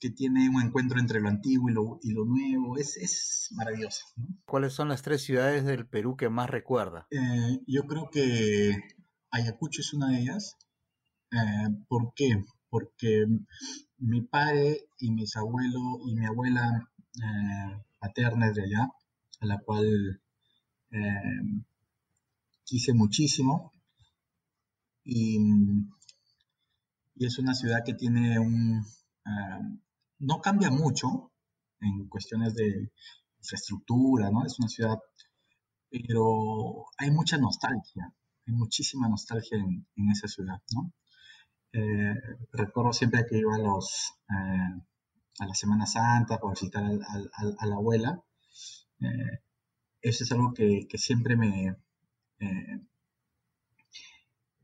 que 0.00 0.10
tiene 0.10 0.48
un 0.48 0.62
encuentro 0.62 1.00
entre 1.00 1.20
lo 1.20 1.28
antiguo 1.28 1.68
y 1.68 1.72
lo, 1.72 1.98
y 2.02 2.12
lo 2.12 2.24
nuevo. 2.24 2.76
Es, 2.76 2.96
es 2.96 3.48
maravilloso. 3.52 4.04
¿no? 4.16 4.26
¿Cuáles 4.44 4.72
son 4.72 4.88
las 4.88 5.02
tres 5.02 5.22
ciudades 5.22 5.64
del 5.64 5.86
Perú 5.86 6.16
que 6.16 6.28
más 6.28 6.48
recuerda? 6.48 7.06
Eh, 7.10 7.60
yo 7.66 7.82
creo 7.84 8.08
que 8.10 8.76
Ayacucho 9.30 9.80
es 9.80 9.92
una 9.92 10.10
de 10.10 10.20
ellas. 10.20 10.56
Eh, 11.32 11.84
¿Por 11.88 12.12
qué? 12.14 12.44
Porque 12.70 13.26
mi 13.98 14.22
padre 14.22 14.88
y 14.98 15.10
mis 15.10 15.36
abuelos 15.36 15.82
y 16.06 16.14
mi 16.14 16.26
abuela 16.26 16.90
eh, 17.14 17.82
paterna 17.98 18.48
es 18.48 18.54
de 18.54 18.62
allá, 18.62 18.88
a 19.40 19.46
la 19.46 19.58
cual 19.58 20.22
eh, 20.90 21.64
quise 22.64 22.92
muchísimo 22.94 23.72
y, 25.08 25.38
y, 27.16 27.26
es 27.26 27.38
una 27.38 27.54
ciudad 27.54 27.82
que 27.84 27.94
tiene 27.94 28.38
un... 28.38 28.84
Uh, 29.24 29.78
no 30.20 30.40
cambia 30.40 30.70
mucho 30.70 31.32
en 31.80 32.08
cuestiones 32.08 32.54
de 32.54 32.92
infraestructura, 33.38 34.30
¿no? 34.30 34.44
Es 34.44 34.58
una 34.58 34.68
ciudad, 34.68 34.98
pero 35.90 36.86
hay 36.98 37.10
mucha 37.10 37.38
nostalgia, 37.38 38.12
hay 38.46 38.54
muchísima 38.54 39.08
nostalgia 39.08 39.56
en, 39.58 39.86
en 39.96 40.10
esa 40.10 40.28
ciudad, 40.28 40.60
¿no? 40.74 40.92
Eh, 41.72 42.14
recuerdo 42.52 42.92
siempre 42.92 43.24
que 43.26 43.38
iba 43.38 43.54
a 43.54 43.58
los... 43.58 44.14
Eh, 44.30 44.82
a 45.40 45.46
la 45.46 45.54
Semana 45.54 45.86
Santa 45.86 46.38
para 46.38 46.50
visitar 46.50 46.82
a 46.82 47.66
la 47.66 47.76
abuela. 47.76 48.20
Eh, 49.00 49.38
eso 50.02 50.24
es 50.24 50.32
algo 50.32 50.52
que, 50.52 50.86
que 50.88 50.98
siempre 50.98 51.36
me, 51.36 51.76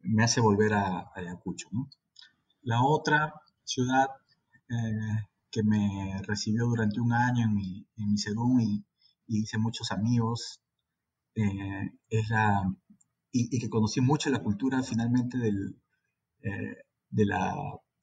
me 0.05 0.25
hace 0.25 0.41
volver 0.41 0.75
a, 0.75 1.11
Ayacucho. 1.15 1.69
¿no? 1.73 1.89
La 2.63 2.83
otra 2.83 3.35
ciudad 3.65 4.09
eh, 4.69 5.27
que 5.51 5.63
me 5.63 6.21
recibió 6.23 6.67
durante 6.67 7.01
un 7.01 7.13
año 7.13 7.45
en 7.45 7.55
mi, 7.55 7.87
en 7.97 8.17
y, 8.61 8.85
hice 9.29 9.57
muchos 9.57 9.93
amigos 9.93 10.61
eh, 11.37 11.93
es 12.09 12.29
la 12.29 12.63
y, 13.33 13.59
que 13.59 13.69
conocí 13.71 14.01
mucho 14.01 14.31
la 14.31 14.43
cultura 14.43 14.83
finalmente 14.83 15.39
del, 15.39 15.81
eh, 16.43 16.77
de, 17.11 17.27
la, 17.27 17.55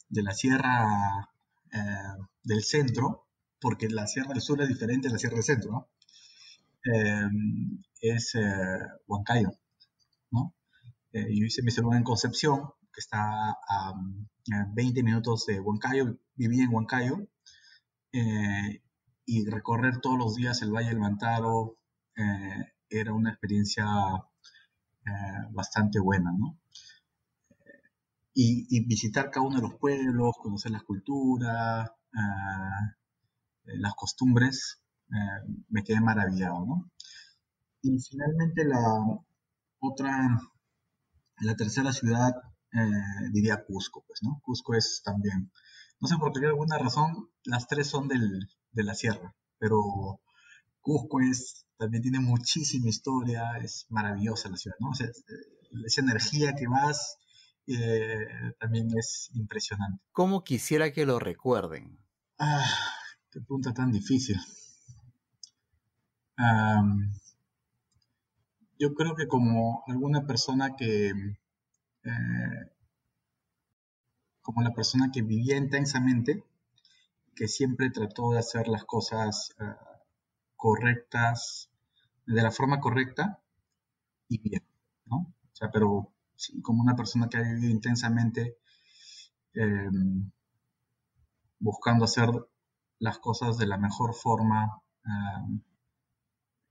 de 0.10 0.24
la 0.24 0.32
sierra 0.32 1.30
eh, 1.74 2.24
del 2.44 2.64
centro, 2.64 3.28
porque 3.60 3.90
la 3.90 4.08
sierra 4.08 4.30
del 4.30 4.42
sur 4.42 4.62
es 4.62 4.70
diferente 4.70 5.08
a 5.08 5.12
la 5.12 5.18
sierra 5.18 5.36
del 5.36 5.44
centro, 5.44 5.72
¿no? 5.72 5.90
Es 8.02 8.34
Huancayo 9.08 9.52
¿no? 10.32 10.56
Eh, 11.14 11.28
yo 11.38 11.46
hice 11.46 11.62
mi 11.62 11.72
celular 11.72 11.98
en 11.98 12.04
Concepción, 12.04 12.72
que 12.94 13.00
está 13.00 13.22
a, 13.22 13.94
20 14.74 15.04
minutos 15.04 15.46
de 15.46 15.60
Huancayo, 15.60 16.18
vivía 16.36 16.64
en 16.64 16.74
Huancayo, 16.74 17.28
eh, 18.14 18.82
y 19.26 19.46
recorrer 19.46 20.00
todos 20.02 20.18
los 20.18 20.36
días 20.36 20.62
el 20.62 20.72
Valle 20.72 20.90
del 20.90 21.00
Mantaro 21.00 21.78
eh, 22.16 22.74
era 22.90 23.14
una 23.14 23.32
experiencia 23.32 23.86
bastante 25.52 26.00
buena, 26.00 26.32
¿no? 26.32 26.58
Y, 28.34 28.68
y, 28.70 28.86
visitar 28.86 29.30
cada 29.32 29.46
uno 29.46 29.58
de 29.58 29.64
los 29.64 29.76
pueblos, 29.76 30.36
conocer 30.38 30.72
las 30.72 30.84
culturas, 30.84 31.92
las 33.64 33.94
costumbres, 33.96 34.82
me 35.70 35.84
quedé 35.84 36.00
maravillado, 36.02 36.66
¿no? 36.66 36.92
Y 37.82 38.00
finalmente 38.00 38.64
la 38.64 38.80
otra 39.80 40.40
la 41.42 41.56
tercera 41.56 41.92
ciudad 41.92 42.34
eh, 42.74 43.30
diría 43.32 43.64
Cusco, 43.66 44.04
pues, 44.08 44.20
¿no? 44.24 44.40
Cusco 44.44 44.76
es 44.76 45.02
también, 45.04 45.52
no 46.00 46.08
sé 46.08 46.16
por 46.18 46.32
qué 46.32 46.46
alguna 46.46 46.78
razón, 46.78 47.30
las 47.44 47.68
tres 47.68 47.88
son 47.88 48.08
del, 48.08 48.50
de 48.72 48.84
la 48.84 48.96
sierra, 48.96 49.36
pero 49.58 50.22
Cusco 50.80 51.20
es, 51.20 51.66
también 51.78 52.04
tiene 52.04 52.20
muchísima 52.20 52.90
historia, 52.90 53.58
es 53.62 53.86
maravillosa 53.90 54.50
la 54.50 54.58
ciudad, 54.58 54.78
¿no? 54.80 54.92
esa 55.86 56.02
energía 56.02 56.54
que 56.54 56.68
vas 56.68 57.18
eh, 57.68 58.28
también 58.60 58.88
es 58.98 59.30
impresionante. 59.34 60.04
¿Cómo 60.12 60.44
quisiera 60.44 60.92
que 60.92 61.06
lo 61.06 61.20
recuerden? 61.20 62.00
Ah, 62.38 62.66
qué 63.30 63.40
pregunta 63.40 63.74
tan 63.74 63.92
difícil. 63.92 64.38
Yo 68.82 68.96
creo 68.96 69.16
que 69.16 69.28
como 69.28 69.84
alguna 69.86 70.26
persona 70.26 70.76
que, 70.76 71.10
eh, 72.04 72.72
como 74.42 74.64
la 74.64 74.74
persona 74.74 75.12
que 75.14 75.22
vivía 75.22 75.56
intensamente, 75.56 76.44
que 77.36 77.48
siempre 77.48 77.92
trató 77.92 78.32
de 78.32 78.40
hacer 78.40 78.68
las 78.68 78.84
cosas 78.86 79.54
eh, 79.60 79.76
correctas, 80.56 81.70
de 82.26 82.42
la 82.42 82.50
forma 82.50 82.80
correcta 82.80 83.40
y 84.28 84.40
bien, 84.40 84.64
¿no? 85.06 85.18
O 85.18 85.56
sea, 85.56 85.70
pero 85.72 86.12
como 86.64 86.82
una 86.82 86.96
persona 86.96 87.30
que 87.30 87.38
ha 87.38 87.42
vivido 87.42 87.70
intensamente 87.70 88.58
em, 89.54 90.32
buscando 91.60 92.06
hacer 92.06 92.30
las 93.00 93.20
cosas 93.20 93.58
de 93.60 93.68
la 93.68 93.78
mejor 93.78 94.16
forma, 94.16 94.82
em, 95.06 95.62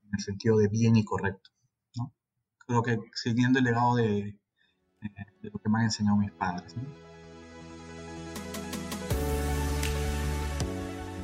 en 0.03 0.09
el 0.13 0.19
sentido 0.19 0.57
de 0.57 0.67
bien 0.67 0.97
y 0.97 1.05
correcto 1.05 1.51
creo 2.67 2.83
que 2.83 2.97
siguiendo 3.13 3.59
el 3.59 3.65
legado 3.65 3.95
de, 3.95 4.35
lo 5.41 5.59
que 5.59 5.69
me 5.69 5.79
han 5.79 5.85
enseñado 5.85 6.17
mis 6.17 6.31
padres. 6.31 6.75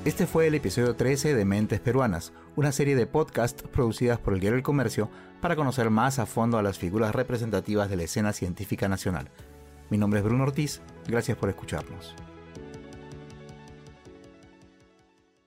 Este 0.05 0.25
fue 0.25 0.47
el 0.47 0.55
episodio 0.55 0.95
13 0.95 1.35
de 1.35 1.43
Mentes 1.43 1.81
Peruanas, 1.81 2.31
una 2.55 2.71
serie 2.71 2.95
de 2.95 3.07
podcasts 3.07 3.61
producidas 3.63 4.19
por 4.19 4.33
el 4.33 4.39
Diario 4.39 4.57
El 4.57 4.63
Comercio 4.63 5.09
para 5.41 5.57
conocer 5.57 5.89
más 5.89 6.17
a 6.17 6.25
fondo 6.25 6.57
a 6.57 6.63
las 6.63 6.79
figuras 6.79 7.13
representativas 7.13 7.89
de 7.89 7.97
la 7.97 8.03
escena 8.03 8.31
científica 8.31 8.87
nacional. 8.87 9.29
Mi 9.89 9.97
nombre 9.97 10.19
es 10.19 10.25
Bruno 10.25 10.43
Ortiz, 10.43 10.81
gracias 11.07 11.37
por 11.37 11.49
escucharnos. 11.49 12.15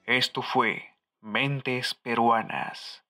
Esto 0.05 0.43
fue 0.43 0.82
Mentes 1.20 1.95
Peruanas. 1.95 3.03